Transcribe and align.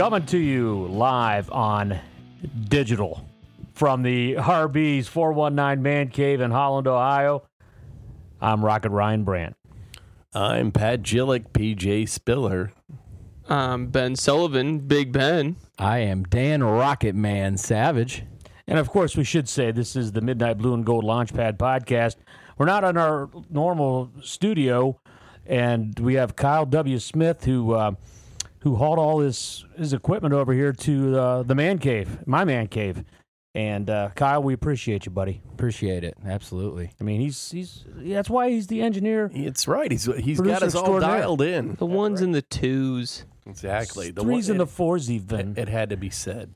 Coming 0.00 0.24
to 0.24 0.38
you 0.38 0.86
live 0.86 1.50
on 1.50 2.00
digital 2.70 3.22
from 3.74 4.02
the 4.02 4.36
RB's 4.36 5.08
419 5.08 5.82
Man 5.82 6.08
Cave 6.08 6.40
in 6.40 6.50
Holland, 6.50 6.86
Ohio. 6.86 7.42
I'm 8.40 8.64
Rocket 8.64 8.88
Ryan 8.92 9.24
Brandt. 9.24 9.56
I'm 10.32 10.72
Pat 10.72 11.02
Gillick, 11.02 11.50
PJ 11.52 12.08
Spiller. 12.08 12.72
Um, 13.50 13.88
Ben 13.88 14.16
Sullivan, 14.16 14.78
Big 14.78 15.12
Ben. 15.12 15.56
I 15.78 15.98
am 15.98 16.22
Dan 16.22 16.62
Rocket 16.62 17.14
Man 17.14 17.58
Savage. 17.58 18.24
And 18.66 18.78
of 18.78 18.88
course, 18.88 19.18
we 19.18 19.24
should 19.24 19.50
say 19.50 19.70
this 19.70 19.96
is 19.96 20.12
the 20.12 20.22
Midnight 20.22 20.56
Blue 20.56 20.72
and 20.72 20.86
Gold 20.86 21.04
Launchpad 21.04 21.58
podcast. 21.58 22.16
We're 22.56 22.64
not 22.64 22.84
in 22.84 22.96
our 22.96 23.28
normal 23.50 24.10
studio, 24.22 24.98
and 25.44 25.98
we 25.98 26.14
have 26.14 26.36
Kyle 26.36 26.64
W. 26.64 26.98
Smith 26.98 27.44
who 27.44 27.74
uh, 27.74 27.92
who 28.60 28.76
hauled 28.76 28.98
all 28.98 29.20
his 29.20 29.64
his 29.76 29.92
equipment 29.92 30.34
over 30.34 30.52
here 30.52 30.72
to 30.72 31.18
uh, 31.18 31.42
the 31.42 31.54
man 31.54 31.78
cave, 31.78 32.26
my 32.26 32.44
man 32.44 32.68
cave. 32.68 33.04
And 33.52 33.90
uh, 33.90 34.10
Kyle, 34.14 34.40
we 34.42 34.54
appreciate 34.54 35.06
you, 35.06 35.10
buddy. 35.10 35.42
Appreciate 35.52 36.04
it. 36.04 36.14
Absolutely. 36.24 36.92
I 37.00 37.04
mean, 37.04 37.20
he's 37.20 37.50
he's 37.50 37.84
that's 37.96 38.30
why 38.30 38.50
he's 38.50 38.68
the 38.68 38.80
engineer. 38.80 39.28
It's 39.34 39.66
right. 39.66 39.90
He's 39.90 40.04
he's 40.04 40.38
Producer 40.38 40.44
got 40.44 40.62
us 40.62 40.74
all 40.76 41.00
dialed 41.00 41.42
in. 41.42 41.74
The 41.74 41.86
ones 41.86 42.20
and 42.20 42.32
the 42.34 42.42
twos. 42.42 43.24
Exactly. 43.46 44.12
The 44.12 44.22
threes 44.22 44.46
one- 44.46 44.52
and 44.52 44.60
the 44.60 44.66
fours 44.66 45.10
even. 45.10 45.54
it 45.56 45.68
had 45.68 45.90
to 45.90 45.96
be 45.96 46.10
said. 46.10 46.54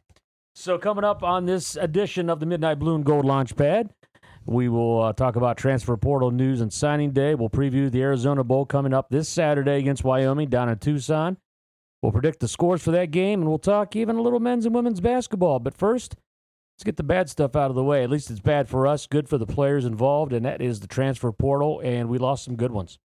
So 0.55 0.78
coming 0.78 1.02
up 1.02 1.24
on 1.24 1.46
this 1.46 1.74
edition 1.74 2.30
of 2.30 2.39
the 2.39 2.46
Midnight 2.46 2.78
Blue 2.78 2.94
and 2.94 3.05
Gold 3.05 3.24
Launchpad, 3.24 3.91
we 4.46 4.68
will 4.68 5.02
uh, 5.02 5.12
talk 5.12 5.34
about 5.34 5.56
transfer 5.56 5.96
portal 5.96 6.30
news 6.30 6.61
and 6.61 6.72
signing 6.72 7.11
day. 7.11 7.34
We'll 7.34 7.50
preview 7.50 7.91
the 7.91 8.02
Arizona 8.02 8.44
Bowl 8.44 8.64
coming 8.66 8.94
up 8.94 9.08
this 9.11 9.28
Saturday 9.28 9.78
against 9.78 10.05
Wyoming 10.05 10.48
down 10.48 10.68
in 10.68 10.78
Tucson. 10.78 11.39
We'll 12.05 12.12
predict 12.12 12.41
the 12.41 12.48
scores 12.48 12.83
for 12.83 12.91
that 12.91 13.12
game, 13.12 13.41
and 13.41 13.48
we'll 13.48 13.58
talk 13.58 13.97
even 13.97 14.16
a 14.16 14.20
little 14.20 14.38
men's 14.38 14.66
and 14.66 14.74
women's 14.74 15.00
basketball. 15.00 15.58
But 15.58 15.74
first, 15.74 16.16
let's 16.77 16.84
get 16.84 16.98
the 16.98 17.02
bad 17.02 17.30
stuff 17.30 17.56
out 17.56 17.70
of 17.70 17.77
the 17.77 17.83
way. 17.83 18.05
At 18.05 18.11
least 18.11 18.30
it's 18.30 18.41
bad 18.41 18.69
for 18.69 18.86
us, 18.86 19.06
good 19.06 19.27
for 19.27 19.38
the 19.38 19.46
players 19.46 19.86
involved, 19.86 20.34
and 20.34 20.44
that 20.44 20.61
is 20.61 20.80
the 20.80 20.86
transfer 20.86 21.33
portal. 21.33 21.80
And 21.83 22.11
we 22.11 22.19
lost 22.19 22.44
some 22.44 22.56
good 22.56 22.72
ones. 22.72 22.98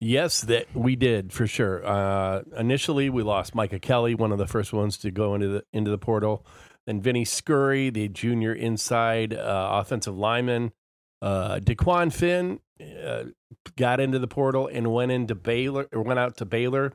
Yes, 0.00 0.42
that 0.42 0.66
we 0.74 0.96
did 0.96 1.32
for 1.32 1.46
sure. 1.46 1.82
Uh, 1.82 2.42
initially, 2.58 3.08
we 3.08 3.22
lost 3.22 3.54
Micah 3.54 3.80
Kelly, 3.80 4.14
one 4.14 4.32
of 4.32 4.38
the 4.38 4.46
first 4.46 4.74
ones 4.74 4.98
to 4.98 5.10
go 5.10 5.34
into 5.34 5.48
the 5.48 5.64
into 5.72 5.90
the 5.90 5.96
portal. 5.96 6.44
Then 6.86 7.00
Vinny 7.00 7.24
Scurry, 7.24 7.88
the 7.88 8.08
junior 8.08 8.52
inside 8.52 9.32
uh, 9.32 9.70
offensive 9.72 10.18
lineman. 10.18 10.72
Uh, 11.22 11.58
Dequan 11.60 12.12
Finn 12.12 12.60
uh, 13.02 13.24
got 13.76 13.98
into 13.98 14.18
the 14.18 14.28
portal 14.28 14.68
and 14.70 14.92
went 14.92 15.10
into 15.10 15.34
Baylor 15.34 15.88
or 15.90 16.02
went 16.02 16.18
out 16.18 16.36
to 16.36 16.44
Baylor. 16.44 16.92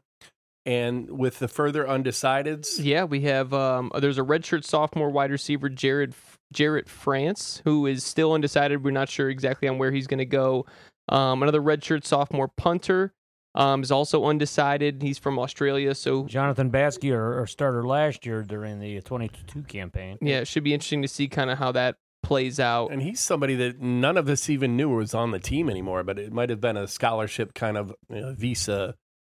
And 0.68 1.10
with 1.10 1.40
the 1.40 1.48
further 1.48 1.86
undecideds, 1.86 2.84
Yeah, 2.84 3.06
we 3.06 3.22
have. 3.22 3.54
Um, 3.54 3.90
there's 3.98 4.18
a 4.18 4.24
redshirt 4.24 4.66
sophomore 4.66 5.10
wide 5.10 5.32
receiver, 5.32 5.70
Jared 5.70 6.14
Jarrett 6.52 6.90
France, 6.90 7.62
who 7.64 7.86
is 7.86 8.04
still 8.04 8.34
undecided. 8.34 8.84
We're 8.84 8.92
not 8.92 9.08
sure 9.08 9.30
exactly 9.30 9.70
on 9.70 9.78
where 9.78 9.92
he's 9.92 10.08
going 10.08 10.18
to 10.20 10.26
go. 10.26 10.66
Um, 11.08 11.42
another 11.42 11.62
redshirt 11.62 12.04
sophomore 12.04 12.50
punter 12.50 13.14
um, 13.56 13.82
is 13.82 13.92
also 13.92 14.26
undecided. 14.26 15.02
He's 15.02 15.18
from 15.18 15.40
Australia, 15.40 15.96
so 15.96 16.26
Jonathan 16.26 16.70
Baskey, 16.70 17.14
our, 17.14 17.40
our 17.40 17.48
starter 17.48 17.88
last 17.88 18.26
year 18.26 18.44
during 18.44 18.80
the 18.80 19.00
22 19.00 19.64
campaign. 19.64 20.18
yeah, 20.22 20.40
it 20.40 20.48
should 20.50 20.66
be 20.66 20.74
interesting 20.74 21.02
to 21.02 21.08
see 21.08 21.30
kind 21.30 21.50
of 21.50 21.58
how 21.58 21.72
that 21.72 21.96
plays 22.24 22.60
out. 22.60 22.92
And 22.92 23.02
he's 23.02 23.22
somebody 23.22 23.56
that 23.56 23.80
none 23.80 24.18
of 24.18 24.28
us 24.28 24.50
even 24.50 24.76
knew 24.76 24.90
was 24.90 25.14
on 25.14 25.32
the 25.32 25.40
team 25.40 25.70
anymore, 25.70 26.04
but 26.04 26.20
it 26.20 26.34
might 26.34 26.50
have 26.50 26.60
been 26.60 26.76
a 26.76 26.90
scholarship 26.90 27.54
kind 27.54 27.78
of 27.78 27.96
you 28.10 28.20
know, 28.20 28.34
visa 28.34 28.96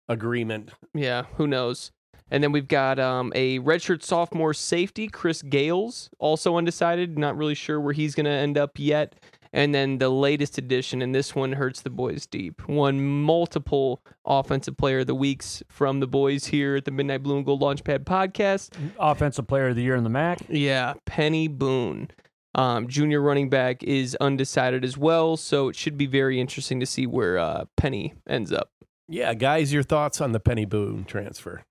agreement. 0.10 0.72
Yeah, 0.94 1.24
who 1.36 1.48
knows? 1.48 1.92
And 2.30 2.42
then 2.42 2.54
we've 2.54 2.68
got 2.68 2.98
um, 2.98 3.34
a 3.36 3.60
redshirt 3.60 4.04
sophomore 4.04 4.54
safety, 4.54 5.08
Chris 5.08 5.42
Gales, 5.42 6.10
also 6.18 6.56
undecided. 6.58 7.20
Not 7.20 7.38
really 7.38 7.56
sure 7.56 7.80
where 7.80 7.94
he's 7.94 8.16
going 8.16 8.26
to 8.26 8.32
end 8.32 8.58
up 8.58 8.80
yet. 8.80 9.16
And 9.54 9.76
then 9.76 9.98
the 9.98 10.08
latest 10.08 10.58
addition, 10.58 11.02
and 11.02 11.14
this 11.14 11.36
one 11.36 11.52
hurts 11.52 11.82
the 11.82 11.90
boys 11.90 12.26
deep. 12.26 12.66
Won 12.70 13.06
multiple 13.06 14.02
offensive 14.26 14.78
player 14.78 15.00
of 15.00 15.08
the 15.08 15.16
weeks 15.16 15.62
from 15.68 16.00
the 16.00 16.08
boys 16.08 16.46
here 16.46 16.78
at 16.78 16.86
the 16.86 16.92
Midnight 16.92 17.22
Blue 17.22 17.36
and 17.36 17.46
Gold 17.46 17.62
Launchpad 17.62 18.06
podcast. 18.06 18.70
Offensive 18.98 19.48
Player 19.48 19.68
of 19.68 19.76
the 19.76 19.84
Year 19.84 19.98
in 19.98 20.06
the 20.06 20.10
MAC. 20.10 20.40
Yeah, 20.48 20.94
Peny 21.06 21.50
Boone. 21.50 22.08
Um, 22.56 22.88
junior 22.88 23.22
running 23.22 23.50
back 23.50 23.84
is 23.84 24.16
undecided 24.22 24.86
as 24.86 24.98
well, 24.98 25.36
so 25.36 25.68
it 25.68 25.76
should 25.76 25.98
be 25.98 26.06
very 26.06 26.40
interesting 26.40 26.80
to 26.80 26.86
see 26.86 27.06
where 27.06 27.38
uh, 27.38 27.66
Peny 27.78 28.14
ends 28.30 28.54
up. 28.54 28.70
Yeah, 29.12 29.34
guys, 29.34 29.74
your 29.74 29.84
thoughts 29.84 30.22
on 30.22 30.32
the 30.32 30.40
Peny 30.40 30.68
Boone 30.68 31.04
transfer? 31.04 31.66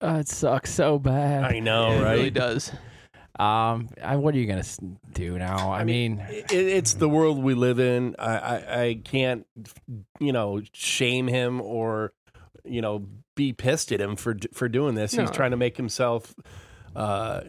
Uh, 0.00 0.18
it 0.20 0.28
sucks 0.28 0.72
so 0.72 0.98
bad. 0.98 1.44
I 1.44 1.60
know, 1.60 1.92
it 1.92 2.02
right? 2.02 2.14
really 2.14 2.30
does. 2.30 2.72
Um, 3.38 3.90
I, 4.02 4.16
what 4.16 4.34
are 4.34 4.38
you 4.38 4.46
gonna 4.46 4.64
do 5.12 5.38
now? 5.38 5.72
I, 5.72 5.84
mean, 5.84 6.24
it, 6.30 6.50
it's 6.52 6.94
the 6.94 7.08
world 7.08 7.42
we 7.42 7.52
live 7.52 7.78
in. 7.80 8.16
I, 8.18 8.36
I, 8.36 8.82
I 8.82 9.00
can't, 9.04 9.46
you 10.20 10.32
know, 10.32 10.62
shame 10.72 11.26
him 11.26 11.60
or, 11.60 12.12
you 12.64 12.80
know, 12.80 13.08
be 13.34 13.52
pissed 13.52 13.92
at 13.92 14.00
him 14.00 14.16
for 14.16 14.36
for 14.54 14.68
doing 14.68 14.94
this. 14.94 15.12
He's 15.12 15.30
trying 15.30 15.50
to 15.50 15.56
make 15.58 15.76
himself 15.76 16.34
uh, 16.96 17.42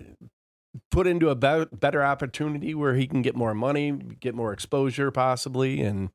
put 0.91 1.07
into 1.07 1.29
a 1.29 1.35
be- 1.35 1.67
better 1.71 2.03
opportunity 2.03 2.73
where 2.73 2.95
he 2.95 3.07
can 3.07 3.21
get 3.21 3.35
more 3.35 3.53
money, 3.53 3.91
get 3.91 4.35
more 4.35 4.51
exposure, 4.51 5.09
possibly, 5.11 5.81
and 5.81 6.09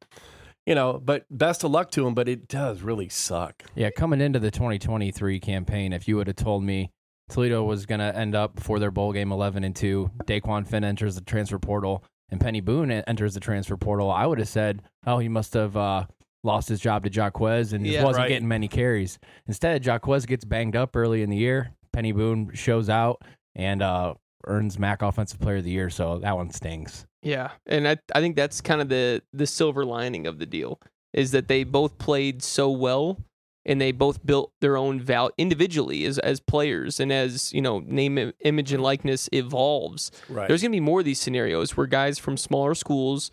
you 0.71 0.75
know. 0.75 0.99
But 1.05 1.27
best 1.31 1.63
of 1.65 1.71
luck 1.71 1.91
to 1.93 2.07
him. 2.07 2.15
But 2.15 2.29
it 2.29 2.49
does 2.49 2.81
really 2.81 3.11
suck. 3.11 3.63
yeah, 3.75 3.91
coming 3.91 4.23
into 4.23 4.39
the 4.39 4.51
2023 4.51 5.39
campaign, 5.41 5.93
if 5.93 6.09
you 6.09 6.17
would 6.17 6.27
have 6.29 6.37
told 6.37 6.65
me 6.65 6.91
Toledo 7.29 7.63
was 7.63 7.85
gonna 7.85 8.13
end 8.17 8.35
up 8.35 8.59
for 8.59 8.79
their 8.79 8.91
bowl 8.91 9.13
game 9.13 9.31
11 9.33 9.63
and 9.65 9.77
two, 9.77 10.11
Dequan 10.25 10.67
Finn 10.67 10.83
enters 10.85 11.15
the 11.17 11.21
transfer 11.21 11.59
portal 11.59 12.03
and 12.31 12.41
Peny 12.41 12.65
Boone 12.65 12.91
enters 12.91 13.35
the 13.35 13.41
transfer 13.41 13.77
portal, 13.77 14.11
I 14.11 14.25
would 14.27 14.39
have 14.39 14.49
said, 14.49 14.83
oh, 15.07 15.19
he 15.19 15.29
must 15.29 15.53
have. 15.55 15.77
Uh, 15.77 16.07
Lost 16.43 16.71
his 16.71 16.81
job 16.81 17.05
to 17.05 17.11
Jacquez 17.11 17.75
and 17.75 17.85
just 17.85 17.97
Yeah. 17.99 18.03
wasn't 18.03 18.23
Right. 18.23 18.29
getting 18.31 18.49
many 18.49 18.67
carries. 18.67 19.19
Instead, 19.47 19.83
Jacquez 19.83 20.25
gets 20.27 20.43
banged 20.43 20.75
up 20.75 20.97
early 20.97 21.21
in 21.23 21.29
the 21.29 21.37
year. 21.37 21.73
Peny 21.95 22.15
Boone 22.17 22.53
shows 22.55 22.89
out 22.89 23.21
and 23.55 23.83
uh, 23.83 24.15
earns 24.47 24.79
MAC 24.79 25.03
Offensive 25.03 25.39
Player 25.39 25.57
of 25.57 25.65
the 25.65 25.71
Year. 25.71 25.91
So 25.91 26.19
that 26.21 26.35
one 26.35 26.49
stings. 26.51 27.05
Yeah, 27.23 27.51
and 27.67 27.87
I 27.87 27.99
I 28.15 28.21
think 28.21 28.37
that's 28.37 28.61
kind 28.61 28.81
of 28.81 28.89
the 28.89 29.23
the 29.33 29.47
silver 29.47 29.85
lining 29.85 30.27
of 30.27 30.39
the 30.39 30.47
deal 30.47 30.81
is 31.13 31.33
that 31.33 31.49
they 31.49 31.65
both 31.65 31.99
played 31.99 32.43
so 32.43 32.71
well 32.71 33.19
and 33.67 33.81
they 33.81 33.93
both 33.93 34.25
built 34.25 34.53
their 34.61 34.77
own 34.77 35.01
val 35.01 35.31
individually 35.37 36.05
as 36.05 36.19
as 36.19 36.41
players 36.41 36.99
and 36.99 37.13
as 37.13 37.53
you 37.53 37.61
know 37.61 37.81
name 37.81 38.33
image 38.41 38.73
and 38.73 38.83
likeness 38.83 39.29
evolves. 39.33 40.11
Right. 40.29 40.49
There's 40.49 40.63
going 40.63 40.73
to 40.73 40.77
be 40.77 40.81
more 40.81 41.01
of 41.01 41.05
these 41.05 41.21
scenarios 41.21 41.77
where 41.77 41.87
guys 41.87 42.19
from 42.19 42.37
smaller 42.37 42.75
schools 42.75 43.31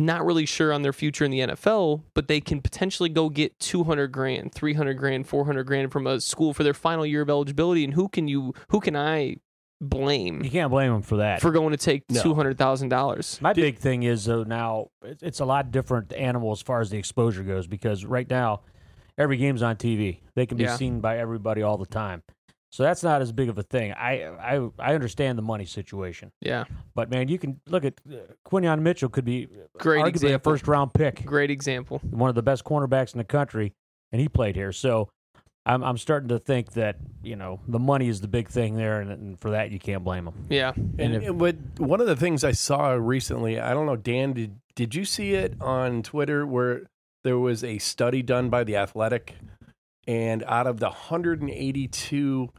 not 0.00 0.24
really 0.24 0.46
sure 0.46 0.72
on 0.72 0.80
their 0.82 0.92
future 0.92 1.24
in 1.24 1.30
the 1.30 1.40
NFL, 1.40 2.02
but 2.14 2.26
they 2.26 2.40
can 2.40 2.62
potentially 2.62 3.10
go 3.10 3.28
get 3.28 3.58
200 3.60 4.08
grand, 4.08 4.54
300 4.54 4.94
grand, 4.94 5.28
400 5.28 5.64
grand 5.64 5.92
from 5.92 6.06
a 6.06 6.18
school 6.20 6.54
for 6.54 6.64
their 6.64 6.72
final 6.72 7.04
year 7.04 7.20
of 7.20 7.28
eligibility 7.28 7.84
and 7.84 7.92
who 7.92 8.08
can 8.08 8.26
you 8.26 8.54
who 8.68 8.80
can 8.80 8.96
I 8.96 9.36
blame 9.82 10.42
You 10.44 10.50
can't 10.50 10.70
blame 10.70 10.92
him 10.94 11.02
for 11.02 11.16
that. 11.16 11.40
for 11.40 11.50
going 11.50 11.70
to 11.72 11.76
take 11.76 12.04
No. 12.10 12.22
$200,000? 12.22 13.40
My 13.40 13.52
big 13.52 13.78
thing 13.78 14.02
is 14.04 14.24
though 14.24 14.44
now 14.44 14.88
it- 15.04 15.18
it's 15.22 15.40
a 15.40 15.44
lot 15.44 15.70
different 15.70 16.12
animal 16.12 16.52
as 16.52 16.62
far 16.62 16.80
as 16.80 16.90
the 16.90 16.98
exposure 16.98 17.42
goes 17.42 17.66
because 17.66 18.04
right 18.04 18.28
now 18.28 18.60
every 19.18 19.36
game's 19.36 19.62
on 19.62 19.76
TV. 19.76 20.20
They 20.34 20.46
can 20.46 20.56
be 20.56 20.64
Yeah. 20.64 20.76
seen 20.76 21.00
by 21.00 21.18
everybody 21.18 21.62
all 21.62 21.76
the 21.76 21.86
time. 21.86 22.22
So 22.70 22.82
that's 22.84 23.02
not 23.02 23.20
as 23.20 23.32
big 23.32 23.50
of 23.50 23.58
a 23.58 23.62
thing. 23.62 23.92
I 23.92 24.24
I 24.56 24.70
I 24.78 24.94
understand 24.94 25.36
the 25.36 25.42
money 25.42 25.66
situation, 25.66 26.32
Yeah. 26.40 26.64
but 26.94 27.10
man, 27.10 27.28
you 27.28 27.38
can 27.38 27.60
look 27.68 27.84
at 27.84 28.00
uh, 28.10 28.14
Quinyon 28.48 28.80
Mitchell 28.80 29.10
could 29.10 29.26
be 29.26 29.46
Great 29.78 30.00
arguably 30.00 30.04
a 30.04 30.08
example. 30.08 30.52
first 30.52 30.66
round 30.66 30.94
pick, 30.94 31.22
Great 31.26 31.50
example. 31.50 31.98
one 32.10 32.30
of 32.30 32.34
the 32.34 32.42
best 32.42 32.64
cornerbacks 32.64 33.12
in 33.12 33.18
the 33.18 33.24
country, 33.24 33.74
and 34.10 34.22
he 34.22 34.28
played 34.28 34.56
here. 34.56 34.72
So 34.72 35.10
I'm 35.64 35.84
I'm 35.84 35.96
starting 35.98 36.28
to 36.30 36.38
think 36.38 36.72
that 36.72 36.96
you 37.22 37.36
know 37.36 37.60
the 37.68 37.78
money 37.78 38.08
is 38.08 38.20
the 38.20 38.28
big 38.28 38.48
thing 38.48 38.76
there, 38.76 39.00
and, 39.00 39.10
and 39.10 39.40
for 39.40 39.50
that 39.50 39.70
you 39.70 39.78
can't 39.78 40.02
blame 40.02 40.24
them. 40.24 40.46
Yeah. 40.50 40.72
And, 40.98 41.14
if- 41.14 41.22
and 41.28 41.78
one 41.78 42.00
of 42.00 42.06
the 42.06 42.16
things 42.16 42.42
I 42.42 42.52
saw 42.52 42.90
recently, 42.92 43.60
I 43.60 43.72
don't 43.72 43.86
know, 43.86 43.96
Dan, 43.96 44.32
did 44.32 44.56
did 44.74 44.94
you 44.94 45.04
see 45.04 45.34
it 45.34 45.54
on 45.60 46.02
Twitter 46.02 46.46
where 46.46 46.82
there 47.24 47.38
was 47.38 47.62
a 47.62 47.78
study 47.78 48.22
done 48.22 48.50
by 48.50 48.64
the 48.64 48.76
Athletic, 48.76 49.34
and 50.08 50.42
out 50.44 50.66
of 50.66 50.80
the 50.80 50.86
182 50.86 52.50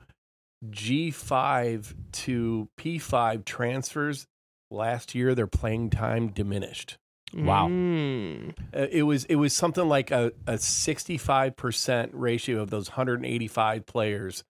G5 0.66 1.94
to 2.12 2.70
P5 2.80 3.46
transfers 3.46 4.28
last 4.72 5.14
year, 5.14 5.36
their 5.36 5.48
playing 5.48 5.90
time 5.90 6.30
diminished. 6.30 6.98
Wow. 7.36 7.68
Mm. 7.68 8.52
Uh, 8.76 8.88
it 8.92 9.04
was 9.04 9.26
it 9.26 9.36
was 9.36 9.54
something 9.54 9.88
like 9.88 10.12
a, 10.12 10.32
a 10.48 10.54
65% 10.54 12.10
ratio 12.14 12.62
of 12.62 12.70
those 12.70 12.90
185 12.90 13.86
players 13.86 14.44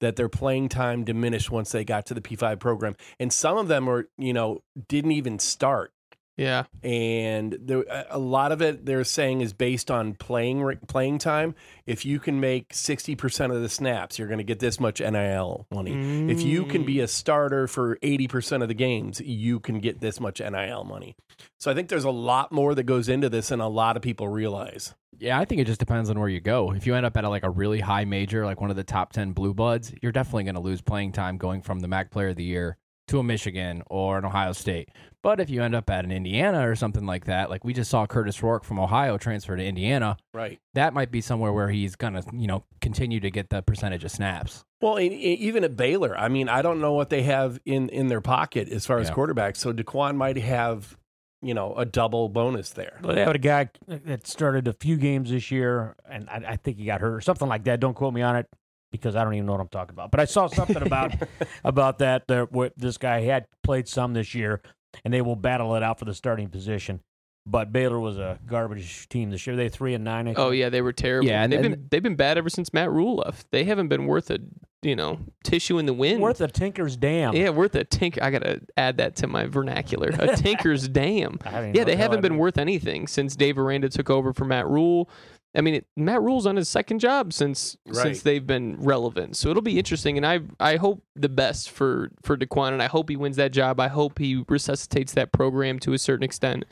that 0.00 0.16
their 0.16 0.28
playing 0.28 0.68
time 0.68 1.04
diminished 1.04 1.50
once 1.50 1.72
they 1.72 1.84
got 1.84 2.06
to 2.06 2.14
the 2.14 2.20
P5 2.20 2.58
program. 2.58 2.94
And 3.18 3.32
some 3.32 3.56
of 3.56 3.68
them 3.68 3.86
were, 3.86 4.08
you 4.18 4.32
know, 4.32 4.62
didn't 4.88 5.12
even 5.12 5.38
start 5.38 5.93
Yeah. 6.36 6.64
and 6.82 7.56
there, 7.60 7.82
a- 7.88 8.06
a 8.10 8.18
lot 8.18 8.50
of 8.52 8.60
it 8.60 8.84
they're 8.84 9.04
saying 9.04 9.40
is 9.40 9.52
based 9.52 9.90
on 9.90 10.14
playing 10.14 10.78
playing 10.88 11.18
time. 11.18 11.54
If 11.86 12.04
you 12.04 12.18
can 12.18 12.40
make 12.40 12.74
sixty 12.74 13.14
percent 13.14 13.52
of 13.52 13.62
the 13.62 13.68
snaps, 13.68 14.18
you're 14.18 14.28
going 14.28 14.38
to 14.38 14.44
get 14.44 14.58
this 14.58 14.80
much 14.80 15.00
NIL 15.00 15.66
money. 15.70 16.30
If 16.30 16.42
you 16.42 16.64
can 16.64 16.84
be 16.84 17.00
a 17.00 17.06
starter 17.08 17.66
for 17.68 17.98
eighty 18.02 18.26
percent 18.26 18.62
of 18.62 18.68
the 18.68 18.74
games, 18.74 19.20
you 19.20 19.60
can 19.60 19.78
get 19.78 20.00
this 20.00 20.18
much 20.18 20.40
NIL 20.40 20.84
money. 20.84 21.14
So 21.60 21.70
I 21.70 21.74
think 21.74 21.88
there's 21.88 22.04
a 22.04 22.10
lot 22.10 22.50
more 22.52 22.74
that 22.74 22.84
goes 22.84 23.08
into 23.08 23.28
this, 23.28 23.50
and 23.50 23.62
a 23.62 23.68
lot 23.68 23.96
of 23.96 24.02
people 24.02 24.28
realize. 24.28 24.94
Yeah, 25.16 25.38
I 25.38 25.44
think 25.44 25.60
it 25.60 25.66
just 25.66 25.78
depends 25.78 26.10
on 26.10 26.18
where 26.18 26.28
you 26.28 26.40
go. 26.40 26.72
If 26.72 26.86
you 26.88 26.94
end 26.96 27.06
up 27.06 27.16
at 27.16 27.22
a, 27.22 27.28
like 27.28 27.44
a 27.44 27.50
really 27.50 27.78
high 27.78 28.04
major, 28.04 28.44
like 28.44 28.60
one 28.60 28.70
of 28.70 28.76
the 28.76 28.82
top 28.82 29.12
10 29.12 29.32
blue 29.32 29.54
bloods, 29.54 29.94
you're 30.02 30.10
definitely 30.10 30.42
going 30.42 30.56
to 30.56 30.60
lose 30.60 30.80
playing 30.82 31.12
time 31.12 31.38
going 31.38 31.62
from 31.62 31.78
the 31.78 31.86
MAC 31.86 32.10
player 32.10 32.28
of 32.30 32.36
the 32.36 32.42
year 32.42 32.76
to 33.08 33.18
a 33.18 33.22
Michigan 33.22 33.82
or 33.88 34.18
an 34.18 34.24
Ohio 34.24 34.52
State. 34.52 34.88
But 35.22 35.40
if 35.40 35.48
you 35.48 35.62
end 35.62 35.74
up 35.74 35.88
at 35.88 36.04
an 36.04 36.12
Indiana 36.12 36.68
or 36.68 36.74
something 36.76 37.06
like 37.06 37.24
that, 37.26 37.48
like 37.48 37.64
we 37.64 37.72
just 37.72 37.90
saw 37.90 38.06
Kurtis 38.06 38.42
Rourke 38.42 38.64
from 38.64 38.78
Ohio 38.78 39.16
transfer 39.16 39.56
to 39.56 39.64
Indiana, 39.64 40.16
Right. 40.34 40.58
that 40.74 40.92
might 40.92 41.10
be 41.10 41.20
somewhere 41.22 41.52
where 41.52 41.70
he's 41.70 41.96
going 41.96 42.12
to, 42.14 42.22
you 42.34 42.46
know, 42.46 42.64
continue 42.80 43.20
to 43.20 43.30
get 43.30 43.48
the 43.50 43.62
percentage 43.62 44.04
of 44.04 44.10
snaps. 44.10 44.64
Well, 44.82 44.96
and, 44.96 45.12
and 45.12 45.20
even 45.22 45.64
at 45.64 45.76
Baylor, 45.76 46.16
I 46.18 46.28
mean, 46.28 46.48
I 46.50 46.60
don't 46.60 46.80
know 46.80 46.92
what 46.92 47.08
they 47.08 47.22
have 47.22 47.58
in 47.64 47.88
in 47.88 48.08
their 48.08 48.20
pocket 48.20 48.68
as 48.68 48.84
far 48.84 48.98
as 48.98 49.10
quarterbacks. 49.10 49.56
So 49.56 49.72
Dequan 49.72 50.16
might 50.16 50.36
have, 50.36 50.98
you 51.40 51.54
know, 51.54 51.74
a 51.74 51.86
double 51.86 52.28
bonus 52.28 52.70
there. 52.70 52.98
Well, 53.02 53.14
they 53.14 53.22
have 53.22 53.34
a 53.34 53.38
guy 53.38 53.70
that 53.88 54.26
started 54.26 54.68
a 54.68 54.74
few 54.74 54.98
games 54.98 55.30
this 55.30 55.50
year, 55.50 55.94
and 56.10 56.28
I, 56.28 56.42
I 56.48 56.56
think 56.56 56.76
he 56.76 56.84
got 56.84 57.00
hurt 57.00 57.14
or 57.14 57.20
something 57.22 57.48
like 57.48 57.64
that. 57.64 57.80
Don't 57.80 57.94
quote 57.94 58.12
me 58.12 58.20
on 58.20 58.36
it 58.36 58.46
because 58.94 59.16
I 59.16 59.24
don't 59.24 59.34
even 59.34 59.46
know 59.46 59.52
what 59.52 59.60
I'm 59.60 59.68
talking 59.68 59.92
about. 59.92 60.12
But 60.12 60.20
I 60.20 60.24
saw 60.24 60.46
something 60.46 60.80
about 60.80 61.12
about 61.64 61.98
that. 61.98 62.28
There, 62.28 62.44
where 62.44 62.70
this 62.76 62.96
guy 62.96 63.22
had 63.22 63.46
played 63.64 63.88
some 63.88 64.14
this 64.14 64.34
year, 64.36 64.62
and 65.04 65.12
they 65.12 65.20
will 65.20 65.34
battle 65.34 65.74
it 65.74 65.82
out 65.82 65.98
for 65.98 66.04
the 66.04 66.14
starting 66.14 66.48
position. 66.48 67.00
But 67.46 67.72
Baylor 67.72 67.98
was 67.98 68.16
a 68.16 68.38
garbage 68.46 69.08
team 69.08 69.30
this 69.30 69.46
year. 69.46 69.56
They 69.56 69.68
three 69.68 69.94
and 69.94 70.04
nine. 70.04 70.28
I 70.28 70.30
oh, 70.30 70.34
think. 70.34 70.38
Oh 70.38 70.50
yeah, 70.52 70.68
they 70.68 70.80
were 70.80 70.92
terrible. 70.92 71.28
Yeah, 71.28 71.42
and- 71.42 71.52
they've 71.52 71.64
and- 71.64 71.74
been 71.74 71.88
they've 71.90 72.02
been 72.02 72.14
bad 72.14 72.38
ever 72.38 72.48
since 72.48 72.72
Matt 72.72 72.90
Rhule 72.90 73.16
left. 73.16 73.48
They 73.50 73.64
haven't 73.64 73.88
been 73.88 74.06
worth 74.06 74.30
a 74.30 74.38
you 74.82 74.94
know 74.94 75.18
tissue 75.42 75.78
in 75.78 75.86
the 75.86 75.92
wind. 75.92 76.20
worth 76.22 76.40
a 76.40 76.48
tinker's 76.48 76.96
dam. 76.96 77.34
yeah, 77.34 77.50
worth 77.50 77.74
a 77.74 77.84
tinker. 77.84 78.22
I 78.22 78.30
gotta 78.30 78.60
add 78.76 78.98
that 78.98 79.16
to 79.16 79.26
my 79.26 79.46
vernacular. 79.46 80.10
A 80.18 80.36
tinker's 80.36 80.88
dam. 80.88 81.38
I 81.44 81.50
don't 81.50 81.60
even 81.60 81.66
Yeah, 81.68 81.72
they 81.72 81.78
what 81.80 81.86
the 81.86 81.96
hell 81.96 82.02
haven't 82.04 82.20
been 82.22 82.38
worth 82.38 82.58
anything 82.58 83.08
since 83.08 83.34
Dave 83.34 83.58
Aranda 83.58 83.88
took 83.88 84.08
over 84.08 84.32
for 84.32 84.44
Matt 84.44 84.66
Rhule. 84.68 85.10
I 85.56 85.60
mean, 85.60 85.74
it, 85.76 85.86
Matt 85.96 86.20
Rhule's 86.22 86.46
on 86.46 86.56
his 86.56 86.68
second 86.68 86.98
job 86.98 87.32
since 87.32 87.76
Right. 87.86 87.96
since 87.96 88.22
they've 88.22 88.46
been 88.46 88.76
relevant. 88.80 89.36
So 89.36 89.50
it'll 89.50 89.62
be 89.62 89.78
interesting, 89.78 90.16
and 90.16 90.26
I 90.26 90.40
I 90.58 90.76
hope 90.76 91.04
the 91.14 91.28
best 91.28 91.70
for 91.70 92.10
for 92.22 92.36
Dequan, 92.36 92.72
and 92.72 92.82
I 92.82 92.86
hope 92.86 93.08
he 93.08 93.16
wins 93.16 93.36
that 93.36 93.52
job. 93.52 93.78
I 93.78 93.88
hope 93.88 94.18
he 94.18 94.44
resuscitates 94.48 95.12
that 95.14 95.32
program 95.32 95.78
to 95.80 95.92
a 95.92 95.98
certain 95.98 96.24
extent. 96.24 96.64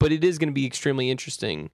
But 0.00 0.12
it 0.12 0.22
is 0.22 0.38
going 0.38 0.48
to 0.50 0.54
be 0.54 0.66
extremely 0.66 1.10
interesting 1.10 1.70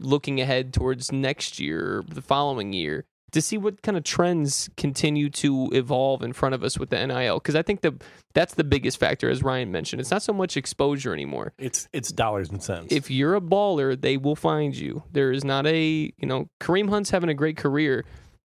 looking 0.00 0.40
ahead 0.40 0.72
towards 0.72 1.10
next 1.12 1.58
year, 1.58 2.04
the 2.08 2.22
following 2.22 2.72
year, 2.72 3.04
to 3.32 3.42
see 3.42 3.58
what 3.58 3.82
kind 3.82 3.96
of 3.96 4.04
trends 4.04 4.70
continue 4.76 5.28
to 5.30 5.68
evolve 5.72 6.22
in 6.22 6.32
front 6.32 6.54
of 6.54 6.62
us 6.62 6.78
with 6.78 6.90
the 6.90 7.06
NIL. 7.06 7.38
Because 7.38 7.54
I 7.54 7.62
think 7.62 7.82
the 7.82 7.94
that's 8.34 8.54
the 8.54 8.64
biggest 8.64 8.98
factor, 8.98 9.28
as 9.28 9.42
Ryan 9.42 9.70
mentioned. 9.72 10.00
It's 10.00 10.10
not 10.10 10.22
so 10.22 10.32
much 10.32 10.56
exposure 10.56 11.12
anymore 11.12 11.52
It's 11.58 11.88
it's 11.92 12.12
dollars 12.12 12.50
and 12.50 12.62
cents. 12.62 12.92
if 12.92 13.10
you're 13.10 13.34
a 13.34 13.40
baller, 13.40 14.00
they 14.00 14.16
will 14.16 14.36
find 14.36 14.76
you. 14.76 15.02
There 15.12 15.32
is 15.32 15.44
not 15.44 15.66
a, 15.66 16.12
you 16.16 16.26
know, 16.26 16.48
Kareem 16.60 16.88
Hunt's 16.88 17.10
having 17.10 17.30
a 17.30 17.34
great 17.34 17.56
career 17.56 18.04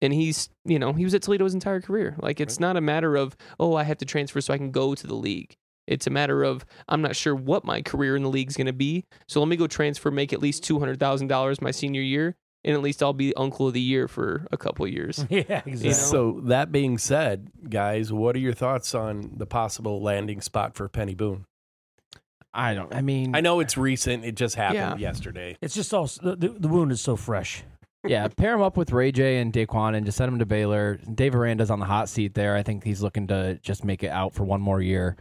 and 0.01 0.13
he's, 0.13 0.49
you 0.65 0.79
know, 0.79 0.93
he 0.93 1.03
was 1.03 1.13
at 1.13 1.21
Toledo 1.21 1.43
his 1.43 1.53
entire 1.53 1.79
career. 1.81 2.15
Like 2.19 2.39
it's 2.39 2.59
not 2.59 2.75
a 2.77 2.81
matter 2.81 3.15
of, 3.15 3.35
oh, 3.59 3.75
I 3.75 3.83
have 3.83 3.97
to 3.99 4.05
transfer 4.05 4.41
so 4.41 4.53
I 4.53 4.57
can 4.57 4.71
go 4.71 4.95
to 4.95 5.07
the 5.07 5.15
league. 5.15 5.55
It's 5.87 6.07
a 6.07 6.09
matter 6.11 6.43
of 6.43 6.65
I'm 6.87 7.01
not 7.01 7.15
sure 7.15 7.35
what 7.35 7.65
my 7.65 7.81
career 7.81 8.15
in 8.15 8.23
the 8.23 8.29
league's 8.29 8.55
going 8.55 8.67
to 8.67 8.73
be. 8.73 9.05
So 9.27 9.39
let 9.39 9.49
me 9.49 9.57
go 9.57 9.67
transfer, 9.67 10.09
make 10.11 10.31
at 10.33 10.41
least 10.41 10.63
$200,000 10.63 11.61
my 11.61 11.71
senior 11.71 12.01
year, 12.01 12.35
and 12.63 12.75
at 12.75 12.81
least 12.81 13.01
I'll 13.01 13.13
be 13.13 13.33
uncle 13.35 13.67
of 13.67 13.73
the 13.73 13.81
year 13.81 14.07
for 14.07 14.47
a 14.51 14.57
couple 14.57 14.85
of 14.85 14.91
years. 14.91 15.25
Yeah, 15.29 15.41
exactly. 15.65 15.87
know? 15.89 15.93
So 15.93 16.41
that 16.45 16.71
being 16.71 16.97
said, 16.97 17.49
guys, 17.69 18.11
what 18.13 18.35
are 18.35 18.39
your 18.39 18.53
thoughts 18.53 18.93
on 18.95 19.33
the 19.37 19.45
possible 19.45 20.01
landing 20.01 20.41
spot 20.41 20.75
for 20.75 20.87
Peny 20.89 21.15
Boone? 21.15 21.45
I 22.53 22.73
don't, 22.73 22.93
I 22.93 23.01
mean, 23.01 23.33
I 23.33 23.39
know 23.41 23.61
it's 23.61 23.77
recent; 23.77 24.25
it 24.25 24.35
just 24.35 24.55
happened 24.55 24.99
Yeah. 24.99 25.07
yesterday. 25.09 25.55
It's 25.61 25.73
just 25.73 25.93
all 25.93 26.05
the, 26.21 26.35
the, 26.35 26.49
the 26.49 26.67
wound 26.67 26.91
is 26.91 26.99
so 26.99 27.15
fresh. 27.15 27.63
yeah, 28.05 28.27
pair 28.27 28.53
him 28.55 28.61
up 28.61 28.75
with 28.75 28.91
Ray 28.91 29.13
J 29.13 29.37
and 29.37 29.53
Dequan 29.53 29.95
and 29.95 30.05
just 30.05 30.17
send 30.17 30.33
him 30.33 30.39
to 30.39 30.45
Baylor. 30.45 30.97
Dave 31.15 31.33
Aranda's 31.33 31.71
on 31.71 31.79
the 31.79 31.85
hot 31.85 32.09
seat 32.09 32.33
there. 32.33 32.55
I 32.57 32.63
think 32.63 32.83
he's 32.83 33.01
looking 33.01 33.27
to 33.27 33.57
just 33.61 33.85
make 33.85 34.03
it 34.03 34.09
out 34.09 34.33
for 34.33 34.43
one 34.43 34.59
more 34.59 34.81
year. 34.81 35.15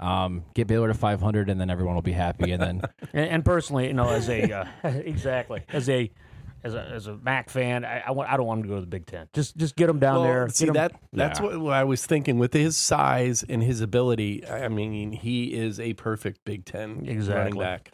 Um, 0.00 0.42
get 0.54 0.66
Baylor 0.66 0.88
to 0.88 0.94
500, 0.94 1.48
and 1.48 1.60
then 1.60 1.70
everyone 1.70 1.94
will 1.94 2.02
be 2.02 2.10
happy. 2.12 2.50
And 2.50 2.60
then, 2.60 2.82
And, 3.12 3.30
and 3.30 3.44
personally, 3.44 3.86
you 3.86 3.92
know, 3.92 4.08
as 4.08 4.28
a 4.28 4.50
uh, 4.50 4.64
exactly 4.88 5.62
as 5.68 5.88
a 5.88 6.10
as 6.64 6.74
a 6.74 6.82
as 6.82 7.06
a 7.06 7.16
Mac 7.16 7.50
fan, 7.50 7.84
I, 7.84 8.02
I 8.06 8.10
want 8.12 8.30
I 8.30 8.36
don't 8.36 8.46
want 8.46 8.58
him 8.60 8.62
to 8.64 8.68
go 8.70 8.74
to 8.76 8.80
the 8.82 8.86
Big 8.86 9.06
Ten. 9.06 9.28
Just 9.32 9.56
just 9.56 9.76
get 9.76 9.88
him 9.88 9.98
down 9.98 10.16
Well, 10.16 10.24
there. 10.24 10.48
See 10.48 10.66
that 10.70 10.92
that's 11.12 11.40
Yeah. 11.40 11.46
what, 11.46 11.60
what 11.60 11.72
I 11.74 11.84
was 11.84 12.04
thinking 12.06 12.38
with 12.38 12.52
his 12.52 12.76
size 12.76 13.42
and 13.48 13.62
his 13.62 13.80
ability. 13.80 14.46
I 14.48 14.68
mean, 14.68 15.12
he 15.12 15.54
is 15.54 15.80
a 15.80 15.94
perfect 15.94 16.40
Big 16.44 16.64
Ten 16.64 17.04
running 17.28 17.58
back. 17.58 17.90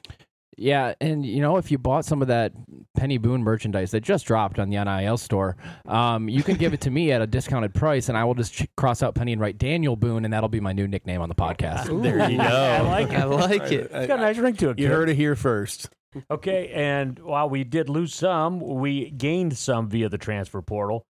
yeah, 0.57 0.95
and 1.01 1.25
you 1.25 1.41
know, 1.41 1.57
if 1.57 1.71
you 1.71 1.79
bought 1.79 2.05
some 2.05 2.21
of 2.21 2.29
that 2.29 2.53
Peny 2.99 3.21
Boone 3.23 3.43
merchandise 3.45 3.93
that 3.93 4.01
just 4.01 4.27
dropped 4.27 4.59
on 4.59 4.71
the 4.71 4.83
NIL 4.85 5.17
store, 5.17 5.57
um, 5.87 6.29
you 6.29 6.43
can 6.43 6.57
give 6.57 6.75
it 6.75 6.81
to 6.81 6.91
me 6.91 7.13
at 7.13 7.23
a 7.23 7.27
discounted 7.29 7.73
price, 7.75 8.09
and 8.09 8.19
I 8.19 8.25
will 8.25 8.35
just 8.35 8.53
ch- 8.55 8.67
cross 8.77 9.03
out 9.03 9.15
Peny 9.15 9.33
and 9.33 9.41
write 9.41 9.57
Daniel 9.59 9.95
Boone, 9.95 10.25
and 10.25 10.35
that'll 10.35 10.49
be 10.49 10.59
my 10.61 10.73
new 10.73 10.89
nickname 10.89 11.21
on 11.21 11.29
the 11.29 11.35
podcast. 11.37 12.03
There 12.03 12.29
you 12.31 12.39
go. 12.39 12.43
I 12.43 12.81
like 12.81 13.11
it. 13.13 13.19
I 13.21 13.25
like 13.25 13.71
it. 13.73 13.91
It's 13.93 14.07
got 14.09 14.19
a 14.19 14.23
nice 14.23 14.37
ring 14.39 14.55
to 14.57 14.71
it. 14.71 14.79
You 14.81 14.87
kid. 14.89 14.93
heard 14.93 15.09
it 15.11 15.15
here 15.17 15.37
first. 15.37 15.91
Okay, 16.31 16.69
and 16.69 17.19
while 17.19 17.49
we 17.49 17.65
did 17.65 17.89
lose 17.89 18.15
some, 18.15 18.61
we 18.61 19.11
gained 19.11 19.57
some 19.57 19.89
via 19.89 20.09
the 20.09 20.19
transfer 20.19 20.63
portal. 20.63 21.07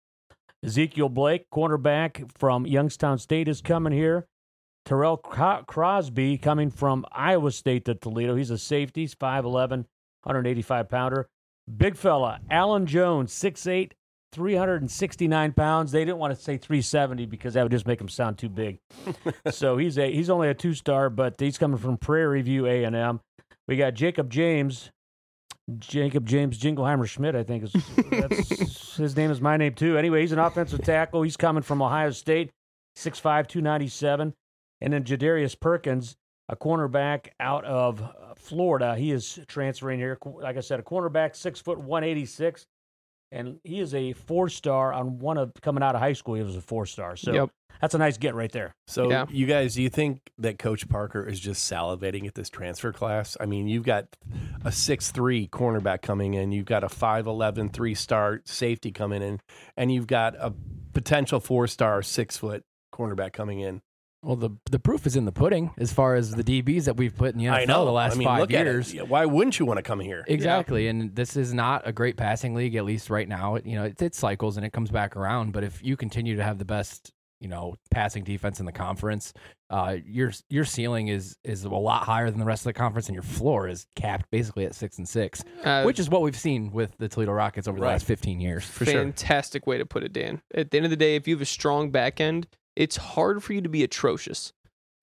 Ezekiel 0.65 1.09
Blake, 1.09 1.47
cornerback 1.53 2.31
from 2.37 2.67
Youngstown 2.67 3.19
State, 3.19 3.49
is 3.49 3.61
coming 3.61 3.93
here. 3.93 4.27
Terrell 4.85 5.19
Crosby 5.19 6.39
coming 6.39 6.71
from 6.71 7.05
Iowa 7.13 7.53
State 7.53 7.85
to 7.85 7.95
Toledo. 7.95 8.35
He's 8.35 8.51
a 8.51 8.59
safety, 8.59 9.03
he's 9.03 9.15
5'11, 9.15 9.85
185 10.23 10.89
pounder. 10.89 11.29
Big 11.77 11.95
fella, 11.97 12.41
Alan 12.51 12.87
Jones, 12.87 13.33
6'8, 13.35 13.93
369 14.33 15.53
pounds. 15.53 15.93
They 15.93 16.05
didn't 16.05 16.19
want 16.19 16.35
to 16.35 16.43
say 16.43 16.57
370 16.57 17.27
because 17.27 17.55
that 17.55 17.63
would 17.63 17.73
just 17.73 17.87
make 17.87 18.01
him 18.01 18.09
sound 18.09 18.39
too 18.39 18.49
big. 18.49 18.79
so 19.51 19.77
he's 19.77 19.99
a 19.99 20.11
he's 20.11 20.31
only 20.31 20.49
a 20.49 20.55
two 20.55 20.75
star, 20.75 21.11
but 21.11 21.39
he's 21.39 21.59
coming 21.59 21.79
from 21.79 21.99
Prairie 21.99 22.43
View 22.43 22.67
A 22.67 22.85
and 22.85 22.97
M. 22.97 23.21
We 23.69 23.77
got 23.77 23.95
Jacob 23.95 24.31
James, 24.31 24.91
Jacob 25.79 26.27
James 26.27 26.59
Jingleheimer 26.59 27.07
Schmidt. 27.07 27.35
I 27.37 27.43
think 27.45 27.65
is 27.65 27.73
that's 28.11 28.97
his 28.97 29.17
name 29.17 29.31
is 29.31 29.41
my 29.41 29.57
name 29.57 29.75
too. 29.75 29.97
Anyway, 29.99 30.23
he's 30.23 30.33
an 30.33 30.39
offensive 30.39 30.83
tackle. 30.83 31.23
He's 31.23 31.37
coming 31.37 31.63
from 31.63 31.83
Ohio 31.83 32.11
State, 32.11 32.51
6'5", 32.97 33.47
297. 33.47 34.35
and 34.81 34.93
then 34.93 35.05
Jadarius 35.05 35.59
Perkins, 35.61 36.17
a 36.49 36.57
cornerback 36.57 37.29
out 37.39 37.65
of 37.67 38.03
Florida. 38.37 38.97
He 38.97 39.13
is 39.13 39.39
transferring 39.49 39.99
here. 39.99 40.17
Like 40.25 40.57
I 40.57 40.61
said, 40.61 40.81
a 40.81 40.83
cornerback, 40.83 41.37
six 41.37 41.61
foot 41.61 41.79
one 41.79 42.05
eighty 42.05 42.25
six. 42.25 42.67
And 43.31 43.59
he 43.65 43.81
is 43.81 43.95
a 43.95 44.13
four 44.15 44.49
star 44.49 44.93
on 44.93 45.19
one 45.19 45.37
of 45.39 45.53
coming 45.63 45.83
out 45.83 45.95
of 45.95 46.01
high 46.01 46.15
school. 46.15 46.35
He 46.35 46.43
was 46.43 46.57
a 46.57 46.61
four 46.61 46.87
star. 46.87 47.17
So 47.17 47.33
Yep. 47.33 47.51
that's 47.81 47.95
a 47.95 47.99
nice 47.99 48.17
get 48.17 48.35
right 48.35 48.51
there. 48.51 48.75
So, 48.87 49.11
Yeah. 49.11 49.27
you 49.29 49.47
guys, 49.47 49.75
do 49.75 49.83
you 49.83 49.91
think 49.91 50.21
that 50.39 50.59
Coach 50.59 50.89
Parker 50.89 51.23
is 51.27 51.39
just 51.39 51.71
salivating 51.71 52.27
at 52.27 52.35
this 52.35 52.49
transfer 52.49 52.93
class? 52.93 53.37
I 53.39 53.47
mean, 53.47 53.69
you've 53.69 53.85
got 53.85 54.07
a 54.65 54.73
six-three 54.73 55.49
cornerback 55.49 56.01
coming 56.03 56.35
in, 56.35 56.53
you've 56.53 56.65
got 56.67 56.85
a 56.85 56.89
5'11 56.89 57.69
three 57.73 57.95
star 57.95 58.41
safety 58.47 58.91
coming 58.93 59.23
in, 59.23 59.41
and 59.77 59.93
you've 59.93 60.07
got 60.07 60.35
a 60.37 60.55
potential 60.95 61.39
four 61.39 61.67
star 61.67 62.03
six 62.03 62.37
foot 62.39 62.65
cornerback 62.95 63.33
coming 63.35 63.61
in. 63.61 63.83
Well, 64.23 64.37
the 64.37 64.51
the 64.71 64.79
proof 64.81 65.07
is 65.07 65.15
in 65.15 65.27
the 65.27 65.33
pudding 65.33 65.71
as 65.79 65.93
far 65.93 66.17
as 66.17 66.33
the 66.33 66.43
DBs 66.43 66.85
that 66.87 66.97
we've 66.97 67.17
put 67.17 67.33
in 67.35 67.39
the 67.39 67.45
NFL 67.45 67.53
I 67.53 67.65
know. 67.67 67.85
the 67.85 67.93
last 67.93 68.15
I 68.15 68.19
mean, 68.19 68.27
five 68.27 68.41
look 68.41 68.51
years. 68.51 68.91
At 68.91 68.97
it. 69.01 69.09
Why 69.09 69.25
wouldn't 69.27 69.59
you 69.59 69.67
want 69.67 69.79
to 69.79 69.83
come 69.83 70.01
here? 70.01 70.25
Exactly, 70.27 70.89
and 70.89 71.15
this 71.15 71.37
is 71.37 71.55
not 71.55 71.83
a 71.87 71.93
great 71.93 72.17
passing 72.17 72.55
league, 72.55 72.75
at 72.75 72.85
least 72.85 73.11
right 73.11 73.29
now. 73.29 73.55
It, 73.55 73.67
you 73.67 73.77
know, 73.77 73.85
it, 73.85 74.03
it 74.03 74.15
cycles 74.17 74.57
and 74.57 74.67
it 74.67 74.73
comes 74.73 74.91
back 74.91 75.17
around. 75.17 75.53
But 75.53 75.63
if 75.63 75.83
you 75.85 75.97
continue 75.97 76.35
to 76.37 76.43
have 76.43 76.59
the 76.59 76.65
best, 76.65 77.13
you 77.41 77.47
know, 77.47 77.77
passing 77.93 78.25
defense 78.25 78.59
in 78.59 78.67
the 78.67 78.73
conference, 78.73 79.33
uh, 79.71 79.99
your 80.05 80.33
your 80.51 80.65
ceiling 80.65 81.07
is 81.07 81.37
is 81.45 81.63
a 81.63 81.69
lot 81.69 82.03
higher 82.03 82.29
than 82.29 82.41
the 82.41 82.45
rest 82.45 82.63
of 82.63 82.71
the 82.71 82.73
conference, 82.73 83.07
and 83.07 83.15
your 83.15 83.23
floor 83.23 83.69
is 83.69 83.87
capped 83.95 84.29
basically 84.33 84.65
at 84.65 84.75
six 84.75 84.99
and 84.99 85.09
six, 85.09 85.45
Uh, 85.63 85.85
which 85.85 86.01
is 86.01 86.11
what 86.11 86.23
we've 86.23 86.37
seen 86.37 86.73
with 86.73 86.97
the 86.99 87.09
Toledo 87.09 87.31
Rockets 87.31 87.69
over 87.69 87.79
the 87.79 87.87
last 87.87 88.05
fifteen 88.05 88.41
years. 88.41 88.65
For 88.65 88.85
sure. 88.85 88.95
Fantastic 88.95 89.65
way 89.69 89.79
to 89.79 89.87
put 89.87 90.03
it, 90.03 90.13
Dan. 90.13 90.43
At 90.53 90.73
the 90.73 90.77
end 90.79 90.87
of 90.87 90.91
the 90.91 90.97
day, 90.97 91.15
if 91.15 91.29
you 91.29 91.37
have 91.37 91.43
a 91.43 91.47
strong 91.47 91.93
back 91.93 92.21
end, 92.21 92.49
it's 92.79 92.97
hard 92.97 93.43
for 93.43 93.53
you 93.53 93.61
to 93.61 93.69
be 93.69 93.83
atrocious. 93.83 94.53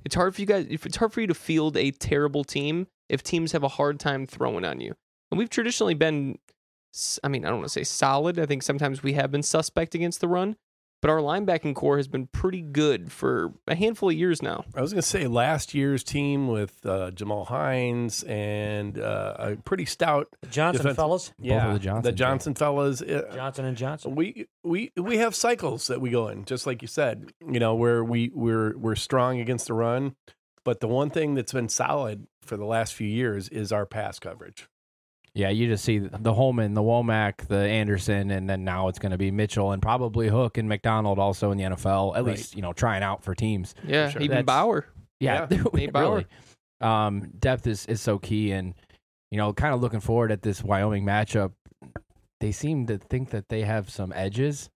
It's 0.05 0.15
hard 0.15 0.33
for 0.33 0.41
you 0.41 0.47
guys. 0.47 0.65
If 0.69 0.85
it's 0.85 0.95
hard 0.95 1.11
for 1.11 1.19
you 1.19 1.27
to 1.27 1.33
field 1.33 1.75
a 1.75 1.91
terrible 1.91 2.45
team, 2.45 2.87
if 3.09 3.21
teams 3.21 3.51
have 3.51 3.63
a 3.63 3.67
hard 3.67 3.99
time 3.99 4.25
throwing 4.25 4.63
on 4.63 4.79
you, 4.79 4.93
and 5.29 5.37
we've 5.37 5.49
traditionally 5.49 5.93
been 5.93 6.39
I 7.23 7.27
mean, 7.27 7.43
I 7.43 7.49
don't 7.49 7.57
want 7.57 7.67
to 7.67 7.73
say 7.73 7.83
solid. 7.83 8.39
I 8.39 8.45
think 8.45 8.63
sometimes 8.63 9.03
we 9.03 9.13
have 9.13 9.29
been 9.29 9.43
suspect 9.43 9.93
against 9.93 10.21
the 10.21 10.29
run, 10.29 10.55
but 11.01 11.11
our 11.11 11.17
linebacking 11.19 11.75
core 11.75 11.97
has 11.97 12.07
been 12.07 12.27
pretty 12.27 12.61
good 12.61 13.11
for 13.11 13.53
a 13.67 13.75
handful 13.75 14.09
of 14.09 14.15
years 14.15 14.41
now. 14.41 14.63
I 14.75 14.81
was 14.81 14.91
going 14.93 15.01
to 15.01 15.07
say 15.07 15.27
last 15.27 15.73
year's 15.73 16.03
team 16.03 16.47
with 16.47 16.83
uh, 16.85 17.11
Jamal 17.11 17.45
Hines 17.45 18.23
and 18.23 18.97
uh, 18.97 19.35
a 19.37 19.55
pretty 19.57 19.85
stout 19.85 20.27
Johnson 20.49 20.79
defensive- 20.83 20.95
fellas, 20.97 21.33
yeah, 21.39 21.67
of 21.67 21.73
the 21.73 21.79
Johnson 21.79 22.03
the 22.03 22.11
Johnson 22.11 22.55
fellas. 22.55 23.01
uh, 23.01 23.31
Johnson 23.33 23.65
and 23.65 23.77
Johnson. 23.77 24.15
we 24.15 24.47
we 24.63 24.91
we 24.97 25.17
have 25.17 25.35
cycles 25.35 25.87
that 25.87 26.01
we 26.01 26.09
go 26.09 26.27
in, 26.29 26.45
just 26.45 26.65
like 26.65 26.81
you 26.81 26.87
said. 26.87 27.31
You 27.47 27.59
know, 27.59 27.75
where 27.75 28.03
we 28.03 28.31
we're 28.33 28.75
we're 28.77 28.95
strong 28.95 29.39
against 29.39 29.67
the 29.67 29.73
run, 29.73 30.15
but 30.63 30.79
the 30.79 30.87
one 30.87 31.09
thing 31.11 31.35
that's 31.35 31.53
been 31.53 31.69
solid 31.69 32.25
for 32.41 32.57
the 32.57 32.65
last 32.65 32.93
few 32.93 33.07
years 33.07 33.49
is 33.49 33.71
our 33.71 33.85
pass 33.85 34.17
coverage. 34.19 34.67
Yeah, 35.35 35.49
you 35.49 35.67
just 35.67 35.83
see 35.83 35.99
the 35.99 36.33
Holman, 36.33 36.73
the 36.75 36.81
Womack, 36.81 37.47
the 37.47 37.57
Anderson, 37.59 38.31
and 38.31 38.49
then 38.49 38.63
now 38.63 38.87
it's 38.87 38.99
going 38.99 39.11
to 39.11 39.17
be 39.17 39.31
Mitchell 39.31 39.73
and 39.73 39.81
probably 39.81 40.29
Hook 40.29 40.57
and 40.57 40.67
McDonald 40.69 41.19
also 41.19 41.51
in 41.51 41.57
the 41.57 41.65
NFL. 41.65 42.15
At 42.15 42.23
Right. 42.23 42.31
least 42.37 42.55
you 42.55 42.61
know 42.61 42.71
trying 42.71 43.03
out 43.03 43.21
for 43.23 43.35
teams. 43.35 43.75
Yeah, 43.85 44.09
sure. 44.09 44.21
even 44.21 44.37
That's- 44.37 44.45
Bauer. 44.45 44.85
Yeah, 45.19 45.47
Nate 45.73 45.91
Bauer. 45.93 46.09
really. 46.15 46.25
Um, 46.81 47.31
depth 47.39 47.67
is, 47.67 47.85
is 47.87 48.01
so 48.01 48.17
key, 48.17 48.51
and 48.53 48.73
you 49.29 49.37
know, 49.37 49.51
kind 49.53 49.73
of 49.73 49.81
looking 49.81 49.99
forward 49.99 50.31
at 50.31 50.41
this 50.41 50.63
Wyoming 50.63 51.03
matchup. 51.05 51.51
They 52.39 52.51
seem 52.51 52.85
to 52.87 52.97
think 52.97 53.31
that 53.31 53.49
they 53.49 53.61
have 53.61 53.89
some 53.89 54.13
edges, 54.15 54.69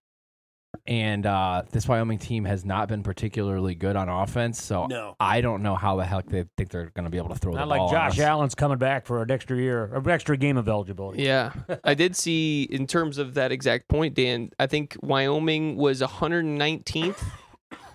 and 0.85 1.25
uh, 1.25 1.63
this 1.71 1.87
Wyoming 1.87 2.17
team 2.19 2.45
has 2.45 2.65
not 2.65 2.87
been 2.87 3.03
particularly 3.03 3.75
good 3.75 3.95
on 3.95 4.09
offense. 4.09 4.61
So 4.61 4.87
No, 4.87 5.15
I 5.19 5.41
don't 5.41 5.61
know 5.63 5.75
how 5.75 5.95
the 5.95 6.05
heck 6.05 6.27
they 6.27 6.45
think 6.57 6.69
they're 6.69 6.91
going 6.95 7.05
to 7.05 7.09
be 7.09 7.17
able 7.17 7.29
to 7.29 7.35
throw 7.35 7.53
Not 7.53 7.61
the 7.61 7.65
like 7.67 7.77
ball. 7.79 7.95
on 7.95 8.11
Josh. 8.11 8.19
Allen's 8.19 8.55
coming 8.55 8.77
back 8.77 9.05
for 9.05 9.21
an 9.21 9.31
extra 9.31 9.57
year, 9.57 9.85
an 9.93 10.07
extra 10.09 10.37
game 10.37 10.57
of 10.57 10.67
eligibility. 10.67 11.23
Yeah, 11.23 11.51
I 11.83 11.93
did 11.93 12.15
see 12.15 12.63
in 12.63 12.87
terms 12.87 13.17
of 13.17 13.33
that 13.35 13.51
exact 13.51 13.87
point, 13.87 14.13
Dan. 14.15 14.51
I 14.59 14.67
think 14.67 14.95
Wyoming 15.01 15.75
was 15.75 16.01
119th, 16.01 17.23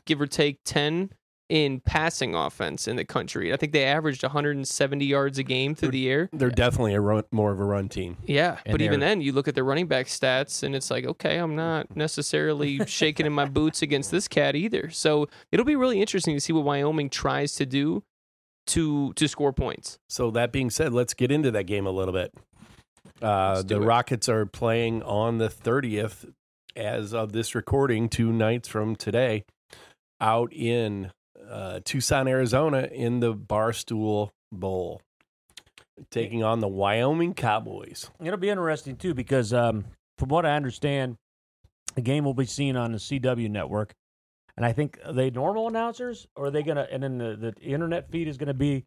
give 0.06 0.20
or 0.20 0.26
take 0.26 0.60
10 0.64 1.10
in 1.54 1.78
passing 1.78 2.34
offense 2.34 2.88
in 2.88 2.96
the 2.96 3.04
country. 3.04 3.52
I 3.52 3.56
think 3.56 3.70
they 3.72 3.84
averaged 3.84 4.24
170 4.24 5.04
yards 5.04 5.38
a 5.38 5.44
game 5.44 5.76
through 5.76 5.92
the 5.92 6.10
air. 6.10 6.28
they're 6.32 6.50
definitely 6.50 6.94
a 6.94 7.00
run, 7.00 7.22
more 7.30 7.52
of 7.52 7.60
a 7.60 7.64
run 7.64 7.88
team. 7.88 8.16
Yeah, 8.26 8.58
And 8.66 8.72
but 8.72 8.80
even 8.80 8.98
then, 8.98 9.20
you 9.20 9.30
look 9.30 9.46
at 9.46 9.54
their 9.54 9.62
running 9.62 9.86
back 9.86 10.06
stats, 10.06 10.64
and 10.64 10.74
it's 10.74 10.90
like, 10.90 11.04
okay, 11.04 11.36
I'm 11.36 11.54
not 11.54 11.94
necessarily 11.96 12.84
shaking 12.86 13.24
in 13.24 13.32
my 13.32 13.44
boots 13.44 13.82
against 13.82 14.10
this 14.10 14.26
cat 14.26 14.56
either. 14.56 14.90
So 14.90 15.28
it'll 15.52 15.64
be 15.64 15.76
really 15.76 16.00
interesting 16.00 16.34
to 16.34 16.40
see 16.40 16.52
what 16.52 16.64
Wyoming 16.64 17.08
tries 17.08 17.54
to 17.54 17.66
do 17.66 18.02
to 18.66 19.12
to 19.12 19.28
score 19.28 19.52
points. 19.52 20.00
So 20.08 20.32
that 20.32 20.50
being 20.50 20.70
said, 20.70 20.92
let's 20.92 21.14
get 21.14 21.30
into 21.30 21.52
that 21.52 21.64
game 21.64 21.86
a 21.86 21.92
little 21.92 22.14
bit. 22.14 22.34
Uh, 23.22 23.62
the 23.62 23.76
it. 23.76 23.84
Rockets 23.84 24.28
are 24.28 24.44
playing 24.44 25.04
on 25.04 25.38
the 25.38 25.48
30th, 25.48 26.32
as 26.74 27.14
of 27.14 27.30
this 27.30 27.54
recording, 27.54 28.08
two 28.08 28.32
nights 28.32 28.66
from 28.66 28.96
today, 28.96 29.44
out 30.20 30.52
in 30.52 31.12
uh, 31.48 31.80
Tucson, 31.84 32.28
Arizona, 32.28 32.88
in 32.90 33.20
the 33.20 33.34
Barstool 33.34 34.30
Bowl, 34.52 35.00
taking 36.10 36.42
on 36.42 36.60
the 36.60 36.68
Wyoming 36.68 37.34
Cowboys. 37.34 38.10
It'll 38.20 38.38
be 38.38 38.50
interesting 38.50 38.96
too 38.96 39.14
because, 39.14 39.52
um, 39.52 39.84
from 40.18 40.28
what 40.28 40.46
I 40.46 40.56
understand, 40.56 41.16
the 41.94 42.02
game 42.02 42.24
will 42.24 42.34
be 42.34 42.46
seen 42.46 42.76
on 42.76 42.92
the 42.92 42.98
CW 42.98 43.50
network, 43.50 43.94
and 44.56 44.64
I 44.64 44.72
think 44.72 44.98
are 45.04 45.12
they 45.12 45.30
normal 45.30 45.68
announcers, 45.68 46.26
or 46.36 46.46
are 46.46 46.50
they 46.50 46.62
gonna? 46.62 46.86
And 46.90 47.02
then 47.02 47.18
the, 47.18 47.54
the 47.56 47.62
internet 47.62 48.10
feed 48.10 48.28
is 48.28 48.36
gonna 48.36 48.54
be 48.54 48.84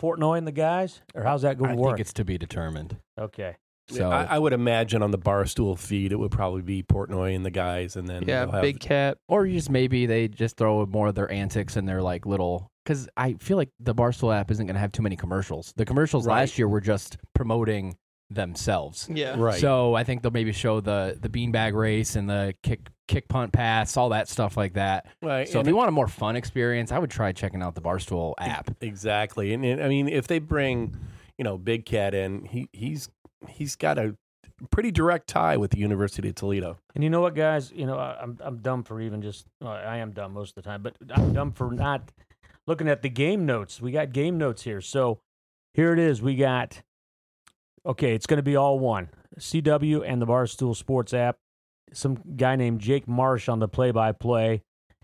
Portnoy 0.00 0.38
and 0.38 0.46
the 0.46 0.52
guys, 0.52 1.02
or 1.14 1.22
how's 1.22 1.42
that 1.42 1.58
going 1.58 1.70
to 1.70 1.76
work? 1.76 1.92
think 1.92 2.00
it's 2.00 2.12
to 2.14 2.24
be 2.24 2.38
determined. 2.38 2.96
okay, 3.18 3.56
So 3.90 4.10
I, 4.10 4.24
I 4.24 4.38
would 4.38 4.52
imagine 4.52 5.02
on 5.02 5.10
the 5.10 5.18
Barstool 5.18 5.78
feed, 5.78 6.12
it 6.12 6.16
would 6.16 6.30
probably 6.30 6.62
be 6.62 6.82
Portnoy 6.82 7.34
and 7.36 7.44
the 7.44 7.50
guys, 7.50 7.96
and 7.96 8.08
then 8.08 8.24
Yeah, 8.26 8.50
have- 8.50 8.62
big 8.62 8.80
cat. 8.80 9.18
Or 9.28 9.46
you 9.46 9.54
just 9.54 9.70
maybe 9.70 10.06
they 10.06 10.28
just 10.28 10.56
throw 10.56 10.84
more 10.86 11.08
of 11.08 11.14
their 11.14 11.30
antics 11.30 11.76
and 11.76 11.88
their 11.88 12.02
like 12.02 12.26
little. 12.26 12.70
Because 12.84 13.08
I 13.16 13.34
feel 13.34 13.56
like 13.56 13.68
the 13.78 13.94
Barstool 13.94 14.34
app 14.34 14.50
isn't 14.50 14.64
going 14.66 14.74
to 14.74 14.80
have 14.80 14.90
too 14.92 15.02
many 15.02 15.14
commercials. 15.16 15.72
The 15.76 15.84
commercials 15.84 16.26
Right. 16.26 16.40
last 16.40 16.58
year 16.58 16.66
were 16.66 16.80
just 16.80 17.18
promoting 17.34 17.96
themselves. 18.30 19.08
Yeah, 19.12 19.34
right. 19.38 19.60
So 19.60 19.94
I 19.94 20.04
think 20.04 20.22
they'll 20.22 20.30
maybe 20.32 20.52
show 20.52 20.80
the 20.80 21.18
the 21.20 21.28
beanbag 21.28 21.74
race 21.74 22.16
and 22.16 22.28
the 22.30 22.54
kick 22.62 22.88
kick 23.08 23.28
punt 23.28 23.52
pass, 23.52 23.96
all 23.96 24.10
that 24.10 24.28
stuff 24.28 24.56
like 24.56 24.74
that. 24.74 25.06
right. 25.20 25.48
So 25.48 25.58
and 25.58 25.66
if 25.66 25.70
you 25.72 25.76
want 25.76 25.88
a 25.88 25.92
more 25.92 26.06
fun 26.06 26.36
experience, 26.36 26.92
I 26.92 26.98
would 26.98 27.10
try 27.10 27.32
checking 27.32 27.60
out 27.62 27.74
the 27.74 27.80
Barstool 27.82 28.34
app. 28.38 28.70
Exactly, 28.80 29.52
and, 29.52 29.64
and 29.64 29.82
I 29.82 29.88
mean, 29.88 30.08
if 30.08 30.28
they 30.28 30.38
bring, 30.38 30.96
you 31.36 31.42
know, 31.44 31.58
Big 31.58 31.84
Cat 31.84 32.14
in, 32.14 32.44
he 32.44 32.68
he's 32.72 33.08
he's 33.48 33.76
got 33.76 33.98
a 33.98 34.16
pretty 34.70 34.90
direct 34.90 35.26
tie 35.28 35.56
with 35.56 35.70
the 35.70 35.78
University 35.78 36.28
of 36.28 36.34
Toledo. 36.34 36.78
and 36.94 37.02
you 37.02 37.10
know 37.10 37.20
what, 37.20 37.34
guys? 37.34 37.72
You 37.72 37.86
know 37.86 37.96
I, 37.96 38.18
I'm 38.20 38.38
I'm 38.40 38.58
dumb 38.58 38.82
for 38.82 39.00
even 39.00 39.22
just 39.22 39.46
well, 39.60 39.72
I 39.72 39.98
am 39.98 40.12
dumb 40.12 40.32
most 40.34 40.56
of 40.56 40.62
the 40.62 40.68
time, 40.68 40.82
but 40.82 40.96
I'm 41.10 41.32
dumb 41.32 41.52
for 41.52 41.70
not 41.72 42.12
looking 42.66 42.88
at 42.88 43.02
the 43.02 43.08
game 43.08 43.46
notes. 43.46 43.80
We 43.80 43.92
got 43.92 44.12
game 44.12 44.38
notes 44.38 44.62
here, 44.62 44.80
so 44.80 45.20
here 45.74 45.92
it 45.92 45.98
is. 45.98 46.20
We 46.20 46.36
got 46.36 46.82
okay. 47.86 48.14
It's 48.14 48.26
going 48.26 48.38
to 48.38 48.42
be 48.42 48.56
all 48.56 48.78
one 48.78 49.08
CW 49.38 50.02
and 50.06 50.20
the 50.20 50.26
Barstool 50.26 50.76
Sports 50.76 51.14
app. 51.14 51.36
Some 51.92 52.18
guy 52.36 52.56
named 52.56 52.80
Jake 52.80 53.08
Marsh 53.08 53.48
on 53.48 53.58
the 53.58 53.66
play-by-play, 53.66 54.62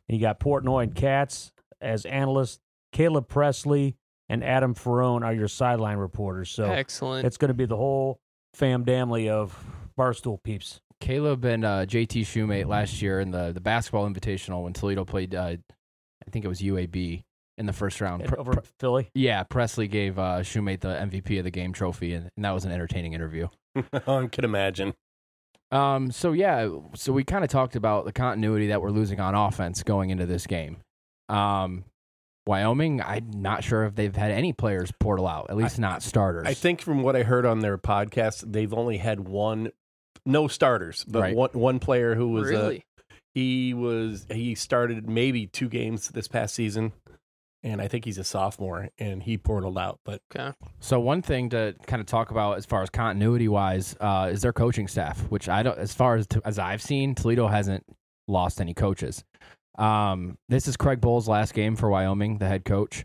and 0.09 0.17
you 0.17 0.21
got 0.21 0.39
Portnoy 0.39 0.85
and 0.85 0.95
Katz 0.95 1.51
as 1.81 2.05
analysts. 2.05 2.61
Caleb 2.93 3.29
Pressley 3.29 3.97
and 4.29 4.45
Adam 4.45 4.75
Ferrone 4.75 5.25
are 5.25 5.35
your 5.35 5.49
sideline 5.49 5.99
reporters. 5.99 6.51
So 6.51 6.65
excellent. 6.65 7.27
it's 7.27 7.37
going 7.37 7.49
to 7.49 7.55
be 7.55 7.67
the 7.67 7.77
whole 7.77 8.21
fam 8.57 8.85
damly 8.85 9.29
of 9.29 9.57
Barstool 9.99 10.43
peeps. 10.43 10.81
Caleb 10.99 11.45
and 11.45 11.65
uh, 11.65 11.85
JT 11.85 12.23
Shumate 12.23 12.67
last 12.67 13.03
year 13.03 13.21
in 13.21 13.31
the 13.31 13.53
the 13.53 13.61
basketball 13.61 14.09
invitational 14.09 14.65
when 14.65 14.73
Toledo 14.73 15.05
played, 15.05 15.35
uh, 15.35 15.57
I 16.27 16.31
think 16.31 16.45
it 16.45 16.49
was 16.49 16.61
UAB 16.61 17.23
in 17.59 17.67
the 17.67 17.73
first 17.73 18.01
round. 18.01 18.25
Pre- 18.25 18.39
over 18.39 18.53
Pre- 18.55 18.63
Philly. 18.81 19.11
yeah, 19.15 19.43
Pressley 19.43 19.89
gave 19.89 20.19
uh, 20.19 20.41
Shumate 20.41 20.81
the 20.81 20.89
MVP 20.89 21.39
of 21.39 21.45
the 21.45 21.51
game 21.51 21.73
trophy, 21.73 22.15
and, 22.15 22.31
and 22.35 22.45
that 22.45 22.53
was 22.53 22.65
an 22.65 22.73
entertaining 22.73 23.13
interview. 23.13 23.49
I 23.93 24.27
can 24.33 24.45
imagine. 24.45 24.95
Um, 25.71 26.11
so 26.11 26.33
yeah, 26.33 26.69
so 26.95 27.13
we 27.13 27.25
kind 27.25 27.45
of 27.45 27.51
talked 27.51 27.77
about 27.77 28.07
the 28.07 28.13
continuity 28.13 28.69
that 28.69 28.81
we're 28.81 28.91
losing 28.91 29.21
on 29.21 29.35
offense 29.35 29.83
going 29.83 30.11
into 30.11 30.25
this 30.25 30.47
game. 30.47 30.79
Um, 31.29 31.85
Wyoming, 32.47 33.03
I'm 33.03 33.31
not 33.43 33.65
sure 33.65 33.85
if 33.85 33.95
they've 33.95 34.15
had 34.15 34.31
any 34.31 34.53
players 34.53 34.93
portal 35.01 35.27
out, 35.27 35.47
at 35.51 35.57
least 35.57 35.79
not 35.79 36.03
starters. 36.03 36.47
I 36.47 36.55
think 36.55 36.81
from 36.81 37.03
what 37.03 37.17
I 37.17 37.23
heard 37.23 37.45
on 37.45 37.61
their 37.61 37.77
podcast, 37.79 38.45
they've 38.53 38.73
only 38.73 38.99
had 38.99 39.21
one, 39.21 39.73
no 40.25 40.47
starters, 40.49 41.05
but 41.09 41.21
Right. 41.23 41.37
one 41.37 41.51
one 41.55 41.79
player 41.81 42.15
who 42.15 42.29
was 42.29 42.49
really? 42.49 42.79
uh, 42.79 43.15
he 43.35 43.75
was 43.75 44.27
he 44.31 44.55
started 44.55 45.09
maybe 45.09 45.47
two 45.47 45.69
games 45.69 46.09
this 46.09 46.29
past 46.29 46.55
season, 46.55 46.93
and 47.63 47.81
I 47.83 47.89
think 47.89 48.05
he's 48.05 48.17
a 48.19 48.25
sophomore, 48.25 48.89
and 48.99 49.23
he 49.23 49.37
portaled 49.37 49.79
out. 49.79 49.99
But 50.05 50.23
okay. 50.35 50.53
So 50.81 51.01
one 51.01 51.23
thing 51.23 51.51
to 51.51 51.75
kind 51.87 52.01
of 52.01 52.07
talk 52.07 52.31
about 52.31 52.57
as 52.59 52.65
far 52.65 52.83
as 52.83 52.91
continuity 52.91 53.49
wise 53.49 53.97
uh, 54.01 54.31
is 54.33 54.43
their 54.43 54.53
coaching 54.53 54.89
staff, 54.89 55.21
which 55.31 55.49
I 55.49 55.63
don't, 55.65 55.77
as 55.79 55.93
far 55.93 56.15
as 56.17 56.27
as 56.45 56.59
I've 56.59 56.81
seen, 56.81 57.15
Toledo 57.15 57.49
hasn't 57.49 57.85
lost 58.29 58.61
any 58.61 58.73
coaches. 58.73 59.23
Um, 59.79 60.39
this 60.49 60.67
is 60.69 60.77
Craig 60.77 61.01
Bohl's 61.01 61.29
last 61.29 61.55
game 61.55 61.77
for 61.77 61.89
Wyoming, 61.91 62.39
the 62.39 62.47
head 62.49 62.65
coach, 62.65 63.05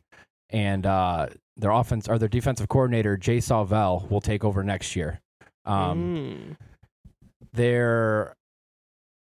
and 0.49 0.85
uh, 0.85 1.27
their 1.57 1.71
offense 1.71 2.07
or 2.07 2.17
their 2.17 2.29
defensive 2.29 2.67
coordinator 2.69 3.17
Jay 3.17 3.37
Sawvel 3.39 4.09
will 4.09 4.21
take 4.21 4.43
over 4.43 4.63
next 4.63 4.95
year. 4.95 5.19
Um, 5.65 5.97
Mm. 6.01 6.57
their 7.53 8.35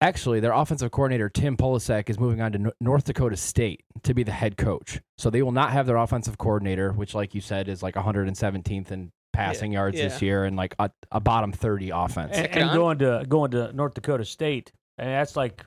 actually 0.00 0.41
their 0.41 0.53
offensive 0.53 0.91
coordinator 0.91 1.29
Tim 1.29 1.57
Polasek 1.57 2.09
is 2.11 2.19
moving 2.19 2.41
on 2.41 2.53
to 2.53 2.59
N- 2.59 2.73
North 2.81 3.05
Dakota 3.05 3.37
State 3.37 3.83
to 4.03 4.14
be 4.14 4.23
the 4.23 4.33
head 4.33 4.57
coach. 4.57 5.00
So 5.19 5.31
they 5.31 5.43
will 5.43 5.53
not 5.53 5.73
have 5.73 5.87
their 5.87 5.97
offensive 5.97 6.37
coordinator, 6.38 6.93
which, 6.93 7.14
like 7.14 7.35
you 7.35 7.41
said, 7.41 7.69
is 7.69 7.83
like 7.83 7.95
117th 7.95 8.91
in 8.91 9.11
passing 9.33 9.73
yards 9.73 9.97
this 9.97 10.23
year 10.23 10.45
and 10.45 10.57
like 10.57 10.75
a, 10.79 10.91
a 11.11 11.21
bottom 11.21 11.53
30 11.53 11.91
offense. 11.91 12.33
And, 12.37 12.47
and 12.55 12.71
going 12.73 12.99
to 12.99 13.25
going 13.29 13.50
to 13.53 13.73
North 13.73 13.95
Dakota 13.95 14.25
State, 14.25 14.73
and 14.99 15.09
that's 15.11 15.37
like, 15.37 15.64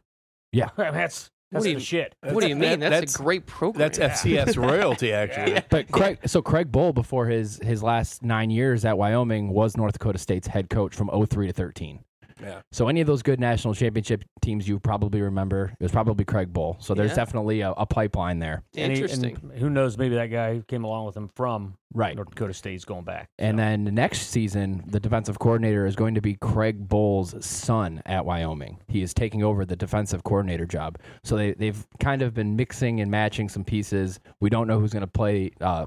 Yeah. 0.52 0.70
that's 0.78 1.30
What 1.52 1.64
do 1.64 1.72
you- 1.72 1.80
shit. 1.80 2.14
What 2.22 2.42
do 2.42 2.50
you 2.50 2.56
mean? 2.56 2.80
that- 2.82 2.90
That's, 2.90 3.16
a 3.16 3.18
great 3.18 3.46
program. 3.46 3.80
That's 3.90 4.00
FCS 4.00 4.58
royalty, 4.62 5.14
actually. 5.14 5.62
but 5.70 5.90
Craig, 5.92 6.20
so 6.26 6.42
Craig 6.42 6.72
Bohl 6.72 6.94
before 6.94 7.28
his 7.28 7.60
his 7.64 7.82
last 7.82 8.22
nine 8.24 8.50
years 8.50 8.84
at 8.84 8.98
Wyoming 8.98 9.50
was 9.50 9.78
North 9.78 9.94
Dakota 9.94 10.18
State's 10.18 10.48
head 10.48 10.70
coach 10.70 10.94
from 10.96 11.10
03 11.10 11.48
to 11.48 11.54
13. 11.54 12.00
Yeah. 12.42 12.62
So 12.72 12.88
any 12.88 13.02
of 13.02 13.08
those 13.08 13.22
good 13.24 13.40
national 13.40 13.74
championship 13.74 14.24
teams 14.42 14.68
you 14.68 14.80
probably 14.80 15.22
remember, 15.22 15.74
it 15.80 15.84
was 15.84 15.92
probably 15.92 16.26
Craig 16.26 16.54
Bohl. 16.54 16.82
So 16.82 16.94
there's 16.94 17.12
Yeah. 17.12 17.16
definitely 17.16 17.62
a, 17.62 17.72
a 17.72 17.86
pipeline 17.86 18.40
there. 18.40 18.64
And 18.76 18.92
he- 18.92 19.02
Interesting. 19.02 19.38
and 19.42 19.60
who 19.60 19.70
knows? 19.70 19.98
Maybe 19.98 20.16
that 20.16 20.28
guy 20.28 20.62
came 20.68 20.84
along 20.84 21.06
with 21.08 21.18
him 21.18 21.30
from 21.36 21.76
Right. 21.94 22.16
North 22.16 22.30
Dakota 22.30 22.54
State 22.54 22.76
is 22.76 22.86
going 22.86 23.06
back. 23.06 23.30
And 23.40 23.56
So, 23.56 23.58
then 23.58 23.84
next 23.96 24.28
season, 24.30 24.84
the 24.88 25.00
defensive 25.00 25.40
coordinator 25.40 25.86
is 25.86 25.96
going 25.96 26.16
to 26.16 26.22
be 26.22 26.36
Craig 26.36 26.88
Bohl's 26.88 27.46
son 27.46 28.02
at 28.06 28.26
Wyoming. 28.26 28.78
He 28.88 29.02
is 29.02 29.14
taking 29.14 29.42
over 29.44 29.66
the 29.66 29.76
defensive 29.76 30.24
coordinator 30.24 30.66
job. 30.66 30.98
So 31.24 31.38
they, 31.38 31.54
they've 31.54 31.88
kind 32.00 32.22
of 32.22 32.34
been 32.34 32.56
mixing 32.56 33.00
and 33.02 33.10
matching 33.10 33.48
some 33.50 33.64
pieces. 33.64 34.20
We 34.42 34.50
don't 34.50 34.68
know 34.68 34.80
who's 34.80 34.92
going 34.94 35.02
to 35.02 35.08
play, 35.08 35.52
uh, 35.62 35.86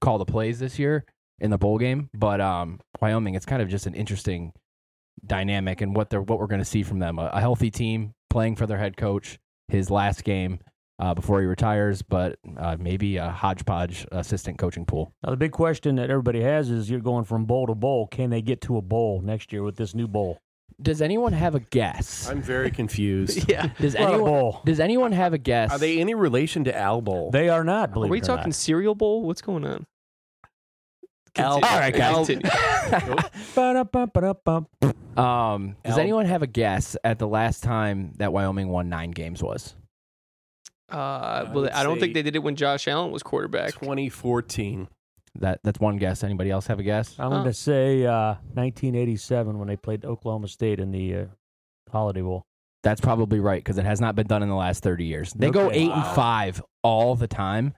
call 0.00 0.18
the 0.18 0.24
plays 0.26 0.58
this 0.58 0.78
year 0.78 1.04
in 1.40 1.50
the 1.50 1.58
bowl 1.58 1.78
game, 1.78 2.10
but 2.14 2.38
um, 2.40 2.78
Wyoming, 3.00 3.34
it's 3.34 3.46
kind 3.46 3.62
of 3.62 3.68
just 3.68 3.86
an 3.86 3.94
interesting 3.94 4.52
dynamic 5.26 5.80
and 5.80 5.94
what 5.96 6.10
they're 6.10 6.22
what 6.22 6.38
we're 6.38 6.46
going 6.46 6.60
to 6.60 6.64
see 6.64 6.82
from 6.82 6.98
them. 6.98 7.18
A, 7.18 7.30
a 7.34 7.40
healthy 7.40 7.70
team, 7.70 8.14
playing 8.28 8.56
for 8.56 8.66
their 8.66 8.78
head 8.78 8.96
coach 8.96 9.38
his 9.68 9.90
last 9.90 10.24
game 10.24 10.58
uh, 10.98 11.14
before 11.14 11.40
he 11.40 11.46
retires, 11.46 12.02
but 12.02 12.38
uh, 12.58 12.76
maybe 12.78 13.16
a 13.16 13.30
hodgepodge 13.30 14.06
assistant 14.12 14.58
coaching 14.58 14.84
pool. 14.84 15.14
Now, 15.22 15.30
the 15.30 15.36
big 15.36 15.52
question 15.52 15.96
that 15.96 16.10
everybody 16.10 16.40
has 16.42 16.68
is 16.70 16.90
you're 16.90 17.00
going 17.00 17.24
from 17.24 17.44
bowl 17.46 17.66
to 17.68 17.74
bowl. 17.74 18.06
Can 18.08 18.30
they 18.30 18.42
get 18.42 18.60
to 18.62 18.76
a 18.76 18.82
bowl 18.82 19.20
next 19.22 19.52
year 19.52 19.62
with 19.62 19.76
this 19.76 19.94
new 19.94 20.06
bowl? 20.08 20.38
Does 20.82 21.00
anyone 21.02 21.32
have 21.32 21.54
a 21.54 21.60
guess? 21.60 22.28
I'm 22.28 22.42
very 22.42 22.70
confused. 22.80 23.48
Yeah. 23.48 23.70
Does 23.80 23.94
anyone 23.94 24.20
bowl. 24.20 24.60
does 24.64 24.80
anyone 24.80 25.12
have 25.12 25.32
a 25.34 25.38
guess? 25.38 25.70
Are 25.72 25.78
they 25.78 25.98
any 26.00 26.14
relation 26.14 26.64
to 26.64 26.76
Al 26.76 27.00
Bohl? 27.02 27.30
They 27.32 27.48
are 27.48 27.64
not, 27.64 27.94
Are 27.96 28.06
we 28.08 28.18
it 28.18 28.22
or 28.22 28.26
talking 28.26 28.50
not. 28.50 28.54
cereal 28.54 28.94
bowl? 28.94 29.22
What's 29.22 29.42
going 29.42 29.64
on? 29.66 29.86
Al- 31.36 31.54
All 31.54 31.60
right, 31.60 31.94
guys. 31.94 32.26
Continue. 32.26 32.50
Ba-da-bum-ba-da-bum. 35.14 35.70
um, 35.70 35.76
does 35.84 35.94
Al- 35.94 36.00
anyone 36.00 36.26
have 36.26 36.42
a 36.42 36.46
guess 36.46 36.96
at 37.04 37.18
the 37.18 37.28
last 37.28 37.62
time 37.62 38.12
that 38.18 38.32
Wyoming 38.32 38.68
won 38.68 38.88
nine 38.88 39.10
games 39.10 39.42
was? 39.42 39.74
Uh, 40.92 40.96
I 40.96 41.42
well, 41.44 41.62
would 41.62 41.70
I 41.70 41.82
don't 41.82 41.96
say- 41.96 42.00
think 42.00 42.14
they 42.14 42.22
did 42.22 42.36
it 42.36 42.42
when 42.42 42.56
Josh 42.56 42.88
Allen 42.88 43.10
was 43.12 43.22
quarterback. 43.22 43.74
2014. 43.74 44.88
That 45.36 45.60
that's 45.62 45.78
one 45.78 45.96
guess. 45.98 46.24
Anybody 46.24 46.50
else 46.50 46.66
have 46.66 46.80
a 46.80 46.82
guess? 46.82 47.14
I'm 47.18 47.30
going 47.30 47.44
to 47.44 47.52
say 47.52 48.04
uh, 48.04 48.34
1987 48.54 49.58
when 49.58 49.68
they 49.68 49.76
played 49.76 50.04
Oklahoma 50.04 50.48
State 50.48 50.80
in 50.80 50.90
the 50.90 51.14
uh, 51.14 51.24
Holiday 51.92 52.22
Bowl. 52.22 52.44
That's 52.82 53.00
probably 53.00 53.38
right 53.38 53.62
because 53.62 53.78
it 53.78 53.84
has 53.84 54.00
not 54.00 54.16
been 54.16 54.26
done 54.26 54.42
in 54.42 54.48
the 54.48 54.54
last 54.56 54.82
30 54.82 55.04
years. 55.04 55.32
They 55.34 55.50
go 55.50 55.70
eight 55.70 55.88
Wow. 55.90 55.94
and 56.04 56.16
five 56.16 56.62
all 56.82 57.14
the 57.14 57.28
time. 57.28 57.74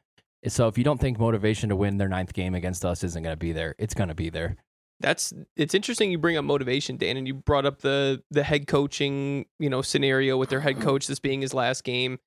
So 0.48 0.66
if 0.68 0.78
you 0.78 0.84
don't 0.84 0.98
think 1.00 1.18
motivation 1.18 1.68
to 1.68 1.76
win 1.76 1.98
their 1.98 2.08
ninth 2.08 2.32
game 2.32 2.54
against 2.54 2.84
us 2.84 3.04
isn't 3.04 3.22
going 3.22 3.32
to 3.34 3.38
be 3.38 3.52
there, 3.52 3.74
it's 3.78 3.94
going 3.94 4.08
to 4.08 4.14
be 4.14 4.30
there. 4.30 4.56
That's 5.02 5.32
it's 5.56 5.74
interesting 5.74 6.10
you 6.10 6.18
bring 6.18 6.36
up 6.36 6.44
motivation, 6.44 6.96
Dan, 6.96 7.16
and 7.16 7.26
you 7.26 7.34
brought 7.34 7.66
up 7.66 7.80
the 7.80 8.22
the 8.30 8.42
head 8.42 8.66
coaching 8.66 9.46
you 9.58 9.68
know 9.68 9.82
scenario 9.82 10.36
with 10.36 10.48
their 10.48 10.60
head 10.60 10.76
mm-hmm. 10.76 10.84
coach 10.84 11.06
this 11.06 11.18
being 11.18 11.40
his 11.40 11.52
last 11.52 11.84
game. 11.84 12.18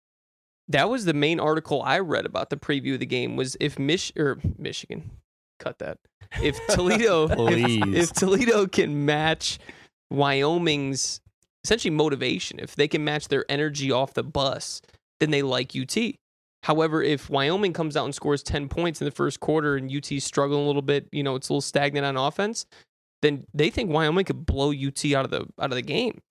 That 0.67 0.89
was 0.89 1.05
the 1.05 1.13
main 1.13 1.39
article 1.39 1.81
I 1.83 1.99
read 1.99 2.25
about 2.25 2.49
the 2.49 2.57
preview 2.57 2.95
of 2.95 2.99
the 2.99 3.05
game 3.05 3.35
was 3.35 3.55
if 3.59 3.77
Mich 3.79 4.11
or 4.17 4.39
Michigan, 4.57 5.11
cut 5.59 5.79
that. 5.79 5.99
If 6.41 6.59
Toledo, 6.67 7.27
if, 7.49 7.95
if 7.95 8.13
Toledo 8.13 8.67
can 8.67 9.05
match 9.05 9.59
Wyoming's 10.09 11.21
essentially 11.63 11.91
motivation, 11.91 12.59
if 12.59 12.75
they 12.75 12.87
can 12.87 13.03
match 13.03 13.27
their 13.27 13.45
energy 13.49 13.91
off 13.91 14.13
the 14.13 14.23
bus, 14.23 14.81
then 15.19 15.31
they 15.31 15.41
like 15.41 15.75
UT. 15.75 15.95
However, 16.65 17.03
if 17.03 17.29
Wyoming 17.29 17.73
comes 17.73 17.95
out 17.95 18.05
and 18.05 18.15
scores 18.15 18.41
10 18.41 18.69
points 18.69 18.99
in 18.99 19.05
the 19.05 19.11
first 19.11 19.39
quarter 19.39 19.75
and 19.75 19.95
UT's 19.95 20.23
struggling 20.23 20.63
a 20.63 20.65
little 20.65 20.81
bit, 20.81 21.07
you 21.11 21.21
know, 21.21 21.35
it's 21.35 21.47
a 21.47 21.53
little 21.53 21.61
stagnant 21.61 22.07
on 22.07 22.17
offense, 22.17 22.65
then 23.21 23.45
they 23.53 23.69
think 23.69 23.91
Wyoming 23.91 24.25
could 24.25 24.47
blow 24.47 24.71
UT 24.71 25.05
out 25.13 25.25
of 25.25 25.29
the 25.29 25.45
out 25.61 25.71
of 25.71 25.75
the 25.75 25.83
game. 25.83 26.21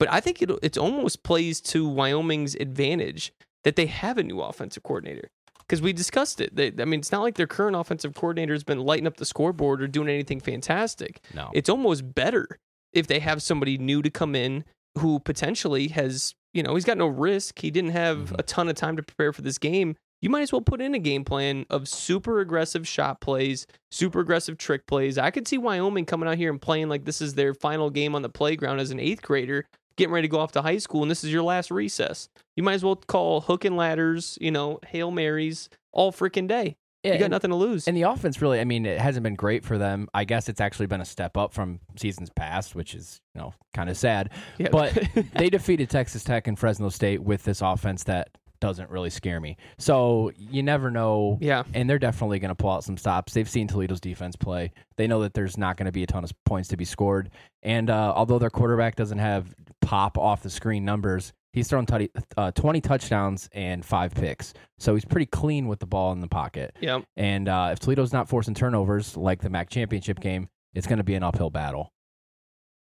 But 0.00 0.12
I 0.12 0.18
think 0.18 0.42
it 0.42 0.50
it's 0.64 0.76
almost 0.76 1.22
plays 1.22 1.60
to 1.60 1.88
Wyoming's 1.88 2.56
advantage 2.56 3.32
that 3.62 3.76
they 3.76 3.86
have 3.86 4.18
a 4.18 4.24
new 4.24 4.40
offensive 4.40 4.82
coordinator. 4.82 5.28
Because 5.60 5.80
we 5.80 5.92
discussed 5.92 6.40
it. 6.40 6.56
They, 6.56 6.72
I 6.78 6.84
mean, 6.84 6.98
it's 6.98 7.12
not 7.12 7.22
like 7.22 7.36
their 7.36 7.46
current 7.46 7.76
offensive 7.76 8.14
coordinator 8.14 8.52
has 8.52 8.64
been 8.64 8.80
lighting 8.80 9.06
up 9.06 9.16
the 9.16 9.24
scoreboard 9.24 9.80
or 9.80 9.86
doing 9.86 10.08
anything 10.08 10.40
fantastic 10.40 11.20
No. 11.32 11.50
it's 11.54 11.68
almost 11.70 12.14
better 12.14 12.58
if 12.92 13.06
they 13.06 13.20
have 13.20 13.42
somebody 13.42 13.78
new 13.78 14.02
to 14.02 14.10
come 14.10 14.34
in 14.34 14.64
who 14.98 15.20
potentially 15.20 15.88
has, 15.88 16.34
you 16.54 16.62
know, 16.62 16.74
he's 16.74 16.84
got 16.84 16.96
no 16.96 17.06
risk. 17.06 17.58
He 17.58 17.70
didn't 17.70 17.90
have 17.90 18.30
Mhm. 18.30 18.38
a 18.38 18.42
ton 18.44 18.68
of 18.68 18.76
time 18.76 18.96
to 18.96 19.02
prepare 19.02 19.32
for 19.32 19.42
this 19.42 19.58
game. 19.58 19.96
You 20.22 20.30
might 20.30 20.40
as 20.42 20.52
well 20.52 20.62
put 20.62 20.80
in 20.80 20.94
a 20.94 20.98
game 20.98 21.24
plan 21.24 21.66
of 21.68 21.86
super 21.86 22.40
aggressive 22.40 22.88
shot 22.88 23.20
plays, 23.20 23.66
super 23.90 24.20
aggressive 24.20 24.56
trick 24.56 24.86
plays. 24.86 25.18
I 25.18 25.30
could 25.30 25.46
see 25.46 25.58
Wyoming 25.58 26.06
coming 26.06 26.28
out 26.28 26.38
here 26.38 26.50
and 26.50 26.62
playing 26.62 26.88
like 26.88 27.04
this 27.04 27.20
is 27.20 27.34
their 27.34 27.52
final 27.52 27.90
game 27.90 28.14
on 28.14 28.22
the 28.22 28.30
playground 28.30 28.78
as 28.78 28.90
an 28.90 28.98
eighth 29.00 29.20
grader, 29.20 29.66
getting 29.96 30.14
ready 30.14 30.26
to 30.26 30.32
go 30.32 30.38
off 30.40 30.52
to 30.52 30.62
high 30.62 30.78
school, 30.78 31.02
and 31.02 31.10
this 31.10 31.24
is 31.24 31.32
your 31.32 31.42
last 31.42 31.70
recess. 31.70 32.28
You 32.56 32.62
might 32.62 32.74
as 32.74 32.84
well 32.84 32.96
call 32.96 33.42
hook 33.42 33.66
and 33.66 33.76
ladders, 33.76 34.38
you 34.40 34.50
know, 34.50 34.78
Hail 34.86 35.10
Marys 35.10 35.68
all 35.92 36.10
freaking 36.10 36.48
day. 36.48 36.76
Yeah, 37.04 37.12
You 37.12 37.18
got 37.18 37.24
and- 37.26 37.30
nothing 37.32 37.50
to 37.50 37.56
lose. 37.56 37.86
And 37.86 37.96
the 37.96 38.02
offense 38.02 38.40
really, 38.42 38.60
I 38.60 38.64
mean, 38.64 38.86
it 38.86 38.98
hasn't 39.00 39.22
been 39.22 39.34
great 39.34 39.64
for 39.64 39.78
them. 39.78 40.08
I 40.14 40.24
guess 40.24 40.48
it's 40.48 40.60
actually 40.60 40.86
been 40.86 41.00
a 41.00 41.04
step 41.04 41.36
up 41.36 41.52
from 41.52 41.80
seasons 41.96 42.30
past, 42.34 42.74
which 42.74 42.94
is, 42.94 43.20
you 43.34 43.40
know, 43.40 43.52
kind 43.74 43.90
of 43.90 43.96
sad. 43.96 44.30
Yeah. 44.58 44.68
But 44.72 44.98
they 45.36 45.50
defeated 45.50 45.90
Texas 45.90 46.24
Tech 46.24 46.46
and 46.48 46.58
Fresno 46.58 46.88
State 46.88 47.22
with 47.22 47.44
this 47.44 47.60
offense 47.60 48.04
that 48.04 48.28
doesn't 48.60 48.88
really 48.88 49.10
scare 49.10 49.40
me. 49.40 49.58
So 49.76 50.32
you 50.38 50.62
never 50.62 50.90
know. 50.90 51.36
yeah. 51.42 51.64
And 51.74 51.90
they're 51.90 51.98
definitely 51.98 52.38
going 52.38 52.48
to 52.48 52.54
pull 52.54 52.70
out 52.70 52.82
some 52.84 52.96
stops. 52.96 53.34
They've 53.34 53.48
seen 53.48 53.68
Toledo's 53.68 54.00
defense 54.00 54.36
play. 54.36 54.72
They 54.96 55.06
know 55.06 55.20
that 55.20 55.34
there's 55.34 55.58
not 55.58 55.76
going 55.76 55.84
to 55.86 55.92
be 55.92 56.02
a 56.02 56.06
ton 56.06 56.24
of 56.24 56.32
points 56.44 56.70
to 56.70 56.76
be 56.78 56.86
scored. 56.86 57.30
And 57.62 57.90
uh, 57.90 58.14
although 58.16 58.38
their 58.38 58.48
quarterback 58.50 58.96
doesn't 58.96 59.18
have 59.18 59.54
pop 59.82 60.16
off 60.16 60.42
the 60.42 60.48
screen 60.48 60.84
numbers, 60.86 61.34
he's 61.54 61.68
thrown 61.68 61.86
tutty- 61.86 62.10
uh, 62.36 62.50
20 62.50 62.80
touchdowns 62.80 63.48
and 63.52 63.84
five 63.84 64.12
picks. 64.12 64.52
So 64.78 64.94
he's 64.94 65.04
pretty 65.04 65.26
clean 65.26 65.68
with 65.68 65.78
the 65.78 65.86
ball 65.86 66.12
in 66.12 66.20
the 66.20 66.28
pocket. 66.28 66.76
Yeah. 66.80 67.00
And 67.16 67.48
uh, 67.48 67.70
if 67.72 67.78
Toledo's 67.78 68.12
not 68.12 68.28
forcing 68.28 68.54
turnovers 68.54 69.16
like 69.16 69.40
the 69.40 69.48
MAC 69.48 69.70
championship 69.70 70.20
game, 70.20 70.48
it's 70.74 70.86
going 70.86 70.98
to 70.98 71.04
be 71.04 71.14
an 71.14 71.22
uphill 71.22 71.50
battle. 71.50 71.92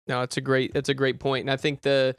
No, 0.08 0.22
it's 0.22 0.36
a 0.36 0.40
great 0.40 0.74
that's 0.74 0.88
a 0.88 0.94
great 0.94 1.18
point. 1.20 1.42
And 1.44 1.50
I 1.50 1.56
think 1.56 1.82
the 1.82 2.14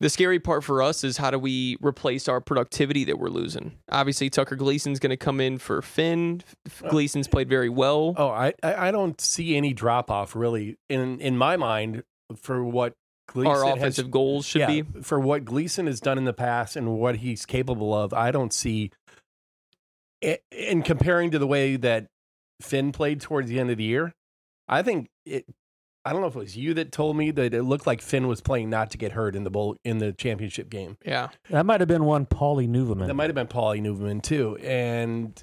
the 0.00 0.08
scary 0.08 0.40
part 0.40 0.64
for 0.64 0.82
us 0.82 1.04
is 1.04 1.16
how 1.16 1.30
do 1.30 1.38
we 1.38 1.76
replace 1.80 2.26
our 2.26 2.40
productivity 2.40 3.04
that 3.04 3.18
we're 3.18 3.28
losing? 3.28 3.72
Obviously, 3.90 4.30
Tucker 4.30 4.56
Gleason's 4.56 4.98
going 4.98 5.10
to 5.10 5.16
come 5.16 5.40
in 5.40 5.58
for 5.58 5.82
Finn. 5.82 6.42
Gleason's 6.88 7.28
played 7.28 7.48
very 7.48 7.68
well. 7.68 8.14
Oh, 8.16 8.30
I, 8.30 8.54
I 8.62 8.88
I 8.88 8.90
don't 8.90 9.20
see 9.20 9.56
any 9.56 9.72
drop 9.72 10.10
off 10.10 10.34
really 10.34 10.76
in 10.88 11.20
in 11.20 11.36
my 11.36 11.56
mind 11.56 12.02
for 12.36 12.64
what 12.64 12.94
Gleason 13.32 13.52
our 13.52 13.64
has- 13.64 13.76
offensive 13.76 14.10
goals 14.10 14.44
should 14.46 14.60
yeah, 14.60 14.66
be. 14.82 14.82
for 15.02 15.18
what 15.20 15.44
Gleason 15.44 15.86
has 15.86 16.00
done 16.00 16.18
in 16.18 16.24
the 16.24 16.32
past 16.32 16.76
and 16.76 16.98
what 16.98 17.16
he's 17.16 17.46
capable 17.46 17.94
of. 17.94 18.12
I 18.12 18.30
don't 18.30 18.52
see 18.52 18.90
i- 20.24 20.38
in 20.50 20.82
comparing 20.82 21.30
to 21.30 21.38
the 21.38 21.46
way 21.46 21.76
that 21.76 22.06
Finn 22.60 22.92
played 22.92 23.20
towards 23.20 23.48
the 23.48 23.58
end 23.58 23.70
of 23.70 23.78
the 23.78 23.84
year. 23.84 24.12
I 24.68 24.82
think 24.82 25.08
it. 25.24 25.44
I 26.04 26.12
don't 26.12 26.22
know 26.22 26.28
if 26.28 26.34
it 26.34 26.38
was 26.38 26.56
you 26.56 26.72
that 26.74 26.92
told 26.92 27.16
me 27.16 27.30
that 27.30 27.52
it 27.52 27.62
looked 27.62 27.86
like 27.86 28.00
Finn 28.00 28.26
was 28.26 28.40
playing 28.40 28.70
not 28.70 28.90
to 28.92 28.98
get 28.98 29.12
hurt 29.12 29.36
in 29.36 29.44
the 29.44 29.50
bowl 29.50 29.76
in 29.84 29.98
the 29.98 30.12
championship 30.14 30.70
game. 30.70 30.96
Yeah. 31.04 31.28
That 31.50 31.66
might 31.66 31.80
have 31.82 31.88
been 31.88 32.04
one 32.04 32.24
Paulie 32.24 32.66
Newman. 32.68 33.06
That 33.06 33.12
might 33.14 33.28
have 33.28 33.34
been 33.34 33.48
Paulie 33.48 33.82
Newman 33.82 34.22
too. 34.22 34.56
And 34.62 35.42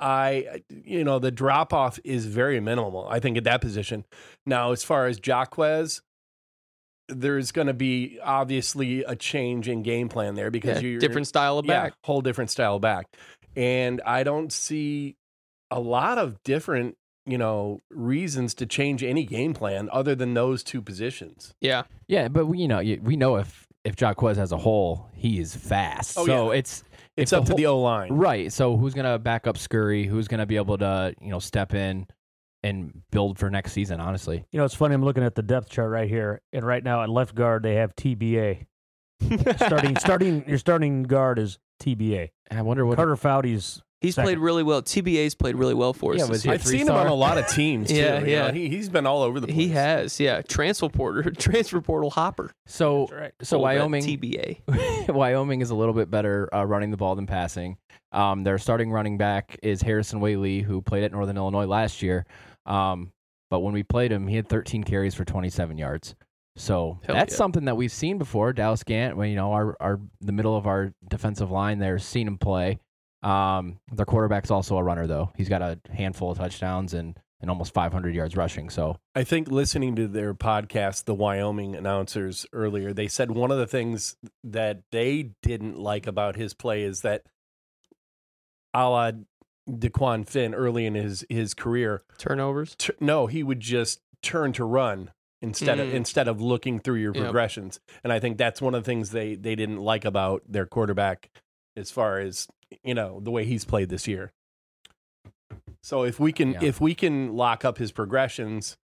I, 0.00 0.62
you 0.70 1.04
know, 1.04 1.18
the 1.18 1.30
drop 1.30 1.74
off 1.74 1.98
is 2.04 2.24
very 2.24 2.58
minimal, 2.58 3.06
I 3.10 3.20
think, 3.20 3.36
at 3.36 3.44
that 3.44 3.60
position. 3.60 4.06
Now, 4.46 4.72
as 4.72 4.82
far 4.82 5.06
as 5.08 5.20
Jacquez, 5.20 6.00
there's 7.08 7.52
going 7.52 7.66
to 7.68 7.74
be 7.74 8.18
obviously 8.22 9.02
a 9.04 9.16
change 9.16 9.68
in 9.68 9.82
game 9.82 10.08
plan 10.08 10.34
there 10.34 10.50
because 10.50 10.82
Yeah, 10.82 10.88
you're 10.88 11.00
different 11.00 11.26
style 11.26 11.58
of 11.58 11.66
yeah, 11.66 11.84
back. 11.84 11.92
whole 12.04 12.20
different 12.20 12.50
style 12.50 12.78
back. 12.78 13.06
And 13.56 14.00
I 14.06 14.22
don't 14.24 14.52
see 14.52 15.16
a 15.70 15.80
lot 15.80 16.18
of 16.18 16.42
different, 16.44 16.96
you 17.26 17.38
know, 17.38 17.80
reasons 17.90 18.54
to 18.54 18.66
change 18.66 19.02
any 19.02 19.24
game 19.24 19.54
plan 19.54 19.88
other 19.92 20.14
than 20.14 20.34
those 20.34 20.62
two 20.62 20.80
positions. 20.82 21.54
Yeah. 21.60 21.82
Yeah, 22.06 22.28
but 22.28 22.46
we, 22.46 22.58
you 22.58 22.68
know, 22.68 22.78
we 23.02 23.16
know 23.16 23.36
if 23.36 23.66
if 23.84 23.96
Jacquez 23.96 24.36
has 24.36 24.52
a 24.52 24.58
hole, 24.58 25.08
he 25.14 25.38
is 25.38 25.54
fast. 25.56 26.18
Oh, 26.18 26.26
so 26.26 26.52
yeah. 26.52 26.58
it's 26.58 26.84
It's 27.16 27.32
if 27.32 27.38
up 27.38 27.44
to 27.46 27.50
whole- 27.52 27.56
the 27.56 27.66
O 27.66 27.80
line. 27.80 28.12
right. 28.12 28.52
So 28.52 28.76
who's 28.76 28.92
gonna 28.94 29.18
back 29.18 29.46
up 29.46 29.56
Scurry? 29.56 30.04
Who's 30.04 30.28
gonna 30.28 30.46
be 30.46 30.56
able 30.56 30.76
to 30.78 31.14
you 31.20 31.30
know 31.30 31.38
step 31.38 31.72
in 31.74 32.06
and 32.62 33.02
build 33.10 33.38
for 33.38 33.50
next 33.50 33.72
season? 33.72 34.00
Honestly, 34.00 34.44
You 34.52 34.58
know, 34.58 34.64
it's 34.64 34.74
funny. 34.74 34.94
I'm 34.94 35.04
looking 35.04 35.24
at 35.24 35.34
the 35.34 35.42
depth 35.42 35.68
chart 35.70 35.90
right 35.90 36.08
here, 36.08 36.40
and 36.52 36.66
right 36.66 36.82
now 36.82 37.02
at 37.02 37.08
left 37.08 37.34
guard 37.34 37.62
they 37.62 37.74
have 37.76 37.94
TBA. 37.96 38.66
starting, 39.56 39.96
starting, 39.96 40.44
your 40.48 40.58
starting 40.58 41.02
guard 41.02 41.38
is 41.38 41.58
TBA. 41.82 42.30
I 42.50 42.62
wonder 42.62 42.86
what. 42.86 42.96
Carter 42.96 43.16
Fowdy's. 43.16 43.82
He's 44.00 44.14
Second. 44.14 44.26
played 44.26 44.38
really 44.38 44.62
well. 44.62 44.80
TBA's 44.80 45.34
played 45.34 45.56
really 45.56 45.74
well 45.74 45.92
for 45.92 46.12
us. 46.14 46.20
Yeah, 46.20 46.26
this 46.26 46.30
was 46.30 46.42
he 46.44 46.48
year. 46.50 46.54
a 46.54 46.58
I've 46.60 46.64
seen 46.64 46.86
him 46.86 46.94
on 46.94 47.08
a 47.08 47.14
lot 47.14 47.36
of 47.36 47.48
teams. 47.48 47.88
Too, 47.88 47.96
Yeah, 47.96 48.20
you 48.20 48.26
yeah. 48.30 48.46
know. 48.46 48.52
He, 48.52 48.68
he's 48.68 48.88
been 48.88 49.06
all 49.06 49.22
over 49.22 49.40
the 49.40 49.48
place. 49.48 49.56
He 49.56 49.68
has, 49.70 50.20
yeah. 50.20 50.40
Transfer 50.42 50.88
portal, 50.88 51.32
transfer 51.36 51.80
portal 51.80 52.08
hopper. 52.08 52.52
so 52.66 53.08
right. 53.08 53.32
so 53.42 53.56
Full 53.56 53.62
Wyoming. 53.62 54.04
TBA. 54.04 55.08
Wyoming 55.12 55.62
is 55.62 55.70
a 55.70 55.74
little 55.74 55.94
bit 55.94 56.12
better 56.12 56.48
uh, 56.54 56.64
running 56.64 56.92
the 56.92 56.96
ball 56.96 57.16
than 57.16 57.26
passing. 57.26 57.76
Um, 58.12 58.44
their 58.44 58.56
starting 58.58 58.92
running 58.92 59.18
back 59.18 59.58
is 59.64 59.82
Harrison 59.82 60.20
Waylee, 60.20 60.62
who 60.62 60.80
played 60.80 61.02
at 61.02 61.10
Northern 61.10 61.36
Illinois 61.36 61.66
last 61.66 62.00
year. 62.00 62.24
Um, 62.68 63.12
but 63.50 63.60
when 63.60 63.72
we 63.72 63.82
played 63.82 64.12
him, 64.12 64.26
he 64.28 64.36
had 64.36 64.48
13 64.48 64.84
carries 64.84 65.14
for 65.14 65.24
27 65.24 65.78
yards. 65.78 66.14
So 66.56 66.98
Hell 67.04 67.14
that's 67.14 67.32
yeah. 67.32 67.38
something 67.38 67.64
that 67.66 67.76
we've 67.76 67.92
seen 67.92 68.18
before. 68.18 68.52
Dallas 68.52 68.82
Gant, 68.82 69.16
when 69.16 69.30
you 69.30 69.36
know 69.36 69.52
our 69.52 69.76
our 69.80 70.00
the 70.20 70.32
middle 70.32 70.56
of 70.56 70.66
our 70.66 70.92
defensive 71.08 71.50
line, 71.50 71.78
there, 71.78 71.98
seen 71.98 72.26
him 72.26 72.36
play. 72.36 72.78
Um, 73.22 73.78
their 73.92 74.06
quarterback's 74.06 74.50
also 74.50 74.76
a 74.76 74.82
runner 74.82 75.06
though. 75.06 75.30
He's 75.36 75.48
got 75.48 75.62
a 75.62 75.78
handful 75.90 76.32
of 76.32 76.38
touchdowns 76.38 76.94
and 76.94 77.16
and 77.40 77.48
almost 77.50 77.72
500 77.72 78.14
yards 78.14 78.36
rushing. 78.36 78.68
So 78.68 78.96
I 79.14 79.22
think 79.22 79.48
listening 79.48 79.94
to 79.96 80.08
their 80.08 80.34
podcast, 80.34 81.04
the 81.04 81.14
Wyoming 81.14 81.76
announcers 81.76 82.44
earlier, 82.52 82.92
they 82.92 83.06
said 83.06 83.30
one 83.30 83.52
of 83.52 83.58
the 83.58 83.66
things 83.66 84.16
that 84.42 84.82
they 84.90 85.30
didn't 85.42 85.78
like 85.78 86.08
about 86.08 86.34
his 86.34 86.52
play 86.54 86.82
is 86.82 87.02
that 87.02 87.22
a 88.74 88.88
la 88.88 89.12
Dequan 89.68 90.26
Finn 90.26 90.54
early 90.54 90.86
in 90.86 90.94
his, 90.94 91.24
his 91.28 91.54
career, 91.54 92.02
Turnovers. 92.18 92.76
no, 93.00 93.26
he 93.26 93.42
would 93.42 93.60
just 93.60 94.00
turn 94.22 94.52
to 94.54 94.64
run 94.64 95.10
instead 95.42 95.78
of 95.78 95.88
Mm. 95.88 95.94
instead 95.94 96.26
of 96.26 96.40
looking 96.40 96.78
through 96.80 96.96
your 96.96 97.14
Yep. 97.14 97.22
progressions. 97.24 97.78
And 98.02 98.12
I 98.12 98.18
think 98.18 98.38
that's 98.38 98.60
one 98.62 98.74
of 98.74 98.82
the 98.82 98.86
things 98.86 99.10
they 99.10 99.34
they 99.36 99.54
didn't 99.54 99.78
like 99.78 100.04
about 100.04 100.42
their 100.48 100.66
quarterback 100.66 101.30
as 101.76 101.90
far 101.90 102.18
as 102.18 102.48
you 102.82 102.94
know 102.94 103.20
the 103.20 103.30
way 103.30 103.44
he's 103.44 103.64
played 103.64 103.88
this 103.88 104.08
year. 104.08 104.32
So 105.82 106.02
if 106.02 106.18
we 106.18 106.32
can 106.32 106.52
Yeah. 106.52 106.64
if 106.64 106.80
we 106.80 106.94
can 106.94 107.34
lock 107.36 107.64
up 107.64 107.78
his 107.78 107.92
progressions, 107.92 108.76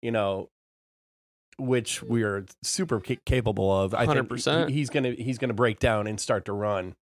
you 0.00 0.10
know, 0.10 0.48
which 1.58 2.02
we 2.02 2.22
are 2.24 2.44
super 2.62 2.98
capable 3.00 3.70
of, 3.70 3.94
I 3.94 4.06
think 4.06 4.28
100%. 4.28 4.70
he- 4.70 4.76
he's 4.76 4.90
gonna 4.90 5.12
he's 5.12 5.38
gonna 5.38 5.52
break 5.54 5.78
down 5.78 6.06
and 6.06 6.18
start 6.20 6.44
to 6.46 6.52
run. 6.52 6.96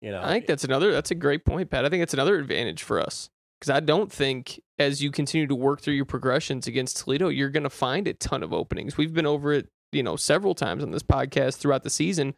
You 0.00 0.12
know, 0.12 0.22
I 0.22 0.30
think 0.32 0.46
that's 0.46 0.64
another. 0.64 0.92
That's 0.92 1.10
a 1.10 1.14
great 1.16 1.44
point, 1.44 1.70
Pat. 1.70 1.84
I 1.84 1.88
think 1.88 2.02
it's 2.02 2.14
another 2.14 2.38
advantage 2.38 2.82
for 2.82 3.00
us 3.00 3.30
because 3.58 3.70
I 3.70 3.80
don't 3.80 4.12
think 4.12 4.60
as 4.78 5.02
you 5.02 5.10
continue 5.10 5.46
to 5.48 5.54
work 5.54 5.80
through 5.80 5.94
your 5.94 6.04
progressions 6.04 6.66
against 6.68 6.98
Toledo, 6.98 7.28
you're 7.28 7.48
going 7.50 7.64
to 7.64 7.70
find 7.70 8.06
a 8.06 8.14
ton 8.14 8.42
of 8.42 8.52
openings. 8.52 8.96
We've 8.96 9.12
been 9.12 9.26
over 9.26 9.52
it, 9.52 9.68
you 9.92 10.02
know, 10.04 10.14
several 10.16 10.54
times 10.54 10.84
on 10.84 10.92
this 10.92 11.02
podcast 11.02 11.56
throughout 11.56 11.82
the 11.82 11.90
season. 11.90 12.34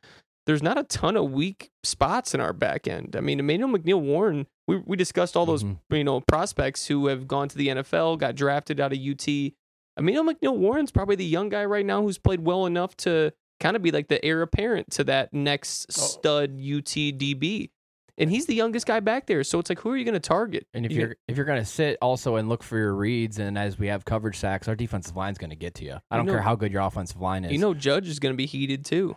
There's 0.47 0.63
not 0.63 0.79
a 0.79 0.85
ton 0.85 1.17
of 1.19 1.31
weak 1.33 1.71
spots 1.85 2.35
in 2.35 2.41
our 2.41 2.55
back 2.55 2.89
end. 2.89 3.15
I 3.15 3.21
mean, 3.21 3.39
Emmanuel 3.39 3.69
McNeil 3.71 4.01
Warren. 4.01 4.47
We 4.67 4.79
we 4.79 4.97
discussed 4.97 5.37
all 5.37 5.45
those 5.47 5.63
Mhm. 5.63 5.79
you 5.91 6.05
know 6.05 6.21
prospects 6.23 6.87
who 6.87 7.09
have 7.09 7.29
gone 7.29 7.49
to 7.49 7.57
the 7.59 7.69
NFL, 7.69 8.17
got 8.19 8.37
drafted 8.37 8.81
out 8.81 8.93
of 8.93 8.99
UT. 8.99 9.55
Emmanuel 9.99 10.25
McNeil 10.25 10.57
Warren's 10.57 10.91
probably 10.91 11.17
the 11.17 11.25
young 11.27 11.51
guy 11.51 11.65
right 11.67 11.85
now 11.85 12.01
who's 12.01 12.17
played 12.19 12.41
well 12.41 12.65
enough 12.65 12.97
to 12.99 13.33
kind 13.61 13.77
of 13.77 13.83
be 13.83 13.91
like 13.91 14.09
the 14.09 14.25
heir 14.25 14.43
apparent 14.43 14.91
to 14.93 15.05
that 15.05 15.33
next 15.33 15.87
Oh. 15.91 16.01
stud 16.03 16.59
UTDB. 16.59 17.71
And 18.19 18.29
he's 18.31 18.45
the 18.45 18.55
youngest 18.55 18.87
guy 18.87 19.01
back 19.01 19.27
there, 19.27 19.43
so 19.45 19.59
it's 19.59 19.71
like, 19.71 19.81
who 19.81 19.91
are 19.91 19.97
you 19.97 20.05
going 20.05 20.13
to 20.13 20.21
target? 20.21 20.67
And 20.75 20.85
if 20.85 20.93
You- 20.93 20.99
you're 20.99 21.17
if 21.27 21.37
you're 21.39 21.47
gonna 21.47 21.65
sit 21.65 21.97
also 22.03 22.37
and 22.37 22.51
look 22.51 22.63
for 22.63 22.77
your 22.77 22.95
reads, 22.95 23.39
and 23.39 23.57
as 23.57 23.79
we 23.79 23.87
have 23.87 24.05
coverage 24.05 24.37
sacks, 24.37 24.69
our 24.69 24.75
defensive 24.75 25.17
line's 25.17 25.39
gonna 25.39 25.55
get 25.55 25.75
to 25.77 25.85
you. 25.87 25.97
I 26.11 26.17
don't 26.19 26.27
know- 26.27 26.33
care 26.33 26.43
how 26.43 26.55
good 26.55 26.71
your 26.71 26.83
offensive 26.83 27.21
line 27.21 27.45
is. 27.47 27.53
you 27.53 27.59
know, 27.59 27.73
Judge 27.73 28.09
is 28.09 28.19
going 28.19 28.35
to 28.35 28.37
be 28.37 28.47
heated 28.47 28.85
too 28.85 29.17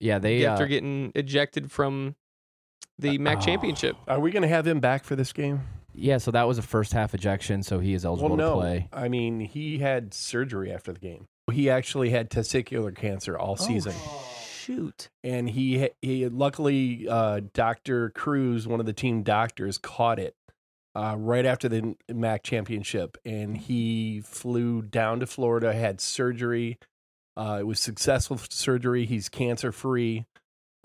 yeah, 0.00 0.18
they 0.18 0.44
after 0.46 0.64
uh, 0.64 0.68
getting 0.68 1.12
ejected 1.14 1.70
from 1.70 2.14
the 2.98 3.18
MAC 3.18 3.38
oh. 3.38 3.40
championship. 3.40 3.96
Are 4.06 4.20
we 4.20 4.30
going 4.30 4.42
to 4.42 4.48
have 4.48 4.66
him 4.66 4.80
back 4.80 5.04
for 5.04 5.16
this 5.16 5.32
game? 5.32 5.62
yeah. 5.94 6.18
So 6.18 6.30
that 6.30 6.44
was 6.46 6.58
a 6.58 6.62
first 6.62 6.92
half 6.92 7.14
ejection, 7.14 7.62
so 7.62 7.80
he 7.80 7.94
is 7.94 8.04
eligible 8.04 8.30
well, 8.30 8.36
no. 8.36 8.54
to 8.54 8.60
play. 8.60 8.88
I 8.92 9.08
mean, 9.08 9.40
he 9.40 9.78
had 9.78 10.14
surgery 10.14 10.72
after 10.72 10.92
the 10.92 11.00
game. 11.00 11.26
He 11.52 11.70
actually 11.70 12.10
had 12.10 12.30
testicular 12.30 12.94
cancer 12.94 13.38
all 13.38 13.56
season, 13.56 13.94
Oh, 13.96 14.24
Shoot. 14.58 15.08
and 15.24 15.48
he 15.48 15.88
he 16.02 16.28
luckily 16.28 17.06
uh, 17.08 17.40
Doctor 17.54 18.10
Cruz, 18.10 18.66
one 18.68 18.80
of 18.80 18.86
the 18.86 18.92
team 18.92 19.22
doctors, 19.22 19.78
caught 19.78 20.18
it 20.18 20.34
uh, 20.94 21.16
right 21.18 21.46
after 21.46 21.68
the 21.68 21.94
MAC 22.12 22.42
championship, 22.42 23.16
and 23.24 23.56
he 23.56 24.20
flew 24.20 24.82
down 24.82 25.20
to 25.20 25.26
Florida, 25.26 25.72
had 25.72 26.00
surgery. 26.00 26.78
Uh, 27.36 27.58
it 27.60 27.66
was 27.66 27.78
successful 27.80 28.38
surgery. 28.50 29.06
He's 29.06 29.28
cancer 29.28 29.70
free, 29.72 30.26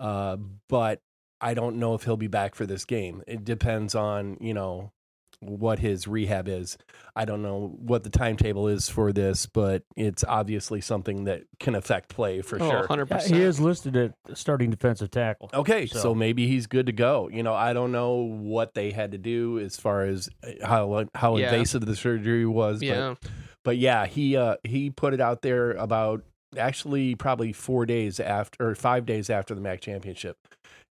uh, 0.00 0.36
but 0.68 1.00
I 1.40 1.52
don't 1.54 1.76
know 1.76 1.94
if 1.94 2.04
he'll 2.04 2.16
be 2.16 2.28
back 2.28 2.54
for 2.54 2.64
this 2.64 2.84
game. 2.84 3.22
It 3.26 3.44
depends 3.44 3.94
on 3.94 4.38
you 4.40 4.54
know 4.54 4.92
what 5.40 5.78
his 5.78 6.06
rehab 6.08 6.48
is. 6.48 6.76
I 7.16 7.24
don't 7.24 7.42
know 7.42 7.76
what 7.78 8.02
the 8.02 8.10
timetable 8.10 8.68
is 8.68 8.88
for 8.88 9.12
this, 9.12 9.46
but 9.46 9.82
it's 9.96 10.24
obviously 10.24 10.80
something 10.80 11.24
that 11.24 11.42
can 11.60 11.74
affect 11.74 12.08
play 12.08 12.40
for 12.42 12.60
oh, 12.60 12.70
sure. 12.70 12.86
100%. 12.88 13.30
Yeah, 13.30 13.36
he 13.36 13.42
is 13.42 13.60
listed 13.60 13.96
at 13.96 14.14
starting 14.34 14.70
defensive 14.70 15.10
tackle. 15.10 15.50
Okay, 15.54 15.86
so. 15.86 15.98
So- 15.98 16.14
maybe 16.14 16.46
he's 16.46 16.66
good 16.66 16.86
to 16.86 16.92
go. 16.92 17.28
You 17.32 17.42
know, 17.42 17.54
I 17.54 17.72
don't 17.72 17.92
know 17.92 18.14
what 18.14 18.74
they 18.74 18.90
had 18.90 19.12
to 19.12 19.18
do 19.18 19.58
as 19.58 19.76
far 19.76 20.02
as 20.02 20.28
uh, 20.42 20.66
how 20.66 21.06
how 21.14 21.36
Yeah. 21.36 21.46
invasive 21.52 21.84
the 21.84 21.96
surgery 21.96 22.46
was, 22.46 22.82
Yeah. 22.82 23.14
but 23.20 23.30
but 23.64 23.78
yeah, 23.78 24.06
he 24.06 24.36
uh 24.36 24.56
he 24.64 24.90
put 24.90 25.14
it 25.14 25.20
out 25.20 25.42
there 25.42 25.72
about 25.72 26.22
actually 26.56 27.14
probably 27.16 27.52
4 27.52 27.84
days 27.86 28.20
after 28.20 28.70
or 28.70 28.74
5 28.74 29.06
days 29.06 29.28
after 29.30 29.54
the 29.54 29.60
MAC 29.60 29.80
championship. 29.80 30.36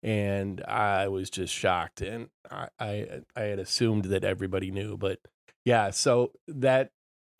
And 0.03 0.61
I 0.65 1.07
was 1.07 1.29
just 1.29 1.53
shocked 1.53 2.01
and 2.01 2.27
I 2.51 2.67
I, 2.79 3.07
I 3.35 3.41
had 3.41 3.59
assumed 3.59 4.05
that 4.05 4.23
everybody 4.23 4.69
knew, 4.69 4.97
but 4.97 5.19
yeah, 5.65 5.91
so 5.91 6.31
that 6.49 6.89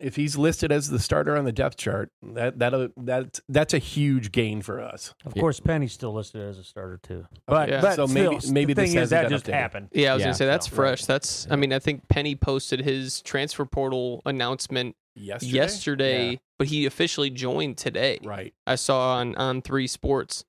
if 0.00 0.16
he's 0.16 0.36
listed 0.36 0.72
as 0.72 0.88
the 0.90 0.98
starter 0.98 1.36
on 1.36 1.44
the 1.44 1.52
depth 1.52 1.76
chart, 1.76 2.10
that 2.22 2.58
that 2.58 2.90
that 2.96 3.40
that's 3.50 3.74
a 3.74 3.78
huge 3.78 4.32
gain 4.32 4.62
for 4.62 4.80
us. 4.80 5.14
Of 5.26 5.36
Yeah. 5.36 5.40
course, 5.40 5.60
Peny's 5.60 5.92
still 5.92 6.12
listed 6.14 6.40
as 6.40 6.58
a 6.58 6.64
starter 6.64 6.98
too. 7.02 7.26
But, 7.46 7.68
Yeah. 7.68 7.80
but 7.82 7.96
So 7.96 8.06
maybe- 8.06 8.40
still, 8.40 8.52
maybe 8.52 8.72
the 8.72 8.80
this 8.82 8.92
thing 8.92 9.02
is 9.02 9.10
that 9.10 9.28
just 9.28 9.44
updated. 9.46 9.52
happened. 9.52 9.88
Yeah, 9.92 10.10
I 10.12 10.14
was 10.14 10.20
Yeah. 10.20 10.24
going 10.26 10.32
to 10.34 10.38
say 10.38 10.46
that's 10.46 10.68
So, 10.70 10.74
fresh. 10.74 11.02
right. 11.02 11.06
That's, 11.06 11.46
I 11.50 11.56
mean, 11.56 11.72
I 11.72 11.78
think 11.78 12.08
Peny 12.08 12.34
posted 12.40 12.80
his 12.80 13.20
transfer 13.22 13.64
portal 13.66 14.20
announcement 14.26 14.96
Yesterday. 15.14 15.52
yesterday, 15.52 16.40
but 16.58 16.68
he 16.68 16.86
officially 16.86 17.30
joined 17.30 17.76
today. 17.78 18.18
Right. 18.24 18.52
I 18.66 18.74
saw 18.76 19.16
on 19.16 19.36
on 19.36 19.62
Three 19.62 19.86
Sports. 19.86 20.44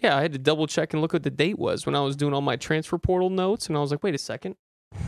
Yeah, 0.00 0.16
I 0.16 0.22
had 0.22 0.32
to 0.32 0.38
double 0.38 0.66
check 0.66 0.92
and 0.92 1.00
look 1.00 1.12
what 1.12 1.22
the 1.22 1.30
date 1.30 1.58
was 1.58 1.86
when 1.86 1.94
I 1.94 2.00
was 2.00 2.16
doing 2.16 2.34
all 2.34 2.42
my 2.42 2.56
transfer 2.56 2.98
portal 2.98 3.30
notes, 3.30 3.68
and 3.68 3.76
I 3.76 3.80
was 3.80 3.90
like, 3.90 4.02
wait 4.02 4.14
a 4.14 4.18
second, 4.18 4.56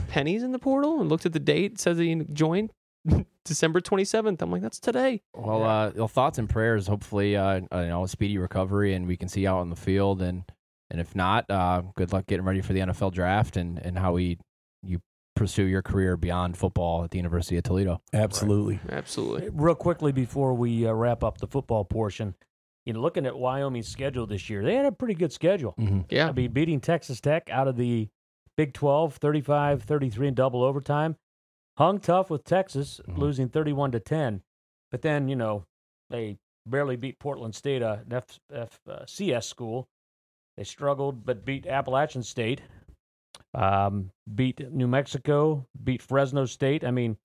Peny's 0.09 0.43
in 0.43 0.53
the 0.53 0.59
portal, 0.59 1.01
and 1.01 1.09
looked 1.09 1.27
at 1.27 1.33
the 1.33 1.41
date. 1.41 1.73
It 1.73 1.81
says 1.81 1.99
he 1.99 2.15
joined 2.33 2.71
December 3.45 3.81
twenty 3.81 4.05
seventh. 4.05 4.41
I'm 4.43 4.51
like, 4.51 4.63
that's 4.63 4.81
today. 4.81 5.23
Well, 5.35 5.63
uh, 5.63 5.91
well, 5.95 6.09
thoughts 6.09 6.39
and 6.39 6.49
prayers. 6.49 6.87
Hopefully, 6.87 7.37
uh, 7.37 7.61
uh, 7.73 7.81
you 7.81 7.89
know, 7.89 8.05
a 8.05 8.09
speedy 8.09 8.39
recovery, 8.39 8.95
and 8.95 9.07
we 9.07 9.17
can 9.17 9.29
see 9.29 9.43
you 9.43 9.49
out 9.49 9.59
on 9.59 9.71
the 9.71 9.77
field. 9.77 10.23
And 10.23 10.45
and 10.91 11.01
if 11.01 11.15
not, 11.15 11.51
uh, 11.51 11.83
good 11.95 12.13
luck 12.13 12.27
getting 12.27 12.47
ready 12.47 12.61
for 12.61 12.73
the 12.73 12.81
NFL 12.81 13.13
draft 13.13 13.57
and 13.57 13.79
and 13.79 13.99
how 13.99 14.13
we 14.15 14.39
you 14.83 15.01
pursue 15.37 15.65
your 15.65 15.83
career 15.83 16.17
beyond 16.17 16.57
football 16.57 17.05
at 17.05 17.13
the 17.13 17.17
University 17.17 17.57
of 17.57 17.63
Toledo. 17.63 18.01
Absolutely. 18.13 18.81
Absolutely. 18.91 19.49
Real 19.53 19.77
quickly 19.77 20.11
before 20.11 20.53
we 20.55 20.87
uh, 20.87 20.93
wrap 20.93 21.23
up 21.23 21.39
the 21.39 21.47
football 21.47 21.85
portion, 21.85 22.35
you 22.89 22.95
know, 22.95 23.01
looking 23.01 23.27
at 23.27 23.37
Wyoming's 23.39 23.87
schedule 23.87 24.27
this 24.27 24.49
year, 24.49 24.65
they 24.65 24.75
had 24.75 24.87
a 24.87 24.93
pretty 24.93 25.13
good 25.13 25.31
schedule. 25.31 25.75
Mm-hmm. 25.79 26.01
Yeah. 26.09 26.29
I 26.29 26.33
mean, 26.33 26.51
beating 26.53 26.81
Texas 26.81 27.21
Tech 27.21 27.51
out 27.51 27.69
of 27.69 27.77
the 27.77 28.09
Big 28.57 28.73
12, 28.73 29.17
35 29.17 29.83
33 29.83 30.29
in 30.29 30.35
double 30.35 30.65
overtime. 30.65 31.17
Hung 31.77 32.01
tough 32.01 32.31
with 32.31 32.45
Texas, 32.45 32.99
Mhm. 33.07 33.19
losing 33.19 33.49
31 33.51 33.93
to 33.93 34.01
10. 34.01 34.43
But 34.91 35.03
then, 35.03 35.29
you 35.29 35.37
know, 35.37 35.65
they 36.09 36.39
barely 36.65 36.97
beat 36.97 37.19
Portland 37.19 37.55
State, 37.55 37.83
a 37.83 38.05
F, 38.11 38.41
F, 38.51 38.81
uh, 38.89 39.05
CS 39.05 39.47
school. 39.47 39.87
They 40.57 40.65
struggled, 40.65 41.27
but 41.27 41.45
beat 41.45 41.67
Appalachian 41.67 42.23
State, 42.23 42.63
um, 43.55 44.11
beat 44.35 44.73
New 44.73 44.89
Mexico, 44.89 45.67
beat 45.85 46.01
Fresno 46.01 46.47
State. 46.47 46.85
I 46.85 46.91
mean, 46.91 47.19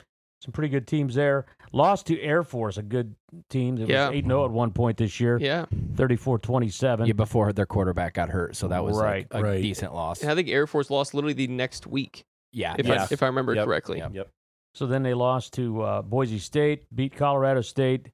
some 0.43 0.51
pretty 0.51 0.67
good 0.69 0.85
teams 0.85 1.15
there. 1.15 1.45
Lost 1.71 2.07
to 2.07 2.19
Air 2.21 2.43
Force, 2.43 2.77
a 2.77 2.83
good 2.83 3.15
team 3.49 3.77
that 3.77 3.87
Yeah. 3.87 4.09
was 4.09 4.17
8 4.17 4.25
0 4.25 4.45
at 4.45 4.51
one 4.51 4.71
point 4.71 4.97
this 4.97 5.19
year, 5.19 5.37
Yeah. 5.39 5.65
34 5.95 6.37
27. 6.39 7.07
Yeah, 7.07 7.13
before 7.13 7.53
their 7.53 7.65
quarterback 7.65 8.13
got 8.15 8.29
hurt, 8.29 8.55
so 8.55 8.67
that 8.67 8.83
was 8.83 8.97
like, 8.97 9.03
Right, 9.05 9.27
a 9.31 9.41
right. 9.41 9.61
decent 9.61 9.93
loss. 9.93 10.21
And 10.21 10.29
I 10.29 10.35
think 10.35 10.49
Air 10.49 10.67
Force 10.67 10.89
lost 10.89 11.13
literally 11.13 11.33
the 11.33 11.47
next 11.47 11.87
week, 11.87 12.25
Yeah, 12.51 12.75
if 12.77 12.85
Yeah. 12.85 13.03
I 13.03 13.07
if 13.09 13.23
I 13.23 13.27
remember 13.27 13.55
Yep. 13.55 13.65
correctly. 13.65 13.97
Yep. 13.99 14.13
Yep. 14.13 14.29
So 14.75 14.85
then 14.85 15.01
they 15.03 15.13
lost 15.13 15.53
to 15.53 15.81
uh, 15.81 16.01
Boise 16.01 16.39
State, 16.39 16.83
beat 16.93 17.15
Colorado 17.15 17.61
State, 17.61 18.09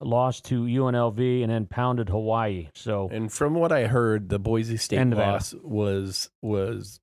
lost 0.00 0.44
to 0.46 0.64
UNLV, 0.66 1.42
and 1.42 1.50
then 1.52 1.66
pounded 1.66 2.08
Hawaii. 2.08 2.68
So 2.74 3.08
And 3.12 3.30
from 3.32 3.54
what 3.54 3.72
I 3.72 3.86
heard, 3.86 4.28
the 4.30 4.38
Boise 4.38 4.76
State 4.76 4.98
And 4.98 5.10
Nevada. 5.10 5.32
loss 5.32 5.54
was 5.62 6.30
was 6.40 7.00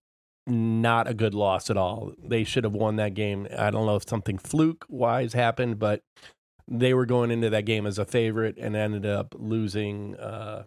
not 0.50 1.08
a 1.08 1.14
good 1.14 1.34
loss 1.34 1.70
at 1.70 1.78
all. 1.78 2.14
They 2.24 2.44
should 2.44 2.64
have 2.64 2.74
won 2.74 2.96
that 2.98 3.14
game. 3.14 3.48
I 3.58 3.70
don't 3.72 3.86
know 3.86 3.96
if 3.96 4.08
something 4.08 4.38
fluke 4.38 4.86
wise 4.90 5.34
happened, 5.34 5.80
but 5.80 6.02
they 6.68 6.94
were 6.94 7.06
going 7.06 7.32
into 7.32 7.50
that 7.50 7.66
game 7.66 7.86
as 7.86 7.98
a 7.98 8.06
favorite 8.06 8.58
and 8.58 8.76
ended 8.76 9.06
up 9.06 9.36
losing 9.38 10.16
uh, 10.18 10.64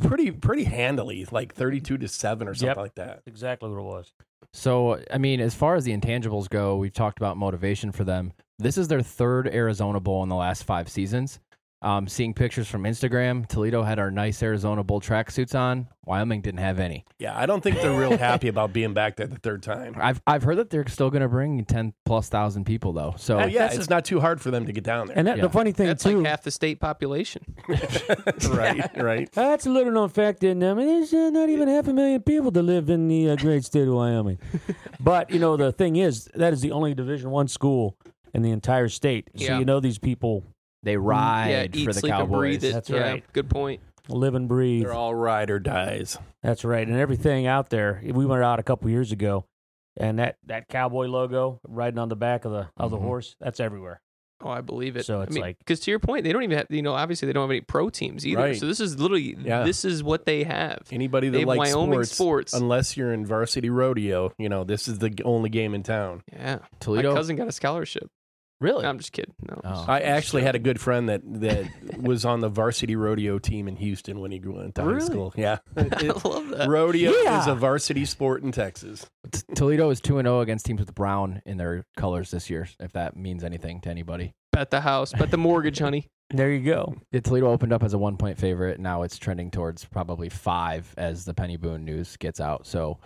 pretty 0.00 0.30
pretty 0.30 0.64
handily, 0.64 1.26
like 1.30 1.54
thirty 1.54 1.80
two 1.80 1.98
to 1.98 2.08
seven 2.08 2.48
or 2.48 2.54
something 2.54 2.68
Yep. 2.68 2.76
like 2.76 2.94
that. 2.96 3.22
exactly 3.26 3.70
what 3.70 3.78
it 3.80 3.84
was. 3.84 4.12
So, 4.52 5.00
I 5.12 5.18
mean, 5.18 5.40
as 5.40 5.54
far 5.54 5.74
as 5.76 5.84
the 5.84 5.96
intangibles 5.96 6.48
go, 6.48 6.76
we've 6.76 6.92
talked 6.92 7.18
about 7.18 7.36
motivation 7.36 7.92
for 7.92 8.04
them. 8.04 8.32
This 8.58 8.76
is 8.78 8.88
their 8.88 9.02
third 9.02 9.46
Arizona 9.48 10.00
Bowl 10.00 10.22
in 10.22 10.28
the 10.28 10.34
last 10.34 10.64
five 10.64 10.88
seasons. 10.88 11.40
Um, 11.82 12.08
seeing 12.08 12.34
pictures 12.34 12.68
from 12.68 12.82
Instagram, 12.84 13.48
Toledo 13.48 13.82
had 13.82 13.98
our 13.98 14.10
nice 14.10 14.42
Arizona 14.42 14.84
Bowl 14.84 15.00
tracksuits 15.00 15.58
on. 15.58 15.88
Wyoming 16.04 16.42
didn't 16.42 16.60
have 16.60 16.78
any. 16.78 17.06
Yeah, 17.18 17.34
I 17.38 17.46
don't 17.46 17.62
think 17.62 17.76
they're 17.80 17.98
real 17.98 18.18
happy 18.18 18.48
about 18.48 18.74
being 18.74 18.92
back 18.92 19.16
there 19.16 19.26
the 19.26 19.38
third 19.38 19.62
time. 19.62 19.94
I've 19.98 20.20
I've 20.26 20.42
heard 20.42 20.58
that 20.58 20.68
they're 20.68 20.86
still 20.88 21.08
going 21.08 21.22
to 21.22 21.28
bring 21.28 21.64
ten 21.64 21.94
plus 22.04 22.28
thousand 22.28 22.64
people 22.64 22.92
though. 22.92 23.14
So 23.16 23.38
Oh 23.40 23.46
yeah, 23.46 23.72
it's 23.72 23.86
a- 23.86 23.90
not 23.90 24.04
too 24.04 24.20
hard 24.20 24.42
for 24.42 24.50
them 24.50 24.66
to 24.66 24.72
get 24.72 24.84
down 24.84 25.06
there. 25.06 25.16
And 25.16 25.26
that, 25.26 25.38
Yeah. 25.38 25.44
the 25.44 25.48
funny 25.50 25.72
thing 25.72 25.86
That's 25.86 26.02
too, 26.02 26.18
like 26.18 26.26
half 26.26 26.42
the 26.42 26.50
state 26.50 26.80
population. 26.80 27.42
right, 28.50 28.90
right. 28.96 29.32
that's 29.32 29.64
a 29.66 29.70
little 29.70 29.92
known 29.92 30.08
fact 30.10 30.42
in 30.44 30.62
I 30.62 30.74
mean, 30.74 30.86
there's 30.86 31.14
uh, 31.14 31.30
not 31.30 31.48
even 31.48 31.66
half 31.68 31.88
a 31.88 31.92
million 31.94 32.20
people 32.22 32.50
that 32.50 32.62
live 32.62 32.90
in 32.90 33.08
the 33.08 33.30
uh, 33.30 33.36
great 33.36 33.64
state 33.64 33.88
of 33.88 33.94
Wyoming. 33.94 34.38
but 35.00 35.30
you 35.30 35.38
know, 35.38 35.56
the 35.56 35.72
thing 35.72 35.96
is, 35.96 36.26
that 36.34 36.52
is 36.52 36.60
the 36.60 36.72
only 36.72 36.92
Division 36.94 37.30
One 37.30 37.48
school 37.48 37.96
in 38.34 38.42
the 38.42 38.50
entire 38.50 38.88
state. 38.88 39.30
So 39.36 39.44
Yeah. 39.44 39.58
you 39.58 39.64
know, 39.64 39.80
these 39.80 39.98
people 39.98 40.44
they 40.82 40.96
ride 40.96 41.74
yeah, 41.74 41.84
for 41.84 41.92
the 41.92 42.00
sleep, 42.00 42.12
Cowboys. 42.12 42.30
and 42.32 42.38
breathe 42.38 42.64
it. 42.64 42.72
That's 42.72 42.90
yeah, 42.90 43.00
right. 43.00 43.32
Good 43.32 43.50
point. 43.50 43.80
live 44.08 44.34
and 44.34 44.48
breathe. 44.48 44.82
They're 44.84 44.92
all 44.94 45.14
ride 45.14 45.50
or 45.50 45.58
dies. 45.58 46.18
That's 46.42 46.64
right, 46.64 46.86
and 46.86 46.96
everything 46.96 47.46
out 47.46 47.70
there. 47.70 48.00
We 48.04 48.24
went 48.26 48.42
out 48.42 48.58
a 48.58 48.62
couple 48.62 48.88
years 48.90 49.12
ago, 49.12 49.44
and 49.96 50.18
that 50.18 50.36
that 50.46 50.68
cowboy 50.68 51.06
logo 51.06 51.60
riding 51.68 51.98
on 51.98 52.08
the 52.08 52.16
back 52.16 52.44
of 52.44 52.52
the 52.52 52.68
of 52.76 52.90
the 52.90 52.96
Mhm. 52.98 53.02
horse. 53.02 53.36
That's 53.40 53.60
everywhere. 53.60 54.00
Oh, 54.42 54.48
I 54.48 54.62
believe 54.62 54.96
it. 54.96 55.04
So 55.04 55.20
it's 55.20 55.32
I 55.32 55.34
mean, 55.34 55.42
like- 55.42 55.58
because 55.58 55.80
to 55.80 55.90
your 55.90 56.00
point, 56.00 56.24
they 56.24 56.32
don't 56.32 56.42
even 56.42 56.56
have, 56.56 56.66
you 56.70 56.80
know, 56.80 56.94
obviously 56.94 57.26
they 57.26 57.34
don't 57.34 57.42
have 57.42 57.50
any 57.50 57.60
pro 57.60 57.90
teams 57.90 58.26
either. 58.26 58.40
Right. 58.40 58.56
So 58.56 58.66
this 58.66 58.80
is 58.80 58.98
literally, 58.98 59.36
Yeah. 59.38 59.64
this 59.64 59.84
is 59.84 60.02
what 60.02 60.24
they 60.24 60.44
have. 60.44 60.78
Anybody 60.90 61.28
They 61.28 61.32
that 61.32 61.38
have 61.40 61.58
likes 61.58 61.74
Wyoming 61.74 61.92
sports, 62.04 62.10
sports. 62.12 62.52
unless 62.54 62.96
you're 62.96 63.12
in 63.12 63.26
varsity 63.26 63.68
rodeo, 63.68 64.32
you 64.38 64.48
know 64.48 64.64
this 64.64 64.88
is 64.88 64.98
the 65.00 65.14
only 65.26 65.50
game 65.50 65.74
in 65.74 65.82
town. 65.82 66.22
Yeah. 66.32 66.60
Toledo. 66.80 67.10
My 67.10 67.16
cousin 67.16 67.36
got 67.36 67.48
a 67.48 67.52
scholarship. 67.52 68.08
Really? 68.60 68.82
No, 68.82 68.88
I'm 68.90 68.98
just 68.98 69.12
kidding. 69.12 69.34
No. 69.48 69.60
Oh. 69.64 69.84
I 69.88 70.00
actually 70.00 70.42
had 70.42 70.54
a 70.54 70.58
good 70.58 70.80
friend 70.80 71.08
that 71.08 71.22
that 71.40 71.66
was 72.00 72.24
on 72.24 72.40
the 72.40 72.48
varsity 72.48 72.94
rodeo 72.96 73.38
team 73.38 73.68
in 73.68 73.76
Houston 73.76 74.20
when 74.20 74.30
he 74.30 74.40
went 74.40 74.74
to 74.74 74.82
high 74.82 74.88
Really? 74.88 75.00
school. 75.06 75.32
Yeah, 75.36 75.58
I 75.76 75.82
love 76.24 76.48
that. 76.50 76.66
rodeo 76.68 77.12
Yeah. 77.22 77.40
is 77.40 77.46
a 77.46 77.54
varsity 77.54 78.04
sport 78.04 78.42
in 78.42 78.52
Texas. 78.52 79.06
Toledo 79.54 79.90
is 79.90 80.00
two 80.00 80.18
and 80.18 80.26
zero 80.26 80.40
against 80.40 80.66
teams 80.66 80.80
with 80.80 80.94
brown 80.94 81.40
in 81.46 81.56
their 81.56 81.84
colors 81.96 82.30
this 82.30 82.50
year. 82.50 82.68
If 82.78 82.92
that 82.92 83.16
means 83.16 83.44
anything 83.44 83.80
to 83.82 83.88
anybody. 83.90 84.32
Bet 84.52 84.70
the 84.70 84.80
house, 84.80 85.12
bet 85.12 85.30
the 85.30 85.38
mortgage, 85.38 85.78
honey. 85.78 86.08
There 86.32 86.48
you 86.52 86.64
go. 86.64 86.94
Yeah, 87.10 87.18
Toledo 87.18 87.48
opened 87.50 87.72
up 87.72 87.82
as 87.82 87.92
a 87.92 87.98
one 87.98 88.16
point 88.16 88.38
favorite. 88.38 88.78
Now 88.78 89.02
it's 89.02 89.18
trending 89.18 89.50
towards 89.50 89.84
probably 89.84 90.28
five 90.28 90.94
as 90.96 91.24
the 91.24 91.34
Peny 91.34 91.58
Boone 91.58 91.84
news 91.84 92.16
gets 92.18 92.38
out. 92.40 92.68
So 92.68 93.00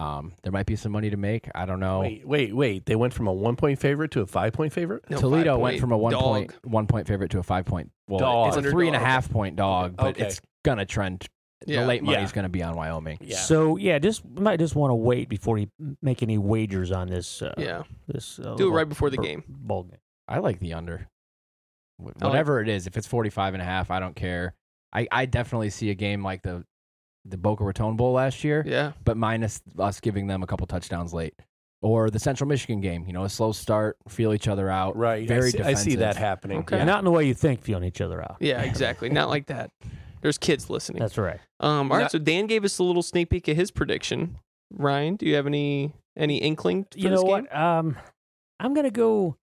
um, 0.00 0.32
there 0.42 0.52
might 0.52 0.66
be 0.66 0.76
some 0.76 0.92
money 0.92 1.10
to 1.10 1.16
make. 1.16 1.48
I 1.54 1.66
don't 1.66 1.80
know. 1.80 2.00
Wait, 2.00 2.26
wait, 2.26 2.56
wait! 2.56 2.86
They 2.86 2.96
went 2.96 3.12
from 3.12 3.26
a 3.26 3.32
one 3.32 3.56
point 3.56 3.78
favorite 3.78 4.10
to 4.12 4.20
a 4.22 4.26
five 4.26 4.52
point 4.52 4.72
favorite. 4.72 5.04
No, 5.10 5.18
Toledo 5.18 5.52
five 5.54 5.60
went 5.60 5.72
point 5.74 5.80
from 5.80 5.92
a 5.92 5.98
one 5.98 6.12
dog. 6.12 6.22
point 6.22 6.52
one 6.64 6.86
point 6.86 7.06
favorite 7.06 7.30
to 7.32 7.38
a 7.38 7.42
five 7.42 7.66
point. 7.66 7.90
Well, 8.08 8.20
Dog. 8.20 8.48
it's 8.48 8.56
a 8.66 8.70
three 8.70 8.86
and 8.86 8.96
a 8.96 8.98
Underdog. 8.98 9.12
half 9.12 9.30
point 9.30 9.56
dog, 9.56 9.96
but 9.96 10.06
Okay. 10.16 10.26
it's 10.26 10.40
gonna 10.64 10.86
trend. 10.86 11.26
Yeah. 11.66 11.82
The 11.82 11.86
late 11.88 12.02
money's 12.02 12.30
Yeah. 12.30 12.34
gonna 12.34 12.48
be 12.48 12.62
on 12.62 12.74
Wyoming. 12.76 13.18
Yeah. 13.20 13.36
So 13.36 13.76
yeah, 13.76 13.98
just 13.98 14.24
might 14.24 14.58
just 14.58 14.74
want 14.74 14.90
to 14.90 14.94
wait 14.94 15.28
before 15.28 15.58
you 15.58 15.66
make 16.00 16.22
any 16.22 16.38
wagers 16.38 16.90
on 16.92 17.08
this. 17.08 17.42
Uh, 17.42 17.52
Yeah. 17.58 17.82
This 18.08 18.38
uh, 18.38 18.54
Do 18.54 18.68
it 18.68 18.72
right 18.72 18.88
before 18.88 19.10
the 19.10 19.18
bur- 19.18 19.22
game. 19.22 19.44
bowl 19.46 19.82
game. 19.84 19.98
I 20.26 20.38
like 20.38 20.58
the 20.60 20.72
under. 20.72 21.08
Wh- 21.98 22.06
I 22.06 22.06
like- 22.06 22.22
Whatever 22.24 22.60
it 22.62 22.68
is, 22.70 22.86
if 22.86 22.96
it's 22.96 23.06
45 23.06 23.52
and 23.54 23.62
a 23.62 23.66
half, 23.66 23.90
I 23.90 24.00
don't 24.00 24.16
care. 24.16 24.54
I, 24.92 25.06
I 25.12 25.26
definitely 25.26 25.70
see 25.70 25.90
a 25.90 25.94
game 25.94 26.24
like 26.24 26.42
the 26.42 26.64
the 27.30 27.36
Boca 27.38 27.64
Raton 27.64 27.96
Bowl 27.96 28.12
last 28.12 28.44
year, 28.44 28.62
Yeah. 28.66 28.92
but 29.04 29.16
minus 29.16 29.60
us 29.78 30.00
giving 30.00 30.26
them 30.26 30.42
a 30.42 30.46
couple 30.46 30.66
touchdowns 30.66 31.12
late. 31.14 31.34
Or 31.82 32.10
the 32.10 32.18
Central 32.18 32.46
Michigan 32.46 32.80
game, 32.82 33.06
you 33.06 33.14
know, 33.14 33.24
a 33.24 33.28
slow 33.30 33.52
start, 33.52 33.96
feel 34.06 34.34
each 34.34 34.48
other 34.48 34.68
out. 34.68 34.96
Right, 34.98 35.26
Very 35.26 35.48
I 35.48 35.50
see, 35.50 35.62
I 35.62 35.74
see 35.74 35.94
that 35.96 36.16
happening. 36.16 36.58
Okay. 36.58 36.76
And 36.78 36.86
not 36.86 36.98
in 36.98 37.06
the 37.06 37.10
way 37.10 37.24
you 37.26 37.32
think, 37.32 37.62
feeling 37.62 37.84
each 37.84 38.02
other 38.02 38.20
out. 38.20 38.36
Yeah, 38.40 38.60
exactly. 38.60 39.08
Not 39.08 39.30
like 39.30 39.46
that. 39.46 39.70
There's 40.20 40.36
kids 40.36 40.68
listening. 40.68 41.00
That's 41.00 41.16
right. 41.16 41.40
Um, 41.58 41.90
all 41.90 41.96
right, 41.96 42.02
Not- 42.04 42.10
so 42.10 42.18
Dan 42.18 42.46
gave 42.46 42.64
us 42.64 42.78
a 42.78 42.82
little 42.84 43.02
sneak 43.02 43.30
peek 43.30 43.48
of 43.48 43.56
his 43.56 43.70
prediction. 43.70 44.36
Ryan, 44.72 45.16
do 45.16 45.24
you 45.24 45.34
have 45.36 45.46
any 45.46 45.94
any 46.16 46.36
inkling 46.38 46.84
for 46.92 46.98
you 46.98 47.08
this 47.08 47.18
know 47.18 47.22
game? 47.22 47.30
what? 47.50 47.56
Um, 47.56 47.96
I'm 48.60 48.74
gonna 48.74 48.90
go 48.90 49.36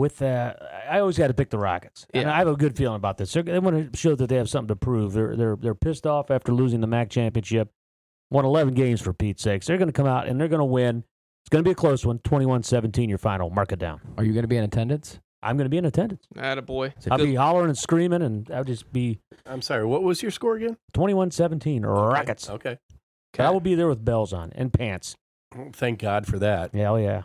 with. 0.00 0.20
Uh, 0.20 0.54
I 0.88 0.98
always 0.98 1.16
got 1.16 1.28
to 1.28 1.34
pick 1.34 1.50
the 1.50 1.58
Rockets, 1.58 2.06
and 2.12 2.28
I 2.28 2.38
have 2.38 2.48
a 2.48 2.56
good 2.56 2.76
feeling 2.76 2.96
about 2.96 3.18
this. 3.18 3.32
They're, 3.32 3.44
they 3.44 3.58
want 3.58 3.92
to 3.92 3.98
show 3.98 4.16
that 4.16 4.26
they 4.28 4.36
have 4.36 4.48
something 4.50 4.68
to 4.68 4.76
prove. 4.76 5.12
They're 5.12 5.36
they're 5.36 5.56
they're 5.56 5.74
pissed 5.74 6.06
off 6.06 6.30
after 6.30 6.52
losing 6.52 6.80
the 6.80 6.86
MAC 6.88 7.10
championship. 7.10 7.70
Won 8.32 8.44
11 8.44 8.74
games 8.74 9.00
for 9.00 9.12
Pete's 9.12 9.42
sakes. 9.42 9.66
They're 9.66 9.76
going 9.76 9.88
to 9.88 9.92
come 9.92 10.06
out 10.06 10.28
and 10.28 10.40
they're 10.40 10.46
going 10.48 10.60
to 10.60 10.64
win. 10.64 11.02
It's 11.42 11.48
going 11.48 11.64
to 11.64 11.68
be 11.68 11.72
a 11.72 11.74
close 11.74 12.06
one. 12.06 12.20
21-17 12.20 13.08
your 13.08 13.18
final. 13.18 13.50
Mark 13.50 13.72
it 13.72 13.80
down. 13.80 14.00
Are 14.16 14.22
you 14.22 14.32
going 14.32 14.44
to 14.44 14.48
be 14.48 14.56
in 14.56 14.62
attendance? 14.62 15.18
I'm 15.42 15.56
going 15.56 15.64
to 15.64 15.70
be 15.70 15.78
in 15.78 15.84
attendance. 15.84 16.26
Atta 16.36 16.62
boy. 16.62 16.94
Is 16.96 17.06
it 17.06 17.12
I'll 17.12 17.18
good? 17.18 17.24
be 17.24 17.34
hollering 17.34 17.70
and 17.70 17.78
screaming, 17.78 18.22
and 18.22 18.48
I'll 18.52 18.62
just 18.62 18.92
be 18.92 19.18
I'm 19.46 19.62
sorry. 19.62 19.84
What 19.84 20.04
was 20.04 20.22
your 20.22 20.30
score 20.30 20.54
again? 20.54 20.76
21-17 20.94 21.84
Rockets. 21.84 22.48
Okay. 22.48 22.78
But 23.32 23.46
I 23.46 23.50
will 23.50 23.60
be 23.60 23.74
there 23.74 23.88
with 23.88 24.04
bells 24.04 24.32
on 24.32 24.52
and 24.54 24.72
pants. 24.72 25.16
Thank 25.72 25.98
God 25.98 26.26
for 26.26 26.38
that. 26.38 26.72
Yeah, 26.72 26.90
oh 26.90 26.96
yeah. 26.96 27.22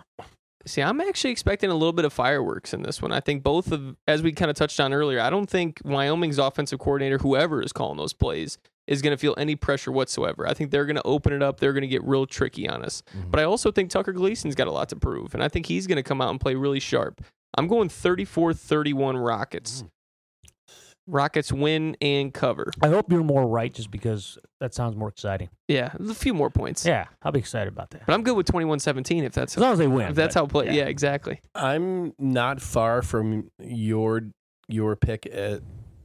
See, 0.67 0.81
I'm 0.81 0.99
actually 1.01 1.31
expecting 1.31 1.69
a 1.69 1.75
little 1.75 1.93
bit 1.93 2.05
of 2.05 2.13
fireworks 2.13 2.73
in 2.73 2.81
this 2.81 3.01
one. 3.01 3.11
I 3.11 3.19
think 3.19 3.43
both 3.43 3.71
of, 3.71 3.95
as 4.07 4.23
we 4.23 4.31
kind 4.31 4.49
of 4.49 4.57
touched 4.57 4.79
on 4.79 4.93
earlier, 4.93 5.19
I 5.19 5.29
don't 5.29 5.49
think 5.49 5.79
Wyoming's 5.85 6.39
offensive 6.39 6.79
coordinator, 6.79 7.19
whoever 7.19 7.61
is 7.61 7.71
calling 7.71 7.97
those 7.97 8.13
plays, 8.13 8.57
is 8.87 9.01
going 9.01 9.11
to 9.11 9.17
feel 9.17 9.35
any 9.37 9.55
pressure 9.55 9.91
whatsoever. 9.91 10.47
I 10.47 10.53
think 10.53 10.71
they're 10.71 10.85
going 10.85 10.95
to 10.95 11.05
open 11.05 11.33
it 11.33 11.43
up. 11.43 11.59
They're 11.59 11.73
going 11.73 11.81
to 11.83 11.87
get 11.87 12.03
real 12.03 12.25
tricky 12.25 12.67
on 12.67 12.83
us. 12.83 13.03
Mhm. 13.15 13.29
But 13.31 13.39
I 13.39 13.43
also 13.43 13.71
think 13.71 13.89
Tucker 13.91 14.11
Gleason's 14.13 14.55
got 14.55 14.67
a 14.67 14.71
lot 14.71 14.89
to 14.89 14.95
prove, 14.95 15.33
and 15.35 15.43
I 15.43 15.49
think 15.49 15.67
he's 15.67 15.85
going 15.87 15.97
to 15.97 16.03
come 16.03 16.21
out 16.21 16.29
and 16.31 16.39
play 16.39 16.55
really 16.55 16.79
sharp. 16.79 17.21
I'm 17.57 17.67
going 17.67 17.89
34 17.89 18.53
31 18.53 19.17
Rockets. 19.17 19.83
Rockets 21.07 21.51
win 21.51 21.95
and 22.01 22.33
cover. 22.33 22.71
I 22.81 22.87
hope 22.87 23.11
you're 23.11 23.23
more 23.23 23.47
right, 23.47 23.73
just 23.73 23.91
because 23.91 24.37
that 24.59 24.73
sounds 24.73 24.95
more 24.95 25.09
exciting. 25.09 25.49
Yeah, 25.67 25.91
a 25.99 26.13
few 26.13 26.33
more 26.33 26.49
points. 26.49 26.85
Yeah, 26.85 27.05
I'll 27.21 27.31
be 27.31 27.39
excited 27.39 27.71
about 27.71 27.91
that. 27.91 28.05
But 28.07 28.13
I'm 28.13 28.23
good 28.23 28.35
with 28.35 28.47
21 28.47 28.79
17 28.79 29.23
if 29.23 29.33
that's 29.33 29.55
As 29.55 29.61
long 29.61 29.73
as 29.73 29.79
they 29.79 29.87
win. 29.87 30.09
if 30.09 30.15
that's 30.15 30.33
how 30.35 30.45
play. 30.47 30.71
Yeah. 30.71 30.85
exactly. 30.85 31.41
I'm 31.53 32.13
not 32.17 32.61
far 32.61 33.01
from 33.01 33.51
your 33.59 34.21
your 34.67 34.95
pick, 34.95 35.27
uh 35.35 35.57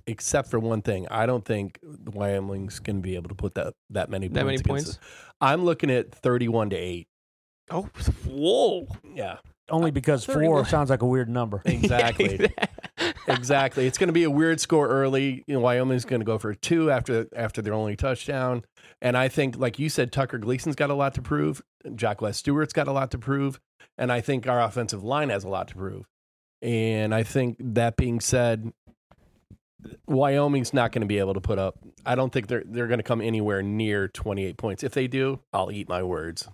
except 0.06 0.50
for 0.50 0.58
one 0.58 0.82
thing. 0.82 1.06
I 1.10 1.24
don't 1.24 1.44
think 1.44 1.78
Wyoming's 1.82 2.80
going 2.80 2.96
to 2.96 3.02
be 3.02 3.14
able 3.14 3.28
to 3.28 3.34
put 3.34 3.54
that 3.54 3.74
that 3.90 4.10
many 4.10 4.28
That 4.28 4.44
many 4.44 4.58
points. 4.58 4.66
points? 4.66 4.88
us. 4.90 4.98
I'm 5.40 5.64
looking 5.64 5.90
at 5.90 6.12
31 6.12 6.70
to 6.70 6.76
eight. 6.76 7.06
Oh, 7.70 7.88
whoa. 8.28 8.88
Yeah, 9.14 9.36
Only 9.70 9.92
because 9.92 10.26
31. 10.26 10.46
four 10.46 10.64
sounds 10.66 10.90
like 10.90 11.02
a 11.02 11.06
weird 11.06 11.28
number. 11.28 11.62
exactly. 11.64 12.50
exactly. 13.26 13.86
It's 13.86 13.98
going 13.98 14.08
to 14.08 14.12
be 14.12 14.24
a 14.24 14.30
weird 14.30 14.60
score 14.60 14.88
early. 14.88 15.44
You 15.46 15.54
know, 15.54 15.60
Wyoming's 15.60 16.04
going 16.04 16.20
to 16.20 16.26
go 16.26 16.38
for 16.38 16.50
a 16.50 16.56
two 16.56 16.90
after 16.90 17.26
after 17.34 17.62
their 17.62 17.74
only 17.74 17.96
touchdown, 17.96 18.64
and 19.00 19.16
I 19.16 19.28
think, 19.28 19.58
like 19.58 19.78
you 19.78 19.88
said, 19.88 20.12
Tucker 20.12 20.38
Gleason's 20.38 20.76
got 20.76 20.90
a 20.90 20.94
lot 20.94 21.14
to 21.14 21.22
prove. 21.22 21.62
Jacquez 21.86 22.36
Stuart's 22.36 22.72
got 22.72 22.88
a 22.88 22.92
lot 22.92 23.10
to 23.12 23.18
prove, 23.18 23.60
and 23.96 24.12
I 24.12 24.20
think 24.20 24.46
our 24.46 24.60
offensive 24.60 25.02
line 25.02 25.30
has 25.30 25.44
a 25.44 25.48
lot 25.48 25.68
to 25.68 25.74
prove. 25.74 26.06
And 26.62 27.14
I 27.14 27.22
think 27.22 27.56
that 27.58 27.96
being 27.96 28.20
said, 28.20 28.72
Wyoming's 30.06 30.74
not 30.74 30.92
going 30.92 31.00
to 31.00 31.06
be 31.06 31.18
able 31.18 31.34
to 31.34 31.40
put 31.40 31.58
up. 31.58 31.78
I 32.04 32.14
don't 32.14 32.32
think 32.32 32.48
they're 32.48 32.64
they're 32.66 32.86
going 32.86 32.98
to 32.98 33.04
come 33.04 33.20
anywhere 33.20 33.62
near 33.62 34.08
28 34.08 34.56
points. 34.56 34.82
If 34.82 34.92
they 34.92 35.06
do, 35.06 35.40
I'll 35.52 35.70
eat 35.70 35.88
my 35.88 36.02
words. 36.02 36.48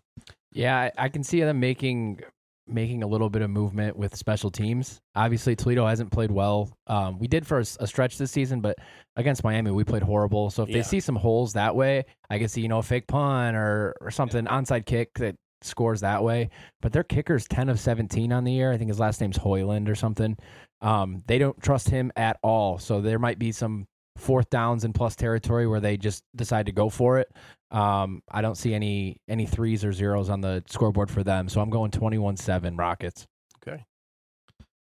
Yeah, 0.52 0.76
I, 0.78 0.92
I 1.04 1.08
can 1.08 1.22
see 1.22 1.40
them 1.40 1.60
making 1.60 2.20
making 2.68 3.02
a 3.02 3.06
little 3.06 3.30
bit 3.30 3.42
of 3.42 3.50
movement 3.50 3.96
with 3.96 4.16
special 4.16 4.50
teams. 4.50 5.00
Obviously, 5.14 5.54
Toledo 5.56 5.86
hasn't 5.86 6.10
played 6.10 6.30
well. 6.30 6.76
Um, 6.86 7.18
we 7.18 7.28
did 7.28 7.46
for 7.46 7.58
a 7.60 7.64
stretch 7.64 8.18
this 8.18 8.30
season, 8.32 8.60
but 8.60 8.76
against 9.16 9.44
Miami, 9.44 9.70
we 9.70 9.84
played 9.84 10.02
horrible. 10.02 10.50
So 10.50 10.62
if 10.64 10.68
Yeah. 10.68 10.76
they 10.78 10.82
see 10.82 11.00
some 11.00 11.16
holes 11.16 11.52
that 11.52 11.76
way, 11.76 12.04
I 12.30 12.38
can 12.38 12.48
see 12.48 12.60
you 12.62 12.68
know 12.68 12.78
a 12.78 12.82
fake 12.82 13.06
punt 13.06 13.56
or 13.56 13.94
or 14.00 14.10
something 14.10 14.44
onside 14.46 14.86
kick 14.86 15.14
that 15.14 15.36
scores 15.62 16.00
that 16.00 16.22
way. 16.22 16.50
But 16.82 16.92
their 16.92 17.04
kicker's 17.04 17.46
ten 17.48 17.68
of 17.68 17.78
seventeen 17.80 18.32
on 18.32 18.44
the 18.44 18.52
year. 18.52 18.72
I 18.72 18.78
think 18.78 18.88
his 18.88 19.00
last 19.00 19.20
name's 19.20 19.36
Hoyland 19.36 19.88
or 19.88 19.94
something. 19.94 20.36
Um, 20.82 21.22
they 21.26 21.38
don't 21.38 21.60
trust 21.62 21.88
him 21.88 22.12
at 22.16 22.38
all. 22.42 22.78
So 22.78 23.00
there 23.00 23.18
might 23.18 23.38
be 23.38 23.52
some 23.52 23.86
fourth 24.16 24.48
downs 24.50 24.82
in 24.84 24.92
plus 24.92 25.14
territory 25.14 25.66
where 25.66 25.80
they 25.80 25.96
just 25.96 26.22
decide 26.34 26.66
to 26.66 26.72
go 26.72 26.88
for 26.88 27.18
it. 27.18 27.28
Um, 27.70 28.22
I 28.30 28.42
don't 28.42 28.56
see 28.56 28.74
any 28.74 29.16
any 29.28 29.46
threes 29.46 29.84
or 29.84 29.92
zeros 29.92 30.30
on 30.30 30.40
the 30.40 30.62
scoreboard 30.68 31.10
for 31.10 31.22
them, 31.24 31.48
so 31.48 31.60
I'm 31.60 31.70
going 31.70 31.90
21-7 31.90 32.78
Rockets. 32.78 33.26
Okay. 33.66 33.84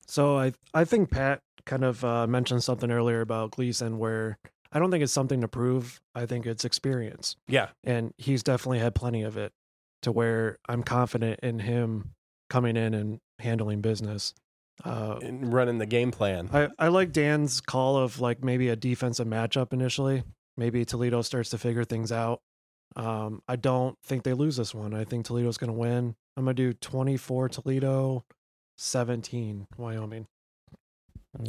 So 0.08 0.38
I 0.38 0.54
I 0.74 0.86
think 0.86 1.12
Pat 1.12 1.41
kind 1.65 1.84
of 1.84 2.04
uh, 2.04 2.28
mentioned 2.28 2.63
something 2.63 2.91
earlier 2.91 3.22
about 3.22 3.52
Gleason 3.52 3.98
where 3.98 4.38
I 4.72 4.80
don't 4.80 4.89
think 4.89 5.04
it's 5.04 5.13
something 5.13 5.41
to 5.41 5.48
prove. 5.48 6.00
I 6.15 6.26
think 6.26 6.46
it's 6.46 6.65
experience, 6.65 7.36
Yeah, 7.48 7.70
and 7.84 8.13
he's 8.17 8.41
definitely 8.41 8.80
had 8.80 8.96
plenty 8.96 9.24
of 9.24 9.38
it 9.38 9.52
to 10.02 10.12
where 10.12 10.58
I'm 10.67 10.82
confident 10.82 11.41
in 11.41 11.60
him 11.60 12.13
coming 12.50 12.78
in 12.78 12.94
and 12.94 13.20
handling 13.39 13.82
business. 13.82 14.34
Uh, 14.84 15.20
and 15.22 15.54
running 15.54 15.78
the 15.78 15.86
game 15.86 16.12
plan. 16.12 16.50
I, 16.52 16.70
I 16.80 16.88
like 16.88 17.12
Dan's 17.12 17.62
call 17.62 17.98
of 17.98 18.20
like 18.20 18.44
maybe 18.44 18.70
a 18.70 18.76
defensive 18.76 19.28
matchup 19.28 19.74
initially. 19.74 20.24
Maybe 20.58 20.86
Toledo 20.86 21.22
starts 21.22 21.52
to 21.52 21.58
figure 21.58 21.84
things 21.84 22.12
out. 22.12 22.41
Um, 22.95 23.41
I 23.47 23.56
don't 23.56 23.97
think 24.04 24.23
they 24.23 24.34
lose 24.34 24.58
this 24.58 24.73
one. 24.75 24.93
I 24.93 25.04
think 25.06 25.25
Toledo's 25.25 25.58
going 25.58 25.71
to 25.71 25.77
win. 25.77 26.15
I'm 26.36 26.43
going 26.43 26.56
to 26.56 26.71
do 26.71 26.73
24 26.73 27.49
Toledo, 27.49 28.23
17 28.77 29.67
Wyoming. 29.77 30.27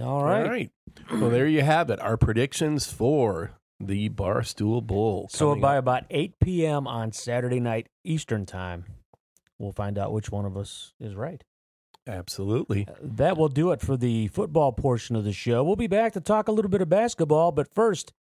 All 0.00 0.24
right. 0.24 0.42
All 0.42 0.48
right. 0.48 0.70
Well, 1.10 1.30
there 1.30 1.46
you 1.48 1.62
have 1.62 1.90
it. 1.90 2.00
Our 2.00 2.16
predictions 2.16 2.90
for 2.92 3.52
the 3.80 4.08
Barstool 4.10 4.86
Bowl. 4.86 5.28
So 5.30 5.56
by 5.56 5.76
up. 5.76 5.84
about 5.84 6.04
8 6.10 6.34
p.m. 6.40 6.86
on 6.86 7.12
Saturday 7.12 7.58
night 7.60 7.88
Eastern 8.04 8.46
time, 8.46 8.84
we'll 9.58 9.72
find 9.72 9.98
out 9.98 10.12
which 10.12 10.30
one 10.30 10.44
of 10.44 10.56
us 10.56 10.92
is 11.00 11.14
right. 11.14 11.42
absolutely. 12.06 12.86
That 13.00 13.36
will 13.36 13.48
do 13.48 13.72
it 13.72 13.80
for 13.80 13.96
the 13.96 14.28
football 14.28 14.72
portion 14.72 15.16
of 15.16 15.24
the 15.24 15.32
show. 15.32 15.64
We'll 15.64 15.76
be 15.76 15.88
back 15.88 16.12
to 16.12 16.20
talk 16.20 16.46
a 16.46 16.52
little 16.52 16.70
bit 16.70 16.82
of 16.82 16.88
basketball, 16.88 17.50
but 17.50 17.72
first, 17.74 18.12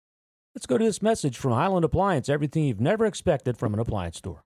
let's 0.54 0.66
go 0.66 0.78
to 0.78 0.84
this 0.84 1.02
message 1.02 1.36
from 1.36 1.52
Highland 1.52 1.84
Appliance 1.84 2.28
everything 2.28 2.64
you've 2.64 2.80
never 2.80 3.06
expected 3.06 3.56
from 3.56 3.74
an 3.74 3.80
appliance 3.80 4.18
store. 4.18 4.44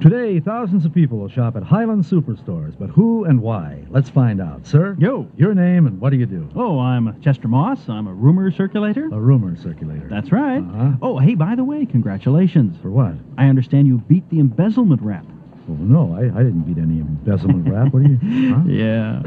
Today, 0.00 0.38
thousands 0.38 0.86
of 0.86 0.94
people 0.94 1.18
will 1.18 1.28
shop 1.28 1.56
at 1.56 1.64
Highland 1.64 2.04
Superstores, 2.04 2.78
but 2.78 2.90
who 2.90 3.24
and 3.24 3.42
why? 3.42 3.84
Let's 3.90 4.08
find 4.08 4.40
out. 4.40 4.64
Sir? 4.64 4.96
Yo. 5.00 5.28
Your 5.36 5.52
name 5.52 5.88
and 5.88 6.00
what 6.00 6.10
do 6.10 6.16
you 6.16 6.26
do? 6.26 6.48
Oh, 6.54 6.78
I'm 6.78 7.20
Chester 7.20 7.48
Moss. 7.48 7.88
I'm 7.88 8.06
a 8.06 8.14
rumor 8.14 8.52
circulator. 8.52 9.06
A 9.06 9.20
rumor 9.20 9.56
circulator. 9.56 10.06
That's 10.08 10.30
right. 10.30 10.60
Uh-huh. 10.60 10.92
Oh, 11.02 11.18
hey, 11.18 11.34
by 11.34 11.56
the 11.56 11.64
way, 11.64 11.84
congratulations. 11.86 12.78
For 12.80 12.88
what? 12.88 13.14
I 13.36 13.46
understand 13.48 13.88
you 13.88 13.98
beat 13.98 14.30
the 14.30 14.38
embezzlement 14.38 15.02
rap. 15.02 15.26
Oh, 15.70 15.74
no, 15.84 16.14
I, 16.14 16.22
I 16.40 16.42
didn't 16.42 16.62
beat 16.62 16.78
any 16.78 16.98
embezzlement 17.00 17.68
rap. 17.68 17.92
What 17.92 18.02
are 18.02 18.08
you? 18.08 18.18
Huh? 18.50 18.62
Yeah. 18.66 19.22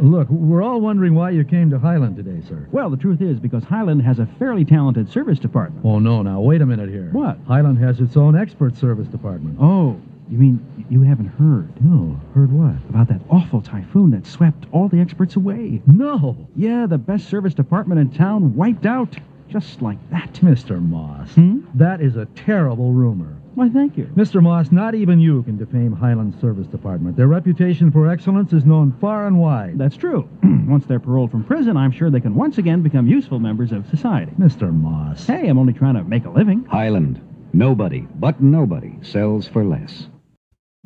Look, 0.00 0.28
we're 0.28 0.62
all 0.62 0.80
wondering 0.80 1.14
why 1.14 1.30
you 1.30 1.42
came 1.44 1.70
to 1.70 1.78
Highland 1.78 2.16
today, 2.16 2.40
sir. 2.48 2.68
well, 2.70 2.88
the 2.90 2.96
truth 2.96 3.20
is, 3.20 3.40
because 3.40 3.64
Highland 3.64 4.02
has 4.02 4.18
a 4.20 4.26
fairly 4.38 4.64
talented 4.64 5.10
service 5.10 5.38
department. 5.38 5.84
Oh, 5.84 5.98
no, 5.98 6.22
now, 6.22 6.40
wait 6.40 6.62
a 6.62 6.66
minute 6.66 6.88
here. 6.88 7.08
What? 7.12 7.38
Highland 7.48 7.78
has 7.78 7.98
its 8.00 8.16
own 8.16 8.36
expert 8.36 8.76
service 8.76 9.08
department. 9.08 9.58
Oh, 9.60 10.00
you 10.30 10.38
mean 10.38 10.84
you 10.90 11.00
haven't 11.02 11.28
heard 11.28 11.68
No, 11.82 12.20
heard 12.34 12.52
what? 12.52 12.74
about 12.90 13.08
that 13.08 13.20
awful 13.30 13.62
typhoon 13.62 14.10
that 14.10 14.26
swept 14.26 14.66
all 14.72 14.86
the 14.88 15.00
experts 15.00 15.36
away? 15.36 15.82
No! 15.86 16.46
Yeah, 16.54 16.86
the 16.86 16.98
best 16.98 17.28
service 17.28 17.54
department 17.54 18.00
in 18.00 18.10
town 18.10 18.54
wiped 18.54 18.86
out. 18.86 19.16
Just 19.48 19.80
like 19.80 19.98
that. 20.10 20.34
Mr. 20.42 20.86
Moss, 20.86 21.30
Hmm? 21.34 21.60
that 21.74 22.02
is 22.02 22.16
a 22.16 22.26
terrible 22.26 22.92
rumor. 22.92 23.34
Why, 23.54 23.68
thank 23.68 23.96
you. 23.96 24.04
Mr. 24.14 24.42
Moss, 24.42 24.70
not 24.70 24.94
even 24.94 25.18
you 25.18 25.42
can 25.42 25.56
defame 25.56 25.92
Highland 25.92 26.36
service 26.40 26.66
department. 26.68 27.16
Their 27.16 27.26
reputation 27.26 27.90
for 27.90 28.08
excellence 28.08 28.52
is 28.52 28.64
known 28.64 28.96
far 29.00 29.26
and 29.26 29.38
wide. 29.38 29.78
That's 29.78 29.96
true. 29.96 30.28
once 30.68 30.86
they're 30.86 31.00
paroled 31.00 31.30
from 31.30 31.44
prison, 31.44 31.76
I'm 31.76 31.92
sure 31.92 32.10
they 32.10 32.20
can 32.20 32.34
once 32.34 32.58
again 32.58 32.82
become 32.82 33.08
useful 33.08 33.38
members 33.38 33.72
of 33.72 33.88
society. 33.88 34.32
Mr. 34.38 34.72
Moss. 34.72 35.26
Hey, 35.26 35.48
I'm 35.48 35.58
only 35.58 35.72
trying 35.72 35.94
to 35.94 36.04
make 36.04 36.24
a 36.24 36.30
living. 36.30 36.64
Highland. 36.66 37.20
Nobody, 37.52 38.06
but 38.14 38.40
nobody, 38.40 38.98
sells 39.02 39.48
for 39.48 39.64
less. 39.64 40.08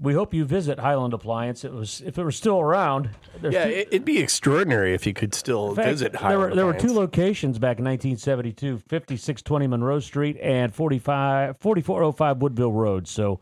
We 0.03 0.15
hope 0.15 0.35
you 0.35 0.45
visit 0.45 0.81
Highland 0.81 1.15
Appliance. 1.15 1.65
It 1.65 1.73
was 1.73 2.03
if 2.05 2.19
it 2.19 2.25
were 2.25 2.33
still 2.33 2.61
around. 2.61 3.11
Yeah, 3.41 3.67
it, 3.67 3.89
it'd 3.93 4.05
be 4.05 4.19
extraordinary 4.19 4.95
if 4.95 5.07
you 5.07 5.15
could 5.15 5.33
still 5.33 5.75
fact, 5.77 5.89
visit 5.89 6.13
there 6.13 6.21
Highland. 6.21 6.51
were 6.51 6.57
there 6.57 6.67
were 6.67 6.75
two 6.75 6.93
locations 6.93 7.61
back 7.61 7.79
in 7.79 7.85
1972: 7.85 8.79
5620 8.79 9.67
Monroe 9.69 10.01
Street 10.01 10.37
and 10.43 10.75
45 10.75 11.57
4405 11.59 12.43
Woodville 12.43 12.73
Road. 12.73 13.07
So, 13.07 13.39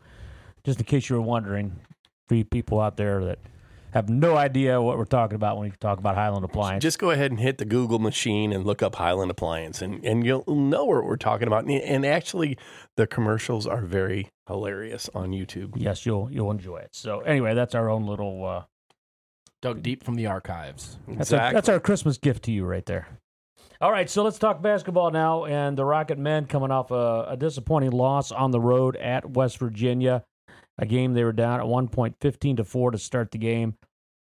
just 0.63 0.79
in 0.79 0.85
case 0.85 1.09
you 1.09 1.15
were 1.15 1.21
wondering, 1.23 1.79
for 2.27 2.35
you 2.35 2.45
people 2.45 2.79
out 2.79 2.95
there 2.95 3.25
that 3.25 3.39
have 3.93 4.09
no 4.09 4.35
idea 4.37 4.81
what 4.81 4.97
we're 4.97 5.05
talking 5.05 5.35
about 5.35 5.57
when 5.57 5.69
we 5.69 5.75
talk 5.79 5.99
about 5.99 6.15
Highland 6.15 6.45
Appliance, 6.45 6.81
Just 6.81 6.99
go 6.99 7.11
ahead 7.11 7.31
and 7.31 7.39
hit 7.39 7.57
the 7.57 7.65
Google 7.65 7.99
machine 7.99 8.51
and 8.53 8.65
look 8.65 8.81
up 8.81 8.95
Highland 8.95 9.31
Appliance, 9.31 9.81
and, 9.81 10.03
and 10.05 10.25
you'll 10.25 10.43
know 10.47 10.85
what 10.85 11.03
we're 11.05 11.17
talking 11.17 11.47
about. 11.47 11.65
And, 11.65 11.81
and 11.81 12.05
actually, 12.05 12.57
the 12.97 13.07
commercials 13.07 13.67
are 13.67 13.81
very 13.81 14.29
hilarious 14.47 15.09
on 15.13 15.31
YouTube. 15.31 15.73
yes, 15.75 16.05
you'll 16.05 16.29
you'll 16.31 16.51
enjoy 16.51 16.77
it. 16.77 16.89
So, 16.93 17.19
anyway, 17.21 17.53
that's 17.53 17.75
our 17.75 17.89
own 17.89 18.05
little. 18.05 18.45
Uh, 18.45 18.63
Dug 19.61 19.83
deep 19.83 20.03
from 20.03 20.15
the 20.15 20.25
archives. 20.25 20.97
That's, 21.07 21.31
our, 21.31 21.53
that's 21.53 21.69
our 21.69 21.79
Christmas 21.79 22.17
gift 22.17 22.43
to 22.45 22.51
you 22.51 22.65
right 22.65 22.83
there. 22.87 23.19
All 23.79 23.91
right, 23.91 24.09
so 24.09 24.23
let's 24.23 24.39
talk 24.39 24.61
basketball 24.61 25.11
now. 25.11 25.45
And 25.45 25.77
the 25.77 25.85
Rocket 25.85 26.17
men 26.17 26.45
coming 26.45 26.71
off 26.71 26.89
a, 26.89 27.25
a 27.29 27.37
disappointing 27.37 27.91
loss 27.91 28.31
on 28.31 28.49
the 28.49 28.59
road 28.59 28.95
at 28.95 29.31
West 29.31 29.59
Virginia, 29.59 30.23
a 30.81 30.85
game 30.85 31.13
they 31.13 31.23
were 31.23 31.31
down 31.31 31.59
at 31.59 31.67
one 31.67 31.87
point, 31.87 32.15
15 32.19 32.57
to 32.57 32.63
4 32.63 32.91
to 32.91 32.97
start 32.97 33.31
the 33.31 33.37
game. 33.37 33.77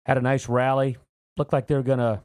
Had 0.06 0.16
a 0.16 0.22
nice 0.22 0.48
rally. 0.48 0.96
Looked 1.36 1.52
like 1.52 1.66
they 1.66 1.74
were 1.74 1.82
going 1.82 1.98
to 1.98 2.22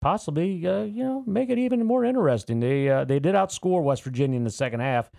possibly, 0.00 0.64
uh, 0.66 0.84
you 0.84 1.02
know, 1.02 1.24
make 1.26 1.50
it 1.50 1.58
even 1.58 1.84
more 1.84 2.04
interesting. 2.04 2.60
They 2.60 2.88
uh, 2.88 3.04
they 3.04 3.18
did 3.18 3.34
outscore 3.34 3.82
West 3.82 4.04
Virginia 4.04 4.36
in 4.36 4.44
the 4.44 4.50
second 4.50 4.80
half, 4.80 5.10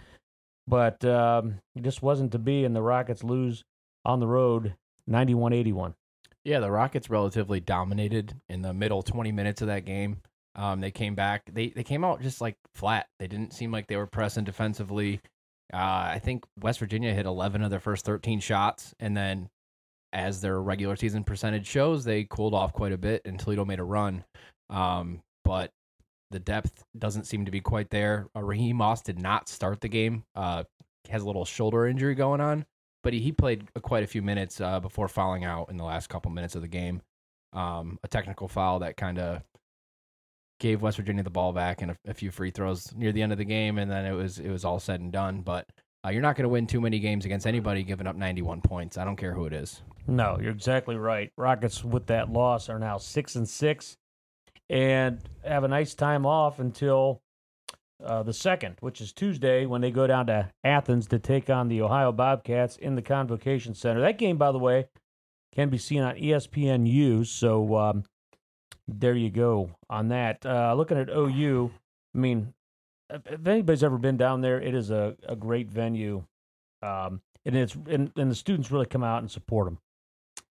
but 0.65 1.03
um, 1.03 1.59
it 1.75 1.83
just 1.83 2.01
wasn't 2.01 2.31
to 2.31 2.39
be, 2.39 2.63
and 2.63 2.73
the 2.73 2.81
Rockets 2.81 3.23
lose 3.23 3.65
on 4.05 4.21
the 4.21 4.27
road 4.27 4.75
91 5.05 5.51
81. 5.51 5.95
Yeah, 6.45 6.61
the 6.61 6.71
Rockets 6.71 7.09
relatively 7.09 7.59
dominated 7.59 8.33
in 8.47 8.61
the 8.61 8.73
middle 8.73 9.01
20 9.01 9.33
minutes 9.33 9.61
of 9.61 9.67
that 9.67 9.83
game. 9.83 10.21
Um, 10.55 10.79
they 10.79 10.91
came 10.91 11.15
back. 11.15 11.43
They 11.51 11.69
they 11.69 11.83
came 11.83 12.05
out 12.05 12.21
just 12.21 12.39
like 12.39 12.55
flat. 12.73 13.07
They 13.19 13.27
didn't 13.27 13.53
seem 13.53 13.71
like 13.71 13.87
they 13.87 13.97
were 13.97 14.07
pressing 14.07 14.45
defensively. 14.45 15.19
Uh, 15.73 16.11
I 16.13 16.21
think 16.23 16.45
West 16.61 16.79
Virginia 16.79 17.13
hit 17.13 17.25
11 17.25 17.61
of 17.61 17.69
their 17.69 17.79
first 17.79 18.05
13 18.05 18.39
shots, 18.39 18.93
and 18.99 19.15
then 19.15 19.49
as 20.13 20.41
their 20.41 20.61
regular 20.61 20.95
season 20.95 21.23
percentage 21.23 21.67
shows, 21.67 22.03
they 22.03 22.23
cooled 22.23 22.53
off 22.53 22.73
quite 22.73 22.93
a 22.93 22.97
bit, 22.97 23.21
and 23.25 23.39
Toledo 23.39 23.65
made 23.65 23.79
a 23.79 23.83
run. 23.83 24.23
Um, 24.69 25.21
but 25.43 25.71
the 26.31 26.39
depth 26.39 26.83
doesn't 26.97 27.25
seem 27.25 27.45
to 27.45 27.51
be 27.51 27.61
quite 27.61 27.89
there. 27.89 28.27
Uh, 28.35 28.41
Raheem 28.41 28.77
Moss 28.77 29.01
did 29.01 29.19
not 29.19 29.49
start 29.49 29.81
the 29.81 29.87
game. 29.87 30.23
Uh, 30.35 30.63
has 31.09 31.21
a 31.21 31.25
little 31.25 31.45
shoulder 31.45 31.85
injury 31.87 32.15
going 32.15 32.41
on, 32.41 32.65
but 33.03 33.13
he, 33.13 33.19
he 33.19 33.31
played 33.31 33.71
quite 33.81 34.03
a 34.03 34.07
few 34.07 34.21
minutes 34.21 34.59
uh, 34.59 34.79
before 34.79 35.07
fouling 35.07 35.45
out 35.45 35.69
in 35.69 35.77
the 35.77 35.83
last 35.83 36.09
couple 36.09 36.31
minutes 36.31 36.55
of 36.55 36.61
the 36.61 36.67
game. 36.67 37.01
Um, 37.53 37.97
a 38.03 38.07
technical 38.07 38.47
foul 38.47 38.79
that 38.79 38.97
kind 38.97 39.19
of 39.19 39.41
gave 40.59 40.81
West 40.81 40.97
Virginia 40.97 41.23
the 41.23 41.29
ball 41.29 41.53
back 41.53 41.81
and 41.81 41.91
a, 41.91 41.97
a 42.07 42.13
few 42.13 42.31
free 42.31 42.51
throws 42.51 42.93
near 42.95 43.11
the 43.11 43.21
end 43.21 43.31
of 43.31 43.37
the 43.37 43.45
game, 43.45 43.77
and 43.77 43.89
then 43.89 44.05
it 44.05 44.13
was 44.13 44.39
it 44.39 44.49
was 44.49 44.65
all 44.65 44.79
said 44.79 44.99
and 44.99 45.11
done. 45.11 45.41
But 45.41 45.67
uh, 46.05 46.09
you're 46.09 46.21
not 46.21 46.35
going 46.35 46.43
to 46.43 46.49
win 46.49 46.67
too 46.67 46.81
many 46.81 46.99
games 46.99 47.25
against 47.25 47.47
anybody 47.47 47.83
giving 47.83 48.07
up 48.07 48.15
91 48.15 48.61
points. 48.61 48.97
I 48.97 49.03
don't 49.03 49.15
care 49.15 49.33
who 49.33 49.45
it 49.45 49.53
is. 49.53 49.81
No, 50.07 50.37
you're 50.41 50.51
exactly 50.51 50.95
right. 50.95 51.31
Rockets 51.37 51.83
with 51.83 52.07
that 52.07 52.31
loss 52.31 52.69
are 52.69 52.79
now 52.79 52.97
six 52.97 53.35
and 53.35 53.47
six, 53.47 53.97
and 54.69 55.19
have 55.43 55.63
a 55.63 55.67
nice 55.67 55.93
time 55.93 56.25
off 56.25 56.59
until 56.59 57.21
uh, 58.03 58.23
the 58.23 58.33
second, 58.33 58.75
which 58.79 59.01
is 59.01 59.11
Tuesday, 59.11 59.65
when 59.65 59.81
they 59.81 59.91
go 59.91 60.07
down 60.07 60.27
to 60.27 60.49
Athens 60.63 61.07
to 61.07 61.19
take 61.19 61.49
on 61.49 61.67
the 61.67 61.81
Ohio 61.81 62.11
Bobcats 62.11 62.77
in 62.77 62.95
the 62.95 63.01
Convocation 63.01 63.73
Center. 63.73 64.01
That 64.01 64.17
game, 64.17 64.37
by 64.37 64.51
the 64.51 64.59
way, 64.59 64.87
can 65.53 65.69
be 65.69 65.77
seen 65.77 66.03
on 66.03 66.15
ESPNU. 66.15 67.25
So 67.25 67.75
um, 67.75 68.03
there 68.87 69.13
you 69.15 69.29
go 69.29 69.71
on 69.89 70.09
that. 70.09 70.45
Uh, 70.45 70.73
looking 70.75 70.97
at 70.97 71.09
OU, 71.09 71.71
I 72.15 72.17
mean, 72.17 72.53
if 73.09 73.25
if 73.27 73.47
anybody's 73.47 73.83
ever 73.83 73.97
been 73.97 74.17
down 74.17 74.41
there, 74.41 74.59
it 74.61 74.73
is 74.73 74.89
a, 74.91 75.15
a 75.27 75.35
great 75.35 75.69
venue, 75.69 76.23
um, 76.81 77.21
and 77.45 77.55
it's 77.55 77.75
and, 77.75 78.11
and 78.15 78.31
the 78.31 78.35
students 78.35 78.71
really 78.71 78.85
come 78.85 79.03
out 79.03 79.19
and 79.21 79.29
support 79.31 79.65
them. 79.67 79.79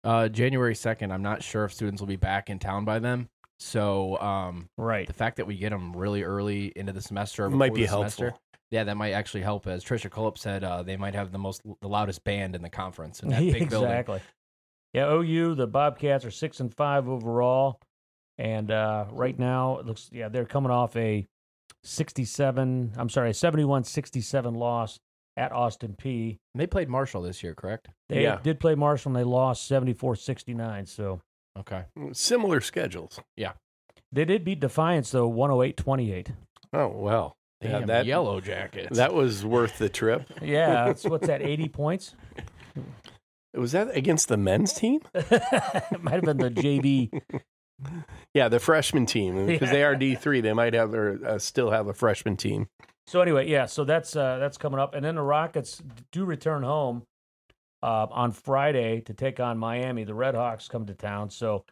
Uh, 0.04 0.30
January 0.30 0.74
2nd, 0.74 1.12
I'm 1.12 1.22
not 1.22 1.44
sure 1.44 1.66
if 1.66 1.74
students 1.74 2.02
will 2.02 2.08
be 2.08 2.16
back 2.16 2.50
in 2.50 2.58
town 2.58 2.86
by 2.86 3.00
then. 3.00 3.28
So 3.60 4.18
um, 4.22 4.70
Right. 4.78 5.06
the 5.06 5.12
fact 5.12 5.36
that 5.38 5.46
we 5.48 5.58
get 5.58 5.72
them 5.72 5.92
really 5.94 6.24
early 6.24 6.72
into 6.74 6.94
the 6.94 7.02
semester 7.02 7.44
or 7.46 7.50
Might 7.50 7.74
be 7.74 7.82
the 7.82 7.90
helpful. 7.90 8.10
semester, 8.12 8.40
yeah, 8.72 8.86
that 8.86 8.96
might 8.96 9.12
actually 9.12 9.42
help. 9.42 9.68
As 9.68 9.84
Tricia 9.84 10.10
Cullop 10.10 10.38
said, 10.38 10.64
uh, 10.64 10.84
they 10.84 10.96
might 10.96 11.16
have 11.16 11.34
the 11.34 11.38
most 11.38 11.62
the 11.82 11.90
loudest 11.90 12.24
band 12.24 12.56
in 12.56 12.62
the 12.62 12.70
conference 12.70 13.22
in 13.22 13.28
that 13.30 13.40
big 13.52 13.70
building. 13.70 13.90
exactly. 13.90 14.22
Yeah, 14.94 15.12
OU, 15.12 15.56
the 15.56 15.68
Bobcats 15.68 16.24
are 16.24 16.32
six 16.32 16.62
and 16.62 16.74
five 16.74 17.10
overall, 17.10 17.82
and 18.40 18.72
uh, 18.72 19.06
right 19.12 19.38
now 19.38 19.78
it 19.78 19.86
looks 19.86 20.10
yeah 20.12 20.30
they're 20.30 20.46
coming 20.46 20.72
off 20.72 20.96
a 20.96 21.28
sixty-seven. 21.84 22.94
I'm 22.98 23.10
sorry, 23.10 23.30
a 23.30 23.34
71-67 23.34 24.56
loss 24.58 24.98
at 25.38 25.52
Austin 25.52 25.96
Peay 26.02 26.38
They 26.56 26.68
played 26.68 26.90
Marshall 26.90 27.22
this 27.22 27.42
year, 27.44 27.54
correct? 27.56 27.88
They 28.10 28.24
Yeah. 28.24 28.40
did 28.44 28.60
play 28.60 28.76
Marshall 28.76 29.10
and 29.12 29.16
they 29.16 29.24
lost 29.24 29.70
74-69. 29.72 30.88
So 30.88 31.22
Okay. 31.58 31.84
Similar 32.14 32.62
schedules. 32.62 33.20
Yeah, 33.38 33.54
they 34.12 34.26
did 34.26 34.44
beat 34.44 34.60
Defiance 34.60 35.12
though 35.12 35.30
108-28. 35.32 36.28
Oh 36.74 36.88
well, 36.88 37.36
yeah, 37.62 37.80
that 37.86 38.06
yellow 38.06 38.40
jackets. 38.42 38.98
that 38.98 39.14
was 39.14 39.46
worth 39.46 39.78
the 39.78 39.90
trip. 39.90 40.24
Yeah, 40.42 40.86
that's 40.86 41.04
what's 41.06 41.28
that? 41.28 41.42
Eighty 41.42 41.68
points. 41.70 42.16
Was 43.54 43.72
that 43.72 43.96
against 43.98 44.28
the 44.28 44.38
men's 44.38 44.74
team? 44.74 45.02
it 45.14 46.02
might 46.04 46.14
have 46.16 46.24
been 46.24 46.38
the 46.38 46.52
JV. 46.52 47.10
Yeah, 48.34 48.48
the 48.50 48.60
freshman 48.60 49.06
team 49.06 49.46
because 49.48 49.68
Yeah. 49.70 49.74
they 49.74 49.84
are 49.84 49.96
D 49.96 50.16
three. 50.16 50.42
They 50.42 50.54
might 50.54 50.74
have 50.74 50.94
or 50.94 51.20
uh, 51.26 51.40
still 51.40 51.72
have 51.72 51.88
a 51.88 51.94
freshman 51.94 52.38
team. 52.38 52.68
So 53.08 53.22
anyway, 53.22 53.48
yeah, 53.50 53.66
so 53.66 53.84
that's 53.86 54.16
uh, 54.16 54.38
that's 54.38 54.58
coming 54.58 54.80
up, 54.80 54.94
and 54.94 55.04
then 55.04 55.16
the 55.16 55.22
Rockets 55.24 55.82
do 56.12 56.26
return 56.26 56.62
home 56.64 57.04
uh, 57.82 58.06
on 58.12 58.32
Friday 58.32 59.02
to 59.02 59.14
take 59.14 59.40
on 59.40 59.58
Miami. 59.58 60.04
The 60.04 60.14
Red 60.14 60.36
Hawks 60.36 60.68
come 60.68 60.86
to 60.86 60.94
town, 60.94 61.30
so 61.32 61.66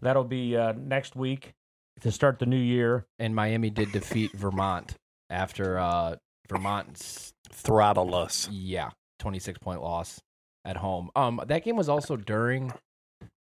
that'll 0.00 0.24
be 0.24 0.56
uh, 0.56 0.72
next 0.78 1.14
week 1.16 1.52
to 2.00 2.10
start 2.12 2.38
the 2.38 2.46
new 2.46 2.56
year. 2.56 3.04
and 3.18 3.34
Miami 3.34 3.68
did 3.70 3.92
defeat 3.92 4.32
Vermont 4.32 4.94
after 5.28 5.78
uh, 5.78 6.16
Vermont's 6.48 7.32
Throttle 7.52 8.14
us. 8.14 8.48
yeah 8.50 8.90
26 9.18 9.58
point 9.58 9.82
loss 9.82 10.20
at 10.64 10.76
home. 10.76 11.10
Um, 11.16 11.40
that 11.48 11.64
game 11.64 11.76
was 11.76 11.88
also 11.88 12.16
during 12.16 12.72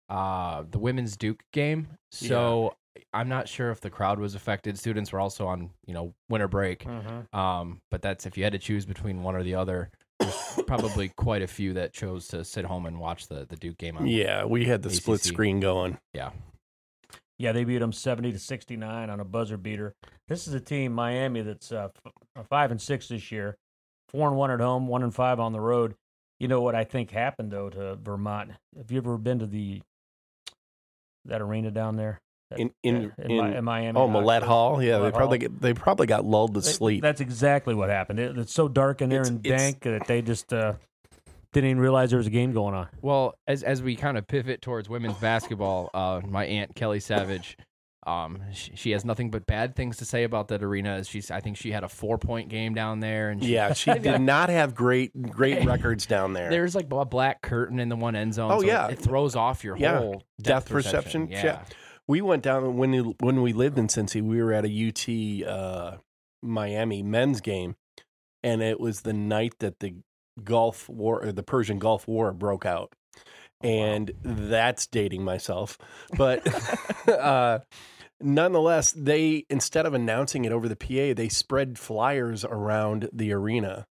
uh 0.09 0.63
the 0.69 0.79
women's 0.79 1.17
Duke 1.17 1.41
game, 1.51 1.87
so 2.11 2.75
I'm 3.13 3.27
not 3.29 3.47
sure 3.47 3.71
if 3.71 3.81
the 3.81 3.89
crowd 3.89 4.19
was 4.19 4.35
affected. 4.35 4.77
Students 4.77 5.11
were 5.11 5.19
also 5.19 5.47
on 5.47 5.71
you 5.85 5.93
know 5.93 6.13
winter 6.29 6.47
break. 6.47 6.85
Um, 7.33 7.81
but 7.91 8.01
that's 8.01 8.25
if 8.25 8.37
you 8.37 8.43
had 8.43 8.53
to 8.53 8.59
choose 8.59 8.85
between 8.85 9.23
one 9.23 9.35
or 9.35 9.43
the 9.43 9.55
other. 9.55 9.89
There's 10.19 10.59
probably 10.65 11.09
quite 11.17 11.41
a 11.41 11.47
few 11.47 11.73
that 11.73 11.91
chose 11.91 12.27
to 12.29 12.45
sit 12.45 12.63
home 12.65 12.85
and 12.85 12.99
watch 12.99 13.27
the 13.27 13.45
the 13.49 13.57
Duke 13.57 13.77
game 13.77 13.97
on. 13.97 14.07
Yeah, 14.07 14.45
we 14.45 14.65
had 14.65 14.81
the 14.81 14.89
split 14.89 15.21
screen 15.21 15.59
going. 15.59 15.97
yeah. 16.13 16.31
Yeah, 17.37 17.51
they 17.51 17.65
beat 17.65 17.79
them 17.79 17.91
seventy 17.91 18.31
to 18.31 18.39
sixty 18.39 18.77
nine 18.77 19.09
on 19.09 19.19
a 19.19 19.25
buzzer 19.25 19.57
beater. 19.57 19.93
This 20.29 20.47
is 20.47 20.53
a 20.53 20.61
team 20.61 20.93
Miami 20.93 21.41
that's 21.41 21.69
uh, 21.69 21.89
f- 22.37 22.45
five 22.47 22.71
and 22.71 22.81
six 22.81 23.09
this 23.09 23.29
year, 23.29 23.57
four 24.07 24.29
and 24.29 24.37
one 24.37 24.51
at 24.51 24.61
home, 24.61 24.87
one 24.87 25.03
and 25.03 25.13
five 25.13 25.37
on 25.37 25.51
the 25.51 25.59
road. 25.59 25.95
You 26.39 26.47
know 26.47 26.61
what 26.61 26.75
I 26.75 26.85
think 26.85 27.11
happened 27.11 27.51
though 27.51 27.69
to 27.71 27.97
Vermont? 27.97 28.51
Have 28.77 28.89
you 28.89 28.99
ever 28.99 29.17
been 29.17 29.39
to 29.39 29.45
the 29.47 29.81
that 31.25 31.41
arena 31.41 31.71
down 31.71 31.95
there? 31.95 32.19
That- 32.51 32.59
In 32.59 32.71
in, 32.83 33.11
in, 33.17 33.31
in, 33.31 33.53
in 33.55 33.63
Miami. 33.63 33.97
oh 33.97 34.05
Knoxville? 34.07 34.21
Millett 34.21 34.43
Hall. 34.43 34.83
Yeah, 34.83 34.99
they 34.99 35.11
probably 35.11 35.39
Hall. 35.39 35.47
get, 35.49 35.61
they 35.61 35.73
probably 35.73 36.07
got 36.07 36.25
lulled 36.25 36.53
to 36.55 36.61
Th- 36.61 36.75
sleep. 36.75 37.01
That's 37.01 37.21
exactly 37.21 37.73
what 37.73 37.89
happened. 37.89 38.19
It, 38.19 38.37
it's 38.37 38.53
so 38.53 38.67
dark 38.67 39.01
in 39.01 39.09
there 39.09 39.21
It's- 39.21 39.29
and 39.29 39.45
it's- 39.45 39.61
dank 39.61 39.79
that 39.81 40.07
they 40.07 40.21
just 40.21 40.53
uh, 40.53 40.73
Didn't 41.53 41.69
even 41.71 41.81
realize 41.81 42.09
there 42.11 42.17
was 42.17 42.27
a 42.27 42.31
game 42.31 42.51
going 42.53 42.75
on. 42.75 42.87
Well, 43.01 43.33
as 43.47 43.63
as 43.63 43.81
we 43.81 43.95
kind 43.95 44.17
of 44.17 44.27
pivot 44.27 44.61
towards 44.61 44.89
women's 44.89 45.17
basketball, 45.17 45.89
uh, 45.93 46.21
my 46.27 46.45
aunt 46.45 46.75
Kelly 46.75 46.99
Savage, 46.99 47.57
um, 48.05 48.39
she, 48.53 48.71
she 48.75 48.91
has 48.91 49.03
nothing 49.03 49.31
but 49.31 49.45
bad 49.47 49.75
things 49.75 49.97
to 49.97 50.05
say 50.05 50.23
about 50.23 50.49
that 50.49 50.61
arena. 50.61 50.95
As 50.97 51.07
She's, 51.07 51.31
I 51.31 51.39
think 51.39 51.57
she 51.57 51.71
had 51.71 51.83
a 51.83 51.89
four 51.89 52.17
point 52.17 52.49
game 52.49 52.73
down 52.75 52.99
there, 52.99 53.29
and 53.29 53.43
she, 53.43 53.53
Yeah, 53.53 53.73
she 53.73 53.93
did 53.99 54.21
not 54.21 54.49
have 54.49 54.75
great 54.75 55.19
great 55.31 55.65
records 55.65 56.05
down 56.05 56.33
there. 56.33 56.49
there's 56.49 56.75
like 56.75 56.87
a 56.91 57.05
black 57.05 57.41
curtain 57.41 57.79
in 57.79 57.89
the 57.89 57.95
one 57.95 58.15
end 58.15 58.33
zone. 58.35 58.51
Oh, 58.51 58.59
so 58.61 58.67
yeah. 58.67 58.87
it 58.89 58.99
throws 58.99 59.35
off 59.35 59.63
your 59.63 59.75
Yeah. 59.77 59.97
whole 59.99 60.23
Depth 60.41 60.69
perception. 60.69 61.29
Yeah. 61.29 61.43
Yeah. 61.43 61.59
We 62.07 62.21
went 62.21 62.43
down 62.43 62.77
when 62.77 62.91
we, 62.91 62.99
when 63.19 63.41
we 63.41 63.53
lived 63.53 63.79
in 63.79 63.87
Cincy. 63.87 64.21
We 64.21 64.41
were 64.43 64.53
at 64.53 64.65
a 64.65 64.89
UT 65.43 65.47
uh, 65.49 65.97
Miami 66.43 67.01
men's 67.01 67.41
game, 67.41 67.75
and 68.43 68.61
it 68.61 68.79
was 68.79 69.01
the 69.01 69.13
night 69.13 69.55
that 69.59 69.79
the 69.79 69.95
Gulf 70.43 70.87
War, 70.87 71.23
or 71.25 71.31
the 71.31 71.41
Persian 71.41 71.79
Gulf 71.79 72.07
War, 72.07 72.31
broke 72.33 72.65
out. 72.67 72.93
And 73.63 74.11
that's 74.21 74.85
dating 74.85 75.23
myself, 75.23 75.79
but 76.15 76.45
uh, 77.09 77.59
nonetheless, 78.21 78.91
they 78.91 79.45
instead 79.49 79.85
of 79.85 79.93
announcing 79.93 80.45
it 80.45 80.51
over 80.51 80.67
the 80.67 80.75
PA, 80.75 81.13
they 81.15 81.29
spread 81.29 81.77
flyers 81.77 82.43
around 82.45 83.09
the 83.11 83.31
arena 83.31 83.87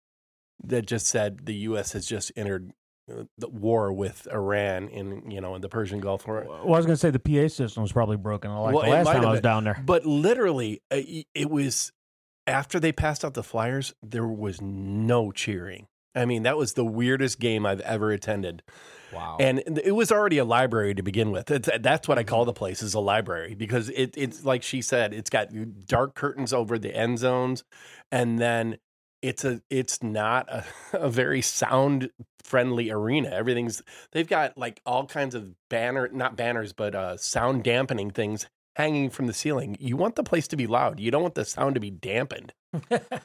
that 0.62 0.86
just 0.86 1.06
said 1.06 1.46
the 1.46 1.54
U.S. 1.54 1.92
has 1.92 2.06
just 2.06 2.32
entered 2.36 2.72
uh, 3.10 3.24
the 3.36 3.48
war 3.48 3.92
with 3.92 4.26
Iran 4.32 4.88
in 4.88 5.30
you 5.30 5.40
know 5.40 5.54
in 5.54 5.60
the 5.60 5.68
Persian 5.68 6.00
Gulf 6.00 6.26
War. 6.26 6.44
Well, 6.48 6.74
I 6.74 6.76
was 6.76 6.86
going 6.86 6.96
to 6.96 7.00
say 7.00 7.10
the 7.10 7.18
PA 7.18 7.48
system 7.48 7.82
was 7.82 7.92
probably 7.92 8.16
broken. 8.16 8.50
Like 8.54 8.74
Well, 8.74 8.84
the 8.84 8.90
last 8.90 9.06
time 9.06 9.24
I 9.24 9.30
was 9.30 9.40
been. 9.40 9.42
down 9.42 9.64
there. 9.64 9.82
But 9.84 10.06
literally, 10.06 10.80
uh, 10.90 11.00
it 11.34 11.50
was 11.50 11.92
after 12.46 12.80
they 12.80 12.92
passed 12.92 13.24
out 13.24 13.34
the 13.34 13.42
flyers, 13.42 13.94
there 14.02 14.26
was 14.26 14.60
no 14.60 15.32
cheering. 15.32 15.86
I 16.14 16.26
mean, 16.26 16.44
that 16.44 16.56
was 16.56 16.74
the 16.74 16.84
weirdest 16.84 17.40
game 17.40 17.66
I've 17.66 17.80
ever 17.80 18.12
attended. 18.12 18.62
Wow. 19.14 19.36
And 19.40 19.62
it 19.84 19.94
was 19.94 20.10
already 20.12 20.38
a 20.38 20.44
library 20.44 20.94
to 20.94 21.02
begin 21.02 21.30
with. 21.30 21.50
It's, 21.50 21.68
that's 21.80 22.08
what 22.08 22.18
I 22.18 22.24
call 22.24 22.44
the 22.44 22.52
place 22.52 22.82
is 22.82 22.94
a 22.94 23.00
library 23.00 23.54
because 23.54 23.88
it, 23.90 24.14
it's 24.16 24.44
like 24.44 24.62
she 24.62 24.82
said, 24.82 25.14
it's 25.14 25.30
got 25.30 25.48
dark 25.86 26.14
curtains 26.14 26.52
over 26.52 26.78
the 26.78 26.94
end 26.94 27.18
zones, 27.18 27.64
and 28.10 28.38
then 28.38 28.78
it's 29.22 29.44
a 29.44 29.62
it's 29.70 30.02
not 30.02 30.48
a, 30.50 30.64
a 30.92 31.08
very 31.08 31.40
sound 31.40 32.10
friendly 32.42 32.90
arena. 32.90 33.30
Everything's 33.30 33.82
they've 34.12 34.28
got 34.28 34.58
like 34.58 34.80
all 34.84 35.06
kinds 35.06 35.34
of 35.34 35.54
banner 35.70 36.08
not 36.12 36.36
banners 36.36 36.72
but 36.72 36.94
uh, 36.94 37.16
sound 37.16 37.64
dampening 37.64 38.10
things 38.10 38.46
hanging 38.76 39.08
from 39.10 39.26
the 39.26 39.32
ceiling. 39.32 39.76
You 39.80 39.96
want 39.96 40.16
the 40.16 40.22
place 40.22 40.48
to 40.48 40.56
be 40.56 40.66
loud. 40.66 41.00
You 41.00 41.10
don't 41.10 41.22
want 41.22 41.36
the 41.36 41.44
sound 41.44 41.74
to 41.74 41.80
be 41.80 41.90
dampened. 41.90 42.52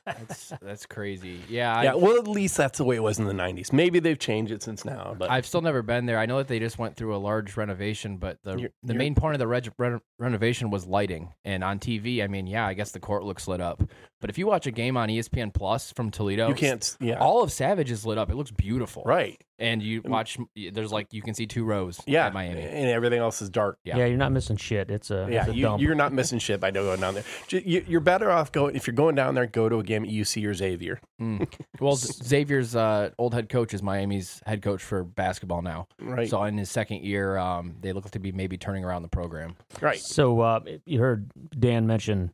That's 0.05 0.53
that's 0.61 0.85
crazy. 0.85 1.39
Yeah. 1.49 1.75
I, 1.75 1.83
yeah, 1.83 1.93
well, 1.95 2.17
at 2.17 2.27
least 2.27 2.57
that's 2.57 2.77
the 2.77 2.83
way 2.83 2.95
it 2.95 3.03
was 3.03 3.19
in 3.19 3.25
the 3.25 3.33
'90s. 3.33 3.71
Maybe 3.73 3.99
they've 3.99 4.17
changed 4.19 4.51
it 4.51 4.63
since 4.63 4.85
now, 4.85 5.15
but 5.17 5.29
I've 5.29 5.45
still 5.45 5.61
never 5.61 5.81
been 5.81 6.05
there. 6.05 6.17
I 6.19 6.25
know 6.25 6.37
that 6.37 6.47
they 6.47 6.59
just 6.59 6.77
went 6.77 6.95
through 6.95 7.15
a 7.15 7.17
large 7.17 7.57
renovation, 7.57 8.17
but 8.17 8.37
the 8.43 8.51
You're- 8.57 8.69
the 8.83 8.93
you're- 8.93 8.97
main 8.97 9.15
point 9.15 9.35
of 9.35 9.39
the 9.39 9.47
reg- 9.47 9.71
reno- 9.77 10.01
renovation 10.17 10.69
was 10.69 10.85
lighting. 10.85 11.33
And 11.45 11.63
on 11.63 11.79
TV, 11.79 12.23
I 12.23 12.27
mean, 12.27 12.47
yeah, 12.47 12.65
I 12.65 12.73
guess 12.73 12.91
the 12.91 12.99
court 12.99 13.23
looks 13.23 13.47
lit 13.47 13.61
up. 13.61 13.83
But 14.21 14.29
if 14.29 14.37
you 14.37 14.47
watch 14.47 14.67
a 14.67 14.71
game 14.71 14.97
on 14.97 15.09
ESPN 15.09 15.53
Plus 15.53 15.91
from 15.93 16.11
Toledo, 16.11 16.49
you 16.49 16.55
can't. 16.55 16.97
Yeah, 16.99 17.19
All 17.19 17.41
of 17.43 17.51
Savage 17.51 17.91
is 17.91 18.05
lit 18.05 18.17
up. 18.17 18.29
It 18.29 18.35
looks 18.35 18.51
beautiful. 18.51 19.03
right. 19.05 19.41
And 19.59 19.83
you 19.83 20.01
watch, 20.05 20.37
there's 20.71 20.91
like 20.91 21.13
you 21.13 21.21
can 21.21 21.33
see 21.33 21.45
two 21.45 21.65
rows. 21.65 21.99
Yeah, 22.07 22.27
at 22.27 22.33
Miami. 22.33 22.61
and 22.61 22.85
everything 22.89 23.19
else 23.19 23.41
is 23.41 23.49
dark. 23.49 23.77
Yeah. 23.83 23.97
yeah. 23.97 24.05
you're 24.05 24.17
not 24.17 24.31
missing 24.31 24.55
shit. 24.57 24.89
It's 24.89 25.11
a 25.11 25.27
Yeah, 25.29 25.41
it's 25.41 25.49
a 25.49 25.55
you, 25.55 25.61
dump. 25.63 25.81
you're 25.81 25.95
not 25.95 26.13
missing 26.13 26.39
shit 26.39 26.59
by 26.61 26.71
going 26.71 27.01
down 27.01 27.15
there. 27.15 27.23
You- 27.49 27.83
You're 27.87 27.99
better 27.99 28.31
off 28.31 28.51
going 28.51 28.75
if 28.75 28.87
you're 28.87 28.95
going 28.95 29.15
down 29.15 29.35
there. 29.35 29.45
Go 29.45 29.67
to 29.69 29.79
a 29.79 29.83
game 29.83 30.03
at 30.05 30.09
UC 30.09 30.45
or 30.47 30.53
Xavier. 30.53 30.99
Mm. 31.21 31.47
Well, 31.79 31.95
Xavier's 31.95 32.75
uh, 32.75 33.11
old 33.17 33.33
head 33.33 33.47
coach 33.47 33.73
is 33.73 33.81
Miami's 33.81 34.41
head 34.45 34.61
coach 34.61 34.83
for 34.83 35.03
basketball 35.05 35.61
now. 35.61 35.87
Right, 36.01 36.29
So 36.29 36.43
in 36.43 36.57
his 36.57 36.69
second 36.69 37.05
year, 37.05 37.37
um, 37.37 37.75
they 37.79 37.93
look 37.93 38.09
to 38.11 38.19
be 38.19 38.33
maybe 38.33 38.57
turning 38.57 38.83
around 38.83 39.03
the 39.03 39.07
program. 39.07 39.55
right. 39.81 39.97
So 39.99 40.41
uh, 40.41 40.59
you 40.85 40.99
heard 40.99 41.31
Dan 41.57 41.87
mention 41.87 42.31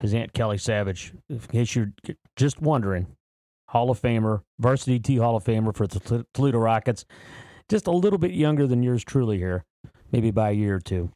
his 0.00 0.12
aunt 0.12 0.32
Kelly 0.32 0.58
Savage. 0.58 1.12
In 1.28 1.38
case 1.38 1.76
you're 1.76 1.92
just 2.36 2.60
wondering, 2.60 3.06
Hall 3.68 3.90
of 3.90 4.00
Famer, 4.00 4.42
varsity 4.58 4.98
T 5.00 5.16
Hall 5.16 5.36
of 5.36 5.44
Famer 5.44 5.74
for 5.74 5.86
the 5.86 6.26
Toledo 6.34 6.58
Rockets. 6.58 7.04
Just 7.68 7.86
a 7.86 7.90
little 7.90 8.18
bit 8.18 8.32
younger 8.32 8.66
than 8.66 8.82
yours 8.82 9.02
truly 9.04 9.38
here, 9.38 9.64
maybe 10.12 10.30
by 10.30 10.50
a 10.50 10.52
year 10.52 10.76
or 10.76 10.80
two. 10.80 11.10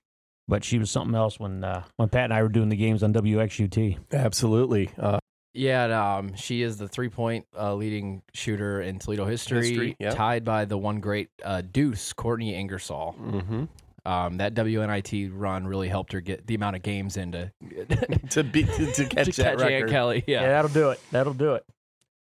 But 0.49 0.65
she 0.65 0.79
was 0.79 0.91
something 0.91 1.15
else 1.15 1.39
when 1.39 1.63
uh, 1.63 1.85
when 1.97 2.09
Pat 2.09 2.25
and 2.25 2.33
I 2.35 2.43
were 2.43 2.49
doing 2.49 2.71
the 2.71 2.77
games 2.77 3.03
on 3.03 3.13
WXUT. 3.13 3.99
Absolutely. 4.13 4.91
Uh, 4.99 5.19
Yeah, 5.53 6.17
um, 6.17 6.35
she 6.37 6.63
is 6.63 6.79
the 6.79 6.89
three 6.89 7.11
point 7.11 7.47
uh, 7.59 7.75
leading 7.75 8.23
shooter 8.33 8.81
in 8.81 8.99
Toledo 8.99 9.27
history, 9.27 9.69
History, 9.69 9.97
yeah. 9.99 10.11
tied 10.11 10.45
by 10.45 10.65
the 10.65 10.79
one 10.79 11.01
great 11.01 11.29
uh, 11.45 11.61
Deuce, 11.71 12.13
Courtney 12.15 12.55
Ingersoll. 12.55 13.13
hmm 13.13 13.65
Um, 14.07 14.39
that 14.39 14.55
WNIT 14.55 15.31
run 15.35 15.67
really 15.67 15.89
helped 15.89 16.13
her 16.13 16.21
get 16.23 16.47
the 16.47 16.55
amount 16.55 16.77
of 16.77 16.83
games 16.83 17.19
into 17.19 17.53
to 18.31 18.43
be 18.43 18.65
to, 18.65 18.93
to 18.93 19.05
catch 19.11 19.27
to 19.27 19.43
that 19.43 19.59
catch 19.59 19.61
Aunt 19.61 19.61
record. 19.61 19.91
Kelly. 19.91 20.25
Yeah. 20.27 20.47
that'll 20.49 20.71
do 20.71 20.91
it. 20.91 21.01
That'll 21.11 21.35
do 21.35 21.55
it. 21.57 21.65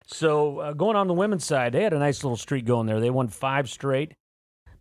So 0.07 0.61
uh, 0.61 0.73
going 0.73 0.97
on 0.97 1.09
the 1.09 1.15
women's 1.15 1.45
side, 1.45 1.73
they 1.73 1.83
had 1.83 1.93
a 1.93 1.99
nice 1.99 2.23
little 2.23 2.37
streak 2.37 2.65
going 2.65 2.87
there. 2.87 3.01
They 3.01 3.11
won 3.11 3.29
five 3.29 3.69
straight 3.69 4.15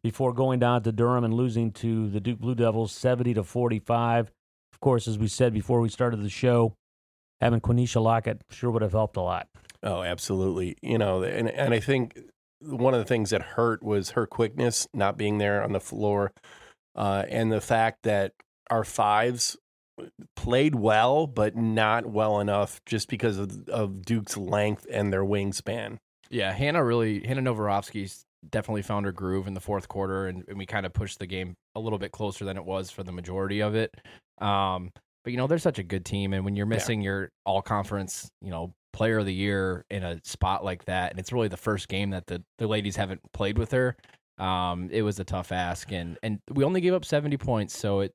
before 0.03 0.33
going 0.33 0.59
down 0.59 0.83
to 0.83 0.91
Durham 0.91 1.23
and 1.23 1.33
losing 1.33 1.71
to 1.73 2.09
the 2.09 2.19
Duke 2.19 2.39
Blue 2.39 2.55
Devils, 2.55 2.91
seventy 2.91 3.33
to 3.33 3.43
forty-five. 3.43 4.31
Of 4.71 4.79
course, 4.79 5.07
as 5.07 5.17
we 5.17 5.27
said 5.27 5.53
before 5.53 5.81
we 5.81 5.89
started 5.89 6.21
the 6.21 6.29
show, 6.29 6.75
having 7.41 7.59
Quinesha 7.59 8.01
Lockett 8.01 8.41
sure 8.51 8.69
would 8.69 8.83
have 8.83 8.91
helped 8.91 9.17
a 9.17 9.21
lot. 9.21 9.47
Oh, 9.81 10.03
absolutely. 10.03 10.75
You 10.81 10.99
know, 10.99 11.23
and 11.23 11.49
and 11.49 11.73
I 11.73 11.79
think 11.79 12.19
one 12.61 12.93
of 12.93 12.99
the 12.99 13.05
things 13.05 13.31
that 13.31 13.41
hurt 13.41 13.81
was 13.81 14.11
her 14.11 14.27
quickness, 14.27 14.87
not 14.93 15.17
being 15.17 15.39
there 15.39 15.63
on 15.63 15.71
the 15.71 15.79
floor, 15.79 16.31
uh, 16.95 17.23
and 17.27 17.51
the 17.51 17.61
fact 17.61 18.03
that 18.03 18.33
our 18.69 18.83
fives 18.83 19.57
played 20.35 20.75
well, 20.75 21.27
but 21.27 21.55
not 21.55 22.05
well 22.05 22.39
enough, 22.39 22.81
just 22.85 23.09
because 23.09 23.37
of, 23.37 23.67
of 23.69 24.03
Duke's 24.03 24.37
length 24.37 24.85
and 24.91 25.11
their 25.11 25.23
wingspan. 25.23 25.97
Yeah, 26.29 26.51
Hannah 26.51 26.83
really 26.83 27.25
Hannah 27.25 27.41
Noveroske's 27.41 28.25
definitely 28.49 28.81
found 28.81 29.05
her 29.05 29.11
groove 29.11 29.47
in 29.47 29.53
the 29.53 29.61
fourth 29.61 29.87
quarter, 29.87 30.27
and, 30.27 30.43
and 30.47 30.57
we 30.57 30.65
kind 30.65 30.85
of 30.85 30.93
pushed 30.93 31.19
the 31.19 31.27
game 31.27 31.55
a 31.75 31.79
little 31.79 31.99
bit 31.99 32.11
closer 32.11 32.45
than 32.45 32.57
it 32.57 32.65
was 32.65 32.89
for 32.91 33.03
the 33.03 33.11
majority 33.11 33.61
of 33.61 33.75
it. 33.75 33.93
Um, 34.39 34.91
but 35.23 35.31
you 35.31 35.37
know, 35.37 35.47
they're 35.47 35.57
such 35.57 35.79
a 35.79 35.83
good 35.83 36.05
team, 36.05 36.33
and 36.33 36.45
when 36.45 36.55
you're 36.55 36.65
missing 36.65 37.01
your 37.01 37.31
all 37.45 37.61
conference, 37.61 38.29
you 38.41 38.51
know, 38.51 38.73
player 38.93 39.17
of 39.17 39.25
the 39.25 39.33
year 39.33 39.85
in 39.89 40.03
a 40.03 40.19
spot 40.23 40.63
like 40.63 40.85
that, 40.85 41.11
and 41.11 41.19
it's 41.19 41.33
really 41.33 41.47
the 41.47 41.57
first 41.57 41.87
game 41.87 42.11
that 42.11 42.27
the 42.27 42.43
the 42.57 42.67
ladies 42.67 42.95
haven't 42.95 43.21
played 43.33 43.57
with 43.57 43.71
her. 43.71 43.95
Um, 44.37 44.89
it 44.91 45.01
was 45.01 45.19
a 45.19 45.23
tough 45.23 45.51
ask, 45.51 45.91
and 45.91 46.17
and 46.21 46.39
we 46.51 46.63
only 46.63 46.81
gave 46.81 46.93
up 46.93 47.05
70 47.05 47.37
points, 47.37 47.77
so 47.77 48.01
it. 48.01 48.13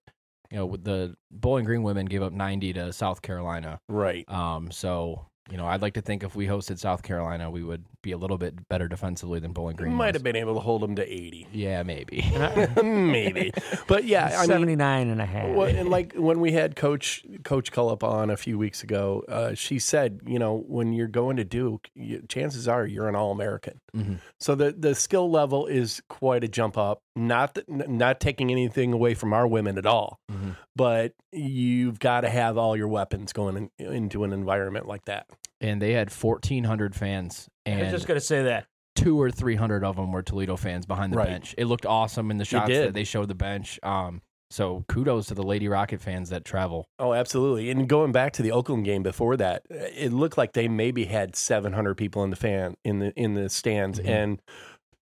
You 0.51 0.59
know, 0.59 0.67
with 0.67 0.85
the 0.85 1.15
Bowling 1.31 1.65
Green 1.65 1.83
women 1.83 2.07
gave 2.07 2.23
up 2.23 2.33
90 2.33 2.73
to 2.75 2.93
South 2.93 3.23
Carolina. 3.23 3.81
Right. 3.89 4.29
Um, 4.29 4.71
so 4.71 5.27
you 5.51 5.57
know, 5.57 5.67
I'd 5.67 5.83
like 5.83 5.95
to 5.95 6.01
think 6.01 6.23
if 6.23 6.37
we 6.37 6.47
hosted 6.47 6.79
South 6.79 7.03
Carolina, 7.03 7.51
we 7.51 7.65
would 7.65 7.85
be 8.03 8.13
a 8.13 8.17
little 8.19 8.39
bit 8.39 8.69
better 8.69 8.89
defensively 8.89 9.41
than 9.41 9.53
Bowling 9.53 9.77
Green. 9.77 9.93
Might 9.93 10.09
was. 10.09 10.15
have 10.17 10.23
been 10.23 10.37
able 10.37 10.55
to 10.55 10.61
hold 10.61 10.83
them 10.83 10.97
to 10.97 11.03
80. 11.03 11.49
Yeah, 11.53 11.83
maybe. 11.83 12.25
Maybe. 12.83 13.53
But 13.87 14.05
yeah, 14.05 14.27
I 14.37 14.41
mean, 14.43 14.47
79 14.49 15.09
and 15.09 15.21
a 15.21 15.27
half. 15.27 15.55
Well, 15.55 15.69
and 15.69 15.89
like 15.89 16.15
when 16.15 16.41
we 16.41 16.53
had 16.53 16.77
Coach 16.77 17.25
Coach 17.45 17.73
Cullop 17.73 18.03
on 18.03 18.31
a 18.31 18.37
few 18.37 18.59
weeks 18.59 18.83
ago, 18.83 19.25
uh, 19.29 19.55
she 19.55 19.79
said, 19.79 20.21
you 20.27 20.39
know, 20.39 20.65
when 20.67 20.93
you're 20.93 21.07
going 21.09 21.37
to 21.37 21.45
Duke, 21.45 21.89
you, 21.95 22.23
chances 22.29 22.67
are 22.69 22.87
you're 22.87 23.09
an 23.09 23.15
All 23.17 23.33
American. 23.33 23.81
Mhm. 23.97 24.19
So 24.39 24.55
the 24.55 24.73
the 24.73 24.95
skill 24.95 25.31
level 25.31 25.67
is 25.67 26.03
quite 26.09 26.45
a 26.45 26.49
jump 26.49 26.79
up. 26.79 27.03
Not 27.17 27.55
that, 27.55 27.69
not 27.69 28.21
taking 28.21 28.51
anything 28.51 28.93
away 28.93 29.15
from 29.15 29.33
our 29.33 29.47
women 29.47 29.77
at 29.79 29.87
all, 29.87 30.19
Mhm. 30.31 30.57
but 30.77 31.13
you've 31.33 31.99
got 31.99 32.23
to 32.23 32.31
have 32.31 32.57
all 32.57 32.77
your 32.77 32.89
weapons 32.89 33.33
going 33.33 33.71
in, 33.79 33.87
into 33.93 34.25
an 34.25 34.33
environment 34.33 34.87
like 34.87 35.05
that. 35.05 35.27
And 35.61 35.81
they 35.83 35.93
had 35.93 36.11
1,400 36.11 36.95
fans, 36.95 37.49
And 37.67 37.81
I 37.81 37.85
was 37.85 37.93
just 37.93 38.07
going 38.07 38.19
to 38.19 38.25
say 38.25 38.43
that. 38.45 38.67
two 38.97 39.21
or 39.21 39.31
300 39.31 39.85
of 39.85 39.97
them 39.97 40.11
were 40.13 40.23
Toledo 40.23 40.57
fans 40.57 40.87
behind 40.87 41.13
the 41.13 41.17
Right. 41.19 41.29
bench. 41.29 41.55
It 41.59 41.67
looked 41.67 41.87
awesome 41.87 42.31
in 42.31 42.39
the 42.39 42.45
shots 42.45 42.69
that 42.71 42.95
they 42.95 43.05
showed 43.05 43.29
the 43.29 43.35
bench. 43.35 43.79
Um, 43.83 44.23
so 44.51 44.85
kudos 44.89 45.27
to 45.29 45.35
the 45.35 45.43
Lady 45.45 45.69
Rocket 45.69 46.01
fans 46.01 46.29
that 46.31 46.45
travel. 46.45 46.87
Oh, 46.99 47.13
absolutely. 47.13 47.71
And 47.71 47.89
going 47.89 48.11
back 48.11 48.33
to 48.35 48.43
the 48.43 48.51
Oakland 48.53 48.85
game 48.85 49.03
before 49.03 49.37
that, 49.37 49.63
it 49.71 50.13
looked 50.13 50.37
like 50.37 50.55
they 50.55 50.67
maybe 50.67 51.05
had 51.05 51.37
700 51.37 51.95
people 51.95 52.25
in 52.25 52.31
the 52.31 52.37
fan 52.37 52.75
in 52.85 52.99
the 52.99 53.13
in 53.17 53.35
the 53.35 53.49
stands 53.49 54.01
Mhm. 54.01 54.09
and 54.09 54.43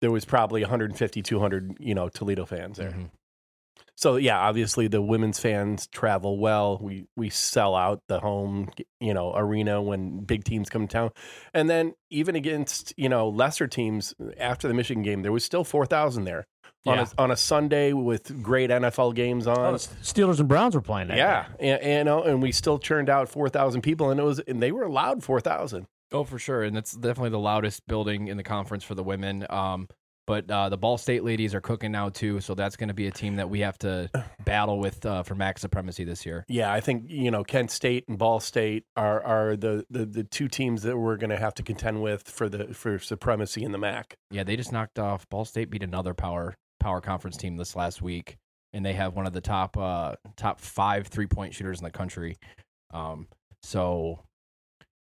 there 0.00 0.12
was 0.12 0.24
probably 0.24 0.62
150 0.62 1.22
200, 1.22 1.76
you 1.80 1.94
know, 1.94 2.08
Toledo 2.08 2.44
fans 2.46 2.76
there. 2.78 2.90
Mhm. 2.92 3.10
So 3.96 4.16
yeah, 4.16 4.38
obviously 4.38 4.88
the 4.88 5.02
women's 5.02 5.38
fans 5.38 5.86
travel 5.88 6.38
well. 6.38 6.78
We 6.80 7.06
we 7.16 7.28
sell 7.30 7.74
out 7.74 8.00
the 8.08 8.20
home, 8.20 8.70
you 9.00 9.14
know, 9.14 9.32
arena 9.34 9.80
when 9.82 10.20
big 10.20 10.44
teams 10.44 10.68
come 10.70 10.88
to 10.88 10.92
town. 10.92 11.10
And 11.54 11.68
then 11.70 11.94
even 12.10 12.34
against, 12.34 12.94
you 12.96 13.08
know, 13.08 13.28
lesser 13.28 13.66
teams 13.68 14.14
after 14.38 14.66
the 14.66 14.74
Michigan 14.74 15.02
game, 15.02 15.22
there 15.22 15.32
was 15.32 15.44
still 15.44 15.62
4,000 15.64 16.24
there. 16.24 16.46
On 16.84 16.96
Yeah. 16.96 17.06
a 17.16 17.22
on 17.22 17.30
a 17.30 17.36
Sunday 17.36 17.92
with 17.92 18.42
great 18.42 18.70
NFL 18.70 19.14
games 19.14 19.46
on. 19.46 19.56
Oh, 19.56 19.74
Steelers 19.74 20.40
and 20.40 20.48
Browns 20.48 20.74
were 20.74 20.80
playing 20.80 21.08
that. 21.08 21.16
Yeah, 21.16 21.46
and, 21.60 21.80
and, 21.80 22.08
and 22.08 22.42
we 22.42 22.50
still 22.50 22.78
churned 22.80 23.08
out 23.08 23.28
four 23.28 23.48
thousand 23.48 23.82
people, 23.82 24.10
and 24.10 24.18
it 24.18 24.24
was 24.24 24.40
and 24.40 24.60
they 24.60 24.72
were 24.72 24.82
allowed 24.82 25.22
four 25.22 25.40
thousand. 25.40 25.86
Oh, 26.10 26.24
for 26.24 26.40
sure, 26.40 26.64
and 26.64 26.76
that's 26.76 26.92
definitely 26.92 27.30
the 27.30 27.38
loudest 27.38 27.86
building 27.86 28.26
in 28.26 28.36
the 28.36 28.42
conference 28.42 28.82
for 28.82 28.96
the 28.96 29.04
women. 29.04 29.46
Um, 29.48 29.86
but 30.26 30.50
uh, 30.50 30.68
the 30.68 30.76
Ball 30.76 30.98
State 30.98 31.24
ladies 31.24 31.54
are 31.54 31.60
cooking 31.60 31.92
now 31.92 32.08
too, 32.08 32.40
so 32.40 32.54
that's 32.54 32.76
going 32.76 32.88
to 32.88 32.94
be 32.94 33.06
a 33.06 33.10
team 33.10 33.36
that 33.36 33.50
we 33.50 33.60
have 33.60 33.78
to 33.78 34.10
battle 34.44 34.78
with 34.78 35.04
uh, 35.04 35.22
for 35.22 35.34
MAC 35.34 35.58
supremacy 35.58 36.04
this 36.04 36.24
year. 36.24 36.44
Yeah, 36.48 36.72
I 36.72 36.80
think 36.80 37.04
you 37.08 37.30
know 37.30 37.44
Kent 37.44 37.70
State 37.70 38.04
and 38.08 38.18
Ball 38.18 38.40
State 38.40 38.84
are 38.96 39.22
are 39.22 39.56
the 39.56 39.84
the, 39.90 40.04
the 40.04 40.24
two 40.24 40.48
teams 40.48 40.82
that 40.82 40.96
we're 40.96 41.16
going 41.16 41.30
to 41.30 41.38
have 41.38 41.54
to 41.54 41.62
contend 41.62 42.02
with 42.02 42.28
for 42.28 42.48
the 42.48 42.72
for 42.74 42.98
supremacy 42.98 43.64
in 43.64 43.72
the 43.72 43.78
MAC. 43.78 44.14
Yeah, 44.30 44.44
they 44.44 44.56
just 44.56 44.72
knocked 44.72 44.98
off 44.98 45.28
Ball 45.28 45.44
State 45.44 45.70
beat 45.70 45.82
another 45.82 46.14
power 46.14 46.54
power 46.80 47.00
conference 47.00 47.36
team 47.36 47.56
this 47.56 47.76
last 47.76 48.02
week, 48.02 48.36
and 48.72 48.84
they 48.84 48.92
have 48.92 49.14
one 49.14 49.26
of 49.26 49.32
the 49.32 49.40
top 49.40 49.76
uh, 49.76 50.14
top 50.36 50.60
five 50.60 51.06
three 51.06 51.26
point 51.26 51.54
shooters 51.54 51.78
in 51.78 51.84
the 51.84 51.90
country. 51.90 52.38
Um, 52.92 53.28
so, 53.62 54.20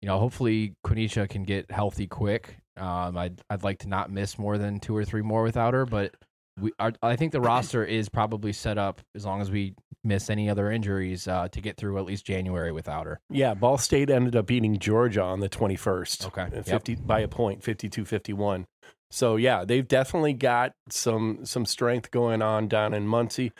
you 0.02 0.08
know, 0.08 0.18
hopefully 0.18 0.74
Quinesha 0.84 1.28
can 1.28 1.44
get 1.44 1.70
healthy 1.70 2.06
quick. 2.06 2.56
Um, 2.76 3.16
I'd 3.16 3.40
I'd 3.50 3.62
like 3.62 3.78
to 3.80 3.88
not 3.88 4.10
miss 4.10 4.38
more 4.38 4.58
than 4.58 4.80
two 4.80 4.96
or 4.96 5.04
three 5.04 5.22
more 5.22 5.42
without 5.42 5.74
her, 5.74 5.86
but 5.86 6.14
we 6.60 6.72
are, 6.78 6.92
I 7.02 7.16
think 7.16 7.32
the 7.32 7.40
roster 7.40 7.84
is 7.84 8.08
probably 8.08 8.52
set 8.52 8.78
up 8.78 9.00
as 9.14 9.26
long 9.26 9.40
as 9.42 9.50
we 9.50 9.74
miss 10.02 10.30
any 10.30 10.48
other 10.48 10.70
injuries 10.70 11.28
uh, 11.28 11.48
to 11.48 11.60
get 11.60 11.76
through 11.76 11.98
at 11.98 12.04
least 12.06 12.24
January 12.24 12.72
without 12.72 13.04
her. 13.06 13.20
Yeah, 13.28 13.54
Ball 13.54 13.76
State 13.76 14.08
ended 14.08 14.36
up 14.36 14.46
beating 14.46 14.78
Georgia 14.78 15.22
on 15.22 15.40
the 15.40 15.48
21st. 15.48 16.26
Okay. 16.28 16.42
uh, 16.42 16.48
Yep. 16.54 16.64
50 16.64 16.94
by 16.96 17.20
a 17.20 17.28
point, 17.28 17.60
52-51. 17.62 18.64
So 19.10 19.36
yeah, 19.36 19.64
they've 19.64 19.86
definitely 19.86 20.32
got 20.32 20.72
some 20.90 21.44
some 21.44 21.64
strength 21.64 22.10
going 22.10 22.42
on 22.42 22.68
down 22.68 22.92
in 22.94 23.06
Muncie. 23.06 23.52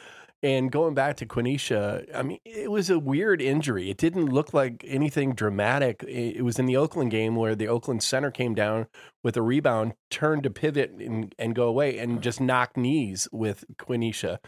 And 0.43 0.71
going 0.71 0.95
back 0.95 1.17
to 1.17 1.27
Quinesha, 1.27 2.15
I 2.15 2.23
mean, 2.23 2.39
it 2.45 2.71
was 2.71 2.91
a 2.91 2.99
weird 2.99 3.41
injury. 3.41 3.91
It 3.91 3.97
didn't 3.97 4.27
look 4.27 4.53
like 4.53 4.85
anything 4.87 5.35
dramatic. 5.35 6.03
It 6.03 6.37
it 6.37 6.43
was 6.43 6.59
in 6.59 6.67
the 6.67 6.77
Oakland 6.77 7.11
game 7.11 7.37
where 7.37 7.55
the 7.55 7.69
Oakland 7.69 8.03
center 8.03 8.31
came 8.31 8.55
down 8.55 8.87
with 9.25 9.37
a 9.37 9.43
rebound, 9.43 9.95
turned 10.11 10.43
to 10.45 10.51
pivot 10.51 10.91
and, 10.93 11.35
and 11.39 11.55
go 11.55 11.69
away, 11.69 11.99
and 11.99 12.23
just 12.23 12.41
knock 12.41 12.77
knees 12.77 13.29
with 13.33 13.65
Quinesha. 13.77 14.39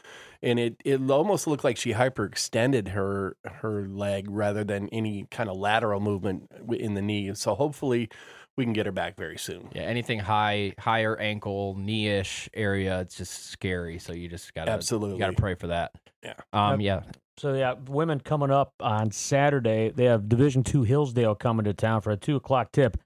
And 0.42 0.58
it, 0.58 0.76
it 0.84 1.10
almost 1.10 1.46
looked 1.46 1.64
like 1.64 1.76
she 1.76 1.92
hyperextended 1.92 2.88
her 2.88 3.36
her 3.44 3.88
leg 3.88 4.26
rather 4.30 4.64
than 4.64 4.88
any 4.90 5.26
kind 5.30 5.48
of 5.48 5.56
lateral 5.56 6.00
movement 6.00 6.50
in 6.70 6.94
the 6.94 7.02
knee. 7.02 7.34
So 7.34 7.54
hopefully 7.54 8.08
we 8.56 8.64
can 8.64 8.72
get 8.72 8.86
her 8.86 8.92
back 8.92 9.16
very 9.16 9.38
soon. 9.38 9.68
Yeah, 9.72 9.82
anything 9.82 10.18
high, 10.18 10.74
higher 10.78 11.16
ankle, 11.16 11.76
knee-ish 11.76 12.48
area, 12.54 13.00
it's 13.00 13.16
just 13.16 13.46
scary. 13.46 13.98
So 13.98 14.12
you 14.12 14.28
just 14.28 14.52
gotta 14.52 14.72
Absolutely. 14.72 15.14
you 15.14 15.20
gotta 15.20 15.32
pray 15.32 15.54
for 15.54 15.68
that. 15.68 15.92
Yeah. 16.22 16.34
Um. 16.52 16.80
Yeah. 16.80 17.02
So 17.36 17.54
yeah, 17.54 17.74
women 17.86 18.18
coming 18.18 18.50
up 18.50 18.74
on 18.80 19.12
Saturday. 19.12 19.92
They 19.94 20.04
have 20.04 20.28
Division 20.28 20.64
Two 20.64 20.82
Hillsdale 20.82 21.36
coming 21.36 21.64
to 21.64 21.72
town 21.72 22.00
for 22.00 22.10
a 22.10 22.16
two 22.16 22.36
o'clock 22.36 22.72
tip. 22.72 22.96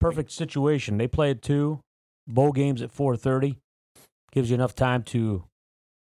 Perfect 0.00 0.32
situation. 0.32 0.98
They 0.98 1.08
play 1.08 1.30
at 1.30 1.42
two. 1.42 1.80
Bowl 2.26 2.52
games 2.52 2.82
at 2.82 2.92
four 2.92 3.16
thirty. 3.16 3.56
Gives 4.32 4.50
you 4.50 4.54
enough 4.54 4.74
time 4.74 5.02
to 5.04 5.44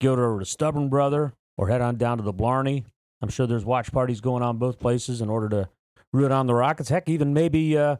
go 0.01 0.15
to 0.15 0.39
the 0.39 0.45
Stubborn 0.45 0.89
Brother 0.89 1.33
or 1.57 1.69
head 1.69 1.81
on 1.81 1.97
down 1.97 2.17
to 2.17 2.23
the 2.23 2.33
Blarney. 2.33 2.85
I'm 3.21 3.29
sure 3.29 3.47
there's 3.47 3.65
watch 3.65 3.91
parties 3.91 4.21
going 4.21 4.43
on 4.43 4.57
both 4.57 4.79
places 4.79 5.19
in 5.21 5.29
order 5.29 5.49
to 5.49 5.69
root 6.13 6.31
on 6.31 6.47
the 6.47 6.53
Rockets. 6.53 6.89
Heck, 6.89 7.09
even 7.09 7.33
maybe 7.33 7.77
uh, 7.77 7.97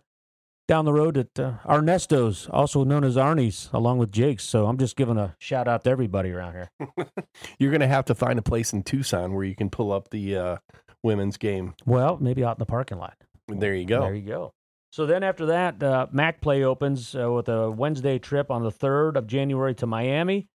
down 0.67 0.85
the 0.85 0.93
road 0.93 1.17
at 1.17 1.39
uh, 1.39 1.53
Ernesto's, 1.67 2.47
also 2.51 2.83
known 2.83 3.03
as 3.03 3.17
Arnie's, 3.17 3.69
along 3.73 3.97
with 3.97 4.11
Jake's. 4.11 4.43
So 4.43 4.67
I'm 4.67 4.77
just 4.77 4.95
giving 4.95 5.17
a 5.17 5.35
shout 5.39 5.67
out 5.67 5.83
to 5.83 5.89
everybody 5.89 6.31
around 6.31 6.53
here. 6.53 6.69
You're 7.59 7.71
going 7.71 7.81
to 7.81 7.87
have 7.87 8.05
to 8.05 8.15
find 8.15 8.39
a 8.39 8.43
place 8.43 8.71
in 8.71 8.83
Tucson 8.83 9.33
where 9.33 9.43
you 9.43 9.55
can 9.55 9.69
pull 9.69 9.91
up 9.91 10.09
the 10.09 10.37
uh, 10.37 10.57
women's 11.03 11.37
game. 11.37 11.73
Well, 11.85 12.17
maybe 12.21 12.43
out 12.43 12.57
in 12.57 12.59
the 12.59 12.65
parking 12.65 12.99
lot. 12.99 13.15
There 13.47 13.73
you 13.73 13.85
go. 13.85 14.01
There 14.01 14.13
you 14.13 14.27
go. 14.27 14.53
So 14.91 15.05
then 15.05 15.23
after 15.23 15.47
that, 15.47 15.81
uh, 15.83 16.07
MAC 16.11 16.41
Play 16.41 16.63
opens 16.63 17.15
uh, 17.15 17.31
with 17.31 17.47
a 17.47 17.69
Wednesday 17.69 18.17
trip 18.17 18.49
on 18.49 18.63
the 18.63 18.71
3rd 18.71 19.17
of 19.17 19.27
January 19.27 19.75
to 19.75 19.87
Miami. 19.87 20.47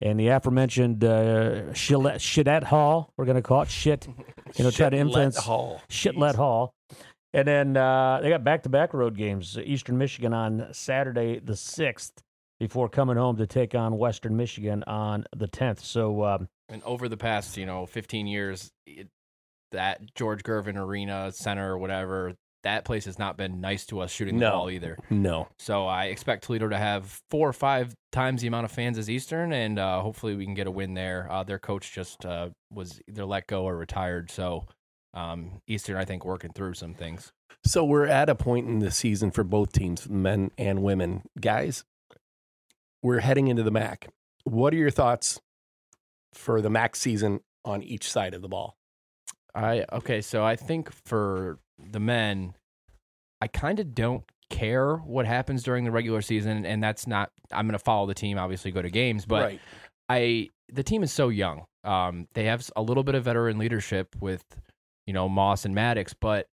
And 0.00 0.18
the 0.18 0.28
aforementioned 0.28 1.04
uh, 1.04 1.70
Shillette, 1.72 2.64
Hall, 2.64 3.12
we're 3.16 3.24
going 3.24 3.36
to 3.36 3.42
call 3.42 3.62
it 3.62 3.70
shit, 3.70 4.08
you 4.56 4.64
know, 4.64 4.70
try 4.72 4.90
to 4.90 4.96
influence 4.96 5.36
Hall. 5.36 5.80
Shitlet 5.88 6.34
Hall. 6.34 6.74
And 7.32 7.46
then 7.46 7.76
uh, 7.76 8.18
they 8.20 8.28
got 8.28 8.42
back 8.42 8.64
to 8.64 8.68
back 8.68 8.94
road 8.94 9.16
games. 9.16 9.56
Eastern 9.56 9.98
Michigan 9.98 10.34
on 10.34 10.68
Saturday, 10.72 11.38
the 11.38 11.52
6th, 11.52 12.12
before 12.58 12.88
coming 12.88 13.16
home 13.16 13.36
to 13.36 13.46
take 13.46 13.74
on 13.74 13.96
Western 13.96 14.36
Michigan 14.36 14.82
on 14.88 15.24
the 15.36 15.46
10th. 15.46 15.80
So, 15.80 16.24
um, 16.24 16.48
And 16.68 16.82
over 16.82 17.08
the 17.08 17.16
past, 17.16 17.56
you 17.56 17.64
know, 17.66 17.86
15 17.86 18.26
years, 18.26 18.70
it, 18.86 19.08
that 19.70 20.14
George 20.14 20.42
Gervin 20.42 20.76
Arena 20.76 21.30
Center 21.32 21.74
or 21.74 21.78
whatever, 21.78 22.34
that 22.62 22.84
place 22.84 23.04
has 23.06 23.18
not 23.18 23.36
been 23.36 23.60
nice 23.60 23.84
to 23.86 24.00
us 24.00 24.10
shooting 24.12 24.36
the 24.38 24.42
No. 24.46 24.50
ball 24.52 24.70
either. 24.70 24.96
No. 25.10 25.48
So 25.58 25.86
I 25.86 26.06
expect 26.06 26.44
Toledo 26.44 26.68
to 26.68 26.78
have 26.78 27.20
four 27.30 27.48
or 27.48 27.52
five 27.52 27.94
times 28.12 28.40
the 28.42 28.46
amount 28.48 28.64
of 28.66 28.70
fans 28.72 28.98
as 28.98 29.10
Eastern, 29.10 29.52
and 29.52 29.78
uh, 29.78 30.00
hopefully 30.00 30.36
we 30.36 30.44
can 30.44 30.54
get 30.54 30.66
a 30.66 30.70
win 30.70 30.94
there. 30.94 31.26
Uh, 31.30 31.42
their 31.42 31.58
coach 31.58 31.92
just 31.92 32.24
uh, 32.24 32.50
was 32.72 33.00
either 33.08 33.24
let 33.24 33.46
go 33.46 33.64
or 33.64 33.76
retired, 33.76 34.30
so 34.30 34.66
um, 35.14 35.60
Eastern, 35.66 35.96
I 35.96 36.04
think, 36.04 36.24
working 36.24 36.52
through 36.52 36.74
some 36.74 36.94
things. 36.94 37.32
So 37.64 37.84
we're 37.84 38.06
at 38.06 38.28
a 38.28 38.34
point 38.34 38.66
in 38.68 38.78
the 38.78 38.90
season 38.90 39.30
for 39.30 39.44
both 39.44 39.72
teams, 39.72 40.08
men 40.08 40.50
and 40.56 40.82
women. 40.82 41.22
Guys, 41.40 41.84
we're 43.02 43.20
heading 43.20 43.48
into 43.48 43.62
the 43.62 43.70
MAC. 43.70 44.08
What 44.44 44.72
are 44.72 44.76
your 44.78 44.90
thoughts 44.90 45.40
for 46.34 46.60
the 46.60 46.70
MAC 46.70 46.96
season 46.96 47.40
on 47.64 47.82
each 47.82 48.10
side 48.10 48.34
of 48.34 48.42
the 48.42 48.48
ball? 48.48 48.76
I 49.54 49.84
okay, 49.92 50.22
so 50.22 50.42
I 50.44 50.56
think 50.56 50.90
for 51.04 51.58
the 51.90 52.00
men, 52.00 52.54
I 53.40 53.48
kind 53.48 53.80
of 53.80 53.94
don't 53.94 54.24
care 54.50 54.96
what 54.96 55.26
happens 55.26 55.62
during 55.62 55.84
the 55.84 55.90
regular 55.90 56.22
season, 56.22 56.64
and 56.64 56.82
that's 56.82 57.06
not. 57.06 57.30
I'm 57.52 57.66
going 57.66 57.78
to 57.78 57.84
follow 57.84 58.06
the 58.06 58.14
team, 58.14 58.38
obviously, 58.38 58.70
go 58.70 58.82
to 58.82 58.90
games, 58.90 59.26
but 59.26 59.42
right. 59.42 59.60
I 60.08 60.48
the 60.72 60.82
team 60.82 61.02
is 61.02 61.12
so 61.12 61.28
young. 61.28 61.64
Um, 61.84 62.28
they 62.34 62.44
have 62.44 62.70
a 62.76 62.82
little 62.82 63.02
bit 63.02 63.14
of 63.14 63.24
veteran 63.24 63.58
leadership 63.58 64.14
with 64.20 64.44
you 65.06 65.12
know 65.12 65.28
Moss 65.28 65.64
and 65.64 65.74
Maddox, 65.74 66.14
but 66.14 66.46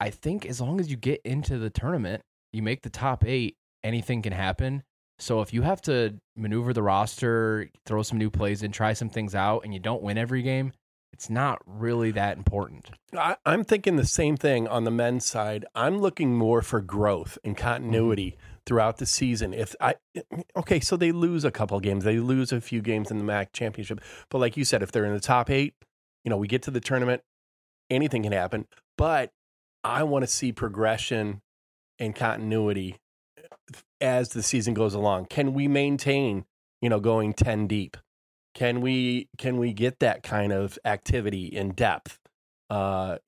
I 0.00 0.10
think 0.10 0.46
as 0.46 0.60
long 0.60 0.80
as 0.80 0.90
you 0.90 0.96
get 0.96 1.20
into 1.24 1.58
the 1.58 1.70
tournament, 1.70 2.22
you 2.52 2.62
make 2.62 2.82
the 2.82 2.90
top 2.90 3.24
eight, 3.24 3.56
anything 3.84 4.22
can 4.22 4.32
happen. 4.32 4.82
So 5.18 5.42
if 5.42 5.52
you 5.52 5.62
have 5.62 5.82
to 5.82 6.14
maneuver 6.34 6.72
the 6.72 6.82
roster, 6.82 7.68
throw 7.84 8.02
some 8.02 8.18
new 8.18 8.30
plays 8.30 8.62
in, 8.62 8.72
try 8.72 8.94
some 8.94 9.10
things 9.10 9.34
out, 9.34 9.64
and 9.64 9.74
you 9.74 9.78
don't 9.78 10.02
win 10.02 10.16
every 10.16 10.40
game, 10.40 10.72
it's 11.12 11.28
not 11.28 11.60
really 11.66 12.10
that 12.12 12.36
important. 12.36 12.90
I, 13.16 13.36
I'm 13.44 13.64
thinking 13.64 13.96
the 13.96 14.06
same 14.06 14.36
thing 14.36 14.66
on 14.68 14.84
the 14.84 14.90
men's 14.90 15.26
side. 15.26 15.64
I'm 15.74 15.98
looking 15.98 16.34
more 16.34 16.62
for 16.62 16.80
growth 16.80 17.36
and 17.44 17.56
mm-hmm. 17.56 17.64
continuity 17.64 18.36
throughout 18.66 18.98
the 18.98 19.06
season. 19.06 19.52
If 19.52 19.74
I 19.80 19.96
okay, 20.56 20.80
so 20.80 20.96
they 20.96 21.12
lose 21.12 21.44
a 21.44 21.50
couple 21.50 21.78
games, 21.80 22.04
they 22.04 22.18
lose 22.18 22.52
a 22.52 22.60
few 22.60 22.80
games 22.80 23.10
in 23.10 23.18
the 23.18 23.24
MAC 23.24 23.52
championship, 23.52 24.00
but 24.30 24.38
like 24.38 24.56
you 24.56 24.64
said, 24.64 24.82
if 24.82 24.92
they're 24.92 25.04
in 25.04 25.12
the 25.14 25.20
top 25.20 25.50
eight, 25.50 25.74
you 26.24 26.30
know, 26.30 26.36
we 26.36 26.48
get 26.48 26.62
to 26.62 26.70
the 26.70 26.80
tournament, 26.80 27.22
anything 27.90 28.22
can 28.22 28.32
happen. 28.32 28.66
But 28.96 29.32
I 29.82 30.02
want 30.04 30.22
to 30.22 30.26
see 30.26 30.52
progression 30.52 31.40
and 31.98 32.14
continuity 32.14 32.96
eh, 33.36 33.42
as 34.00 34.30
the 34.30 34.42
season 34.42 34.74
goes 34.74 34.94
along. 34.94 35.26
Can 35.26 35.52
we 35.52 35.68
maintain, 35.68 36.44
you 36.80 36.88
know, 36.88 37.00
going 37.00 37.32
ten 37.34 37.66
deep? 37.66 37.96
Can 38.54 38.80
we 38.80 39.28
can 39.38 39.58
we 39.58 39.72
get 39.72 40.00
that 40.00 40.22
kind 40.22 40.52
of 40.52 40.78
activity 40.84 41.46
in 41.46 41.72
depth? 41.72 42.18
Uh, 42.68 43.18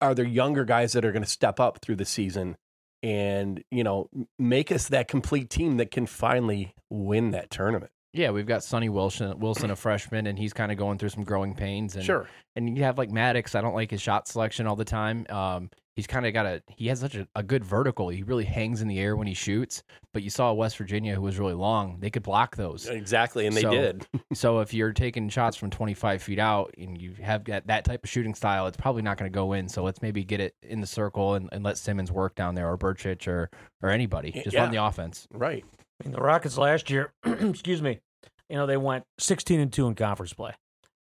are 0.00 0.14
there 0.14 0.24
younger 0.24 0.64
guys 0.64 0.92
that 0.92 1.04
are 1.04 1.12
going 1.12 1.24
to 1.24 1.28
step 1.28 1.60
up 1.60 1.78
through 1.82 1.96
the 1.96 2.04
season 2.04 2.56
and 3.02 3.64
you 3.70 3.82
know 3.82 4.08
make 4.38 4.70
us 4.70 4.88
that 4.88 5.08
complete 5.08 5.50
team 5.50 5.76
that 5.76 5.90
can 5.90 6.06
finally 6.06 6.74
win 6.90 7.30
that 7.30 7.50
tournament? 7.50 7.91
Yeah, 8.12 8.30
we've 8.30 8.46
got 8.46 8.62
Sonny 8.62 8.88
Wilson, 8.90 9.38
Wilson, 9.40 9.70
a 9.70 9.76
freshman, 9.76 10.26
and 10.26 10.38
he's 10.38 10.52
kind 10.52 10.70
of 10.70 10.76
going 10.78 10.98
through 10.98 11.08
some 11.08 11.24
growing 11.24 11.54
pains. 11.54 11.96
And, 11.96 12.04
Sure. 12.04 12.28
and 12.56 12.76
you 12.76 12.84
have 12.84 12.98
like 12.98 13.10
Maddox. 13.10 13.54
I 13.54 13.60
don't 13.62 13.74
like 13.74 13.90
his 13.90 14.02
shot 14.02 14.28
selection 14.28 14.66
all 14.66 14.76
the 14.76 14.84
time. 14.84 15.24
Um, 15.30 15.70
he's 15.96 16.06
kind 16.06 16.26
of 16.26 16.34
got 16.34 16.44
a 16.44 16.62
he 16.68 16.88
has 16.88 17.00
such 17.00 17.14
a, 17.14 17.26
a 17.34 17.42
good 17.42 17.64
vertical. 17.64 18.10
He 18.10 18.22
really 18.22 18.44
hangs 18.44 18.82
in 18.82 18.88
the 18.88 18.98
air 18.98 19.16
when 19.16 19.26
he 19.26 19.32
shoots. 19.32 19.82
But 20.12 20.22
you 20.22 20.28
saw 20.28 20.52
West 20.52 20.76
Virginia, 20.76 21.14
who 21.14 21.22
was 21.22 21.38
really 21.38 21.54
long. 21.54 22.00
They 22.00 22.10
could 22.10 22.22
block 22.22 22.54
those. 22.56 22.86
Exactly, 22.86 23.46
and 23.46 23.56
they 23.56 23.62
So- 23.62 23.70
did. 23.70 24.06
so 24.34 24.60
if 24.60 24.74
you're 24.74 24.92
taking 24.92 25.30
shots 25.30 25.56
from 25.56 25.70
25 25.70 26.22
feet 26.22 26.38
out 26.38 26.74
and 26.76 27.00
you 27.00 27.14
have 27.22 27.44
that, 27.46 27.66
that 27.68 27.86
type 27.86 28.04
of 28.04 28.10
shooting 28.10 28.34
style, 28.34 28.66
it's 28.66 28.76
probably 28.76 29.00
not 29.00 29.16
going 29.16 29.30
to 29.30 29.34
go 29.34 29.54
in. 29.54 29.70
So 29.70 29.82
let's 29.82 30.02
maybe 30.02 30.22
get 30.22 30.38
it 30.38 30.54
in 30.62 30.82
the 30.82 30.86
circle 30.86 31.32
and, 31.32 31.48
and 31.50 31.64
let 31.64 31.78
Simmons 31.78 32.12
work 32.12 32.34
down 32.34 32.56
there 32.56 32.68
or 32.70 32.76
Burchich 32.76 33.26
or 33.26 33.48
or 33.82 33.88
anybody. 33.88 34.32
Just 34.44 34.54
run 34.54 34.70
the 34.70 34.84
offense. 34.84 35.26
Right. 35.32 35.64
I 36.02 36.08
mean, 36.08 36.12
the 36.14 36.20
Rockets 36.20 36.58
last 36.58 36.90
year, 36.90 37.12
excuse 37.24 37.80
me, 37.80 38.00
you 38.48 38.56
know, 38.56 38.66
they 38.66 38.76
went 38.76 39.04
16 39.18 39.60
and 39.60 39.72
2 39.72 39.86
in 39.86 39.94
conference 39.94 40.32
play. 40.32 40.52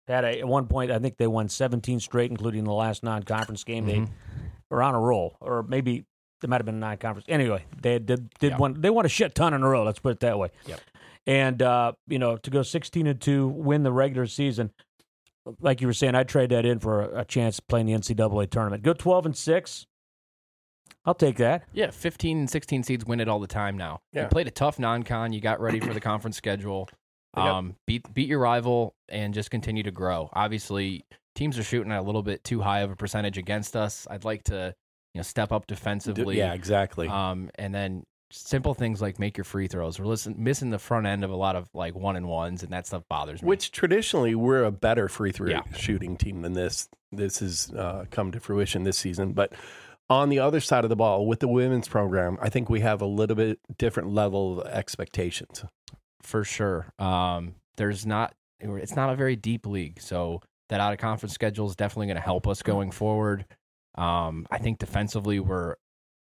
They 0.07 0.15
had 0.15 0.25
a, 0.25 0.41
at 0.41 0.49
one 0.49 0.67
point, 0.67 0.91
I 0.91 0.99
think 0.99 1.17
they 1.17 1.27
won 1.27 1.49
17 1.49 2.01
straight, 2.01 2.31
including 2.31 2.65
the 2.65 2.73
last 2.73 3.03
non 3.03 3.23
conference 3.23 3.65
game. 3.65 3.87
Mhm. 3.87 4.07
They 4.07 4.11
were 4.71 4.83
on 4.83 4.95
a 4.95 5.01
roll, 5.01 5.37
or 5.41 5.63
maybe 5.63 6.05
they 6.41 6.49
might 6.49 6.57
have 6.59 6.67
been 6.67 6.77
a 6.77 6.79
non 6.79 6.97
conference. 6.99 7.27
Anyway, 7.29 7.65
they 7.81 7.99
did, 7.99 8.31
did 8.39 8.53
Yeah. 8.53 8.57
one, 8.59 8.81
they 8.81 8.91
won 8.91 9.07
a 9.07 9.09
shit 9.09 9.35
ton 9.35 9.55
in 9.55 9.63
a 9.63 9.69
row, 9.69 9.85
let's 9.85 9.99
put 10.01 10.13
it 10.13 10.21
that 10.21 10.39
way. 10.39 10.51
Yep. 10.67 10.81
And, 11.27 11.63
uh, 11.63 11.93
you 12.09 12.19
know, 12.19 12.37
to 12.39 12.51
go 12.51 12.63
16 12.63 13.07
and 13.07 13.21
2, 13.21 13.47
win 13.49 13.83
the 13.83 13.93
regular 13.93 14.27
season, 14.27 14.71
like 15.61 15.81
you 15.81 15.87
were 15.87 15.93
saying, 15.93 16.15
I'd 16.15 16.29
trade 16.29 16.51
that 16.51 16.65
in 16.67 16.79
for 16.79 17.03
a, 17.03 17.21
a 17.21 17.25
chance 17.25 17.61
playing 17.61 17.87
the 17.87 17.93
NCAA 17.95 18.47
tournament. 18.51 18.83
Go 18.83 18.93
12 18.93 19.27
and 19.27 19.37
6. 19.37 19.87
I'll 21.05 21.15
take 21.15 21.37
that. 21.39 21.65
Yeah, 21.73 21.91
15 21.91 22.39
and 22.39 22.51
16 22.51 22.83
seeds 22.83 23.05
win 23.07 23.21
it 23.21 23.29
all 23.29 23.41
the 23.41 23.47
time 23.47 23.77
now. 23.77 24.01
Yeah. 24.13 24.23
You 24.25 24.29
played 24.29 24.47
a 24.47 24.51
tough 24.51 24.79
non-con. 24.79 25.33
You 25.33 25.41
got 25.41 25.61
ready 25.61 25.81
for 25.81 25.95
the 25.95 26.01
conference 26.01 26.37
schedule. 26.37 26.89
Yep. 27.37 27.45
Um, 27.47 27.77
beat 27.87 28.13
beat 28.13 28.27
your 28.29 28.41
rival 28.41 28.97
and 29.09 29.33
just 29.33 29.53
continue 29.53 29.85
to 29.85 29.93
grow. 29.93 30.29
Obviously, 30.33 31.05
teams 31.37 31.57
are 31.61 31.63
shooting 31.63 31.93
at 31.93 32.01
a 32.01 32.03
little 32.03 32.25
bit 32.25 32.43
too 32.43 32.61
high 32.61 32.81
of 32.81 32.91
a 32.91 32.97
percentage 32.97 33.39
against 33.39 33.77
us. 33.77 34.05
I'd 34.11 34.25
like 34.25 34.43
to, 34.47 34.75
you 35.15 35.19
know, 35.21 35.23
step 35.23 35.53
up 35.53 35.69
defensively. 35.69 36.39
yeah, 36.39 36.55
exactly. 36.55 37.07
Um, 37.07 37.49
and 37.55 37.73
then 37.73 38.03
simple 38.33 38.75
things 38.75 39.01
like 39.01 39.21
make 39.21 39.37
your 39.37 39.45
free 39.45 39.69
throws. 39.69 40.01
We're 40.01 40.07
listen, 40.07 40.35
missing 40.39 40.71
the 40.71 40.81
front 40.81 41.07
end 41.07 41.23
of 41.23 41.31
a 41.31 41.37
lot 41.37 41.55
of 41.55 41.69
like 41.73 41.95
one 41.95 42.17
and 42.17 42.27
ones, 42.27 42.65
and 42.65 42.73
that 42.73 42.89
stuff 42.89 43.05
bothers 43.09 43.43
me. 43.43 43.47
Which 43.47 43.71
traditionally 43.71 44.35
we're 44.35 44.65
a 44.65 44.73
better 44.73 45.09
free 45.09 45.31
throw 45.31 45.51
Yeah. 45.51 45.63
shooting 45.73 46.17
team 46.17 46.43
than 46.43 46.55
this. 46.55 46.89
This 47.13 47.39
has 47.39 47.71
uh, 47.79 48.07
come 48.11 48.33
to 48.33 48.41
fruition 48.41 48.83
this 48.83 48.99
season, 48.99 49.35
but 49.35 49.53
on 50.11 50.29
the 50.29 50.41
other 50.41 50.61
side 50.61 50.85
of 50.85 50.91
the 50.91 50.97
ball 50.97 51.25
with 51.27 51.39
the 51.39 51.49
women's 51.49 51.89
program, 51.89 52.37
I 52.43 52.51
think 52.51 52.69
we 52.69 52.81
have 52.81 53.01
a 53.01 53.07
little 53.07 53.37
bit 53.37 53.61
different 53.79 54.11
level 54.11 54.61
of 54.61 54.67
expectations. 54.67 55.65
for 56.23 56.45
sure. 56.45 56.93
Um, 56.99 57.55
there's 57.77 58.05
not 58.05 58.35
it's 58.59 58.95
not 58.95 59.11
a 59.11 59.17
very 59.17 59.37
deep 59.37 59.65
league, 59.65 60.01
so 60.03 60.43
that 60.69 60.81
out 60.81 60.93
of 60.93 60.99
conference 60.99 61.33
schedule 61.33 61.67
is 61.67 61.77
definitely 61.77 62.09
going 62.09 62.17
to 62.17 62.23
help 62.23 62.47
us 62.47 62.63
going 62.63 62.91
forward. 62.91 63.47
Um, 63.95 64.47
I 64.51 64.59
think 64.59 64.79
defensively 64.79 65.41
we're 65.41 65.77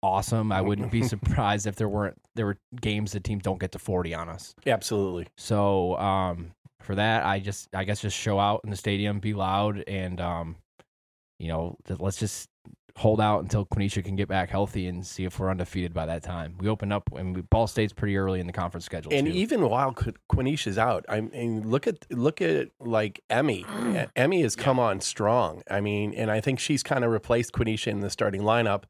awesome. 0.01 0.51
I 0.51 0.61
wouldn't 0.61 0.91
be 0.91 1.03
surprised 1.07 1.67
if 1.67 1.76
there 1.76 1.89
weren't 1.89 2.17
there 2.36 2.45
were 2.45 2.57
games 2.80 3.11
the 3.11 3.19
teams 3.19 3.43
don't 3.43 3.59
get 3.59 3.71
to 3.74 3.80
40 3.80 4.13
on 4.13 4.30
us. 4.30 4.53
Absolutely. 4.65 5.28
So 5.38 5.97
um, 5.97 6.51
for 6.80 6.95
that, 6.95 7.26
I 7.26 7.39
just 7.39 7.67
I 7.74 7.84
guess 7.84 8.01
just 8.01 8.17
show 8.17 8.39
out 8.39 8.61
in 8.63 8.69
the 8.69 8.78
stadium, 8.78 9.19
be 9.19 9.34
loud, 9.34 9.84
and 9.88 10.21
um, 10.21 10.55
you 11.39 11.47
know 11.49 11.76
let's 11.99 12.17
just 12.17 12.47
hold 12.97 13.19
out 13.19 13.41
until 13.41 13.65
Quinesha 13.65 14.03
can 14.03 14.15
get 14.15 14.27
back 14.27 14.49
healthy 14.49 14.87
and 14.87 15.05
see 15.05 15.25
if 15.25 15.39
we're 15.39 15.49
undefeated 15.49 15.93
by 15.93 16.05
that 16.05 16.21
time. 16.21 16.55
We 16.59 16.69
open 16.69 16.91
up 16.91 17.09
and 17.15 17.35
we, 17.35 17.41
Ball 17.41 17.65
State's 17.65 17.93
pretty 17.93 18.15
early 18.17 18.39
in 18.39 18.45
the 18.45 18.53
conference 18.53 18.85
schedule. 18.85 19.11
And 19.13 19.25
too. 19.27 19.33
even 19.33 19.67
while 19.67 19.93
Qu- 19.93 20.13
Quinesha's 20.31 20.77
out, 20.77 21.03
I 21.09 21.21
mean, 21.21 21.67
look 21.67 21.87
at 21.87 22.05
look 22.11 22.41
at 22.41 22.69
like 22.79 23.21
Emmy. 23.29 23.61
E- 23.61 23.63
mm. 23.63 24.09
Emmy 24.15 24.41
has 24.43 24.55
come 24.55 24.79
on 24.79 25.01
strong. 25.01 25.63
I 25.69 25.81
mean, 25.81 26.13
and 26.13 26.29
I 26.29 26.39
think 26.39 26.59
she's 26.59 26.83
kind 26.83 27.03
of 27.03 27.11
replaced 27.11 27.53
Quinesha 27.53 27.87
in 27.87 28.01
the 28.01 28.09
starting 28.09 28.41
lineup 28.41 28.83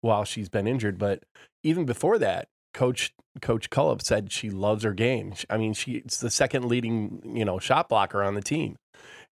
while 0.00 0.24
she's 0.24 0.48
been 0.48 0.66
injured. 0.66 0.98
But 0.98 1.24
even 1.62 1.84
before 1.84 2.18
that, 2.18 2.48
Coach 2.72 3.12
Coach 3.42 3.68
Cullop 3.68 4.00
said 4.02 4.32
she 4.32 4.48
loves 4.48 4.84
her 4.84 4.94
game. 4.94 5.34
I 5.50 5.58
mean, 5.58 5.74
she's 5.74 6.20
the 6.20 6.30
second 6.30 6.64
leading 6.64 7.22
you 7.36 7.44
know 7.44 7.58
shot 7.58 7.90
blocker 7.90 8.22
on 8.22 8.34
the 8.34 8.42
team. 8.42 8.76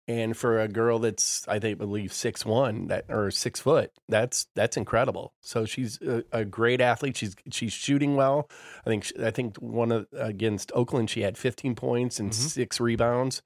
And 0.08 0.34
for 0.34 0.58
a 0.58 0.68
girl 0.68 0.98
that's 0.98 1.46
I 1.46 1.58
think 1.58 1.76
believe 1.78 2.14
six 2.14 2.46
one 2.46 2.86
that 2.86 3.04
or 3.10 3.30
six 3.30 3.60
foot, 3.60 3.92
that's 4.08 4.46
that's 4.56 4.78
incredible. 4.78 5.34
So 5.42 5.66
she's 5.66 6.00
a, 6.00 6.24
a 6.32 6.44
great 6.46 6.80
athlete. 6.80 7.16
She's 7.18 7.36
she's 7.50 7.74
shooting 7.74 8.16
well. 8.16 8.48
I 8.86 8.88
think 8.90 9.12
I 9.22 9.30
think 9.30 9.58
one 9.58 9.92
of 9.92 10.06
against 10.12 10.72
Oakland 10.74 11.10
she 11.10 11.20
had 11.20 11.36
15 11.36 11.74
points 11.74 12.18
and 12.18 12.30
Mhm. 12.30 12.34
six 12.34 12.80
rebounds. 12.80 13.42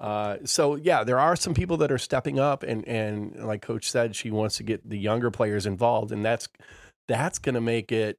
Uh, 0.00 0.38
so 0.44 0.74
yeah, 0.74 1.04
there 1.04 1.20
are 1.20 1.36
some 1.36 1.54
people 1.54 1.76
that 1.76 1.92
are 1.92 1.98
stepping 1.98 2.40
up, 2.40 2.64
and 2.64 2.84
and 2.88 3.36
like 3.46 3.62
Coach 3.62 3.88
said, 3.88 4.16
she 4.16 4.32
wants 4.32 4.56
to 4.56 4.64
get 4.64 4.88
the 4.88 4.98
younger 4.98 5.30
players 5.30 5.66
involved, 5.66 6.10
and 6.10 6.24
that's 6.24 6.48
that's 7.06 7.38
going 7.38 7.54
to 7.54 7.60
make 7.60 7.92
it 7.92 8.18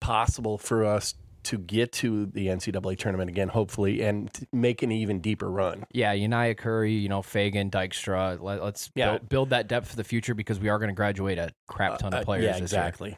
possible 0.00 0.58
for 0.58 0.84
us 0.84 1.14
to 1.44 1.58
get 1.58 1.92
to 1.92 2.26
the 2.26 2.46
NCAA 2.48 2.98
tournament 2.98 3.28
again, 3.30 3.48
hopefully, 3.48 4.02
and 4.02 4.30
make 4.52 4.82
an 4.82 4.90
even 4.92 5.20
deeper 5.20 5.50
run. 5.50 5.84
Yeah, 5.92 6.12
United 6.12 6.56
Curry, 6.58 6.92
you 6.92 7.08
know, 7.08 7.22
Fagan, 7.22 7.70
Dykstra. 7.70 8.40
Let, 8.40 8.60
us 8.60 8.90
Yeah. 8.94 9.12
build, 9.18 9.28
build 9.28 9.50
that 9.50 9.68
depth 9.68 9.88
for 9.88 9.96
the 9.96 10.04
future 10.04 10.34
because 10.34 10.58
we 10.60 10.68
are 10.68 10.78
going 10.78 10.88
to 10.90 10.94
graduate 10.94 11.38
a 11.38 11.50
crap 11.68 11.98
ton 11.98 12.12
Uh, 12.12 12.18
of 12.18 12.22
uh, 12.22 12.24
players 12.24 12.44
yeah, 12.44 12.52
this 12.52 12.58
year. 12.72 12.80
exactly. 12.80 13.16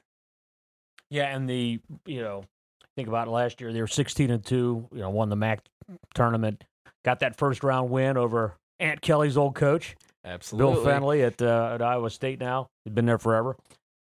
Yeah, 1.11 1.35
and 1.37 1.49
the 1.49 1.81
you 2.05 2.21
know 2.21 2.45
think 2.97 3.09
about 3.09 3.29
it 3.29 3.31
last 3.31 3.61
year 3.61 3.73
they 3.73 3.81
were 3.81 3.87
sixteen 3.87 4.31
and 4.31 4.45
two. 4.45 4.89
You 4.93 5.01
know, 5.01 5.11
won 5.11 5.29
the 5.29 5.37
MAC 5.37 5.61
tournament, 6.15 6.65
got 7.05 7.21
that 7.21 7.37
first 7.37 7.63
round 7.63 7.91
win 7.91 8.17
over 8.17 8.57
Aunt 8.81 9.01
Kelly's 9.03 9.37
old 9.37 9.55
coach 9.55 9.95
Absolutely. 10.25 10.75
Bill 10.75 10.85
Fennelly 10.85 11.25
at 11.27 11.41
uh, 11.41 11.75
at 11.75 11.83
Iowa 11.83 12.11
State. 12.11 12.41
Now 12.41 12.67
he's 12.85 12.93
been 12.93 13.07
there 13.07 13.19
forever. 13.19 13.57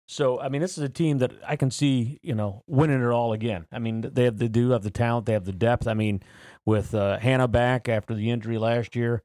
So 0.07 0.41
I 0.41 0.49
mean, 0.49 0.61
this 0.61 0.77
is 0.77 0.85
a 0.85 0.89
team 0.89 1.19
that 1.19 1.33
I 1.47 1.57
can 1.57 1.71
see 1.71 2.19
you 2.23 2.35
know 2.35 2.63
winning 2.67 3.03
it 3.03 3.11
all 3.11 3.33
again. 3.33 3.67
I 3.73 3.79
mean, 3.79 4.03
they 4.03 4.25
have 4.25 4.39
they 4.39 4.49
do 4.49 4.71
have 4.71 4.83
the 4.83 4.91
talent, 4.91 5.27
they 5.27 5.33
have 5.33 5.45
the 5.45 5.53
depth. 5.53 5.87
I 5.89 5.95
mean, 5.95 6.23
with 6.67 6.95
uh, 6.95 7.19
Hannah 7.19 7.49
back 7.49 7.89
after 7.89 8.15
the 8.15 8.31
injury 8.31 8.59
last 8.59 8.95
year. 8.97 9.23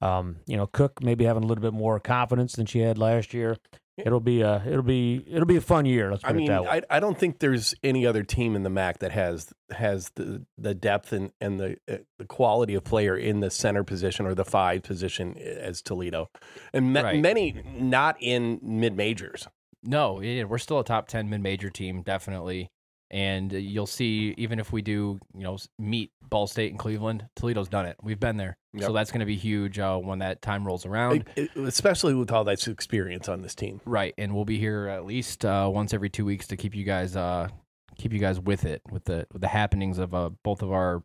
Um, 0.00 0.36
you 0.46 0.56
know, 0.56 0.66
Cook 0.66 1.02
maybe 1.02 1.24
having 1.24 1.42
a 1.42 1.46
little 1.46 1.62
bit 1.62 1.72
more 1.72 1.98
confidence 1.98 2.52
than 2.52 2.66
she 2.66 2.78
had 2.78 2.98
last 2.98 3.34
year. 3.34 3.56
It'll 3.96 4.20
be 4.20 4.42
a 4.42 4.62
it'll 4.64 4.82
be 4.82 5.24
it'll 5.28 5.46
be 5.46 5.56
a 5.56 5.60
fun 5.60 5.84
year. 5.84 6.10
Let's 6.10 6.22
put 6.22 6.30
I 6.30 6.32
mean, 6.34 6.44
it 6.44 6.48
that 6.48 6.62
way. 6.62 6.68
I, 6.68 6.96
I 6.96 7.00
don't 7.00 7.18
think 7.18 7.40
there's 7.40 7.74
any 7.82 8.06
other 8.06 8.22
team 8.22 8.54
in 8.54 8.62
the 8.62 8.70
MAC 8.70 9.00
that 9.00 9.10
has 9.10 9.52
has 9.70 10.10
the 10.14 10.46
the 10.56 10.74
depth 10.74 11.12
and 11.12 11.32
and 11.40 11.58
the 11.58 11.76
uh, 11.90 11.96
the 12.18 12.24
quality 12.24 12.74
of 12.74 12.84
player 12.84 13.16
in 13.16 13.40
the 13.40 13.50
center 13.50 13.82
position 13.82 14.24
or 14.24 14.34
the 14.34 14.44
five 14.44 14.84
position 14.84 15.36
as 15.36 15.82
Toledo, 15.82 16.30
and 16.72 16.92
ma- 16.92 17.00
Right. 17.00 17.20
many 17.20 17.60
not 17.76 18.16
in 18.20 18.60
mid 18.62 18.96
majors. 18.96 19.48
No, 19.88 20.20
yeah, 20.20 20.44
we're 20.44 20.58
still 20.58 20.80
a 20.80 20.84
top 20.84 21.08
10 21.08 21.30
mid 21.30 21.40
major 21.40 21.70
team, 21.70 22.02
definitely. 22.02 22.70
And 23.10 23.54
uh, 23.54 23.56
you'll 23.56 23.86
see, 23.86 24.34
even 24.36 24.60
if 24.60 24.70
we 24.70 24.82
do, 24.82 25.18
you 25.34 25.42
know, 25.42 25.56
meet 25.78 26.10
Ball 26.28 26.46
State 26.46 26.70
and 26.70 26.78
Cleveland, 26.78 27.26
Toledo's 27.34 27.70
done 27.70 27.86
it. 27.86 27.96
We've 28.02 28.20
been 28.20 28.36
there. 28.36 28.58
Yep. 28.74 28.84
So 28.84 28.92
that's 28.92 29.10
going 29.10 29.20
to 29.20 29.26
be 29.26 29.36
huge 29.36 29.78
uh, 29.78 29.96
when 29.96 30.18
that 30.18 30.42
time 30.42 30.66
rolls 30.66 30.84
around. 30.84 31.24
especially 31.56 32.12
with 32.12 32.30
all 32.30 32.44
that 32.44 32.68
experience 32.68 33.30
on 33.30 33.40
this 33.40 33.54
team. 33.54 33.80
Right, 33.86 34.12
and 34.18 34.34
we'll 34.34 34.44
be 34.44 34.58
here 34.58 34.88
at 34.88 35.06
least 35.06 35.46
uh, 35.46 35.70
once 35.72 35.94
every 35.94 36.10
two 36.10 36.26
weeks 36.26 36.48
to 36.48 36.56
keep 36.58 36.74
you 36.74 36.84
guys 36.84 37.16
uh, 37.16 37.48
keep 37.96 38.12
you 38.12 38.18
guys 38.18 38.38
with 38.38 38.66
it 38.66 38.82
with 38.90 39.04
the 39.04 39.26
with 39.32 39.40
the 39.40 39.48
happenings 39.48 39.96
of 39.96 40.14
uh, 40.14 40.28
both 40.44 40.60
of 40.60 40.70
our 40.70 41.02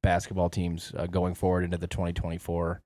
basketball 0.00 0.48
teams 0.48 0.92
uh, 0.96 1.06
going 1.06 1.34
forward 1.34 1.64
into 1.64 1.76
the 1.76 1.88
2024 1.88 2.80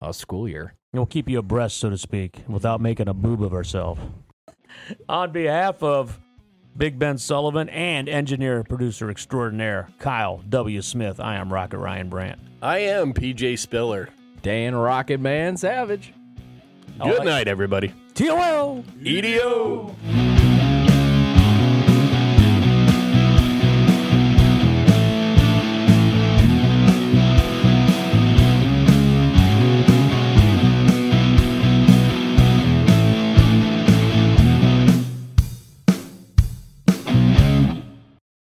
uh, 0.00 0.12
school 0.12 0.48
year. 0.48 0.74
We'll 0.94 1.04
keep 1.04 1.28
you 1.28 1.38
abreast, 1.38 1.76
so 1.76 1.90
to 1.90 1.98
speak, 1.98 2.44
without 2.48 2.80
making 2.80 3.08
a 3.08 3.14
boob 3.14 3.42
of 3.42 3.52
ourselves. 3.52 4.00
On 5.08 5.32
behalf 5.32 5.82
of 5.82 6.18
Big 6.76 6.98
Ben 6.98 7.18
Sullivan 7.18 7.68
and 7.70 8.08
engineer 8.08 8.62
producer 8.62 9.10
extraordinaire 9.10 9.88
Kyle 9.98 10.42
W. 10.48 10.80
Smith, 10.82 11.18
I 11.20 11.36
am 11.36 11.52
Rocket 11.52 11.78
Ryan 11.78 12.08
Brandt. 12.08 12.38
I 12.62 12.78
am 12.78 13.12
PJ 13.12 13.58
Spiller. 13.58 14.08
Dan 14.42 14.74
Rocket 14.74 15.20
Man 15.20 15.56
Savage. 15.56 16.14
Good 17.02 17.24
night, 17.24 17.48
everybody. 17.48 17.92
TOL! 18.14 18.84
EDO. 19.04 19.94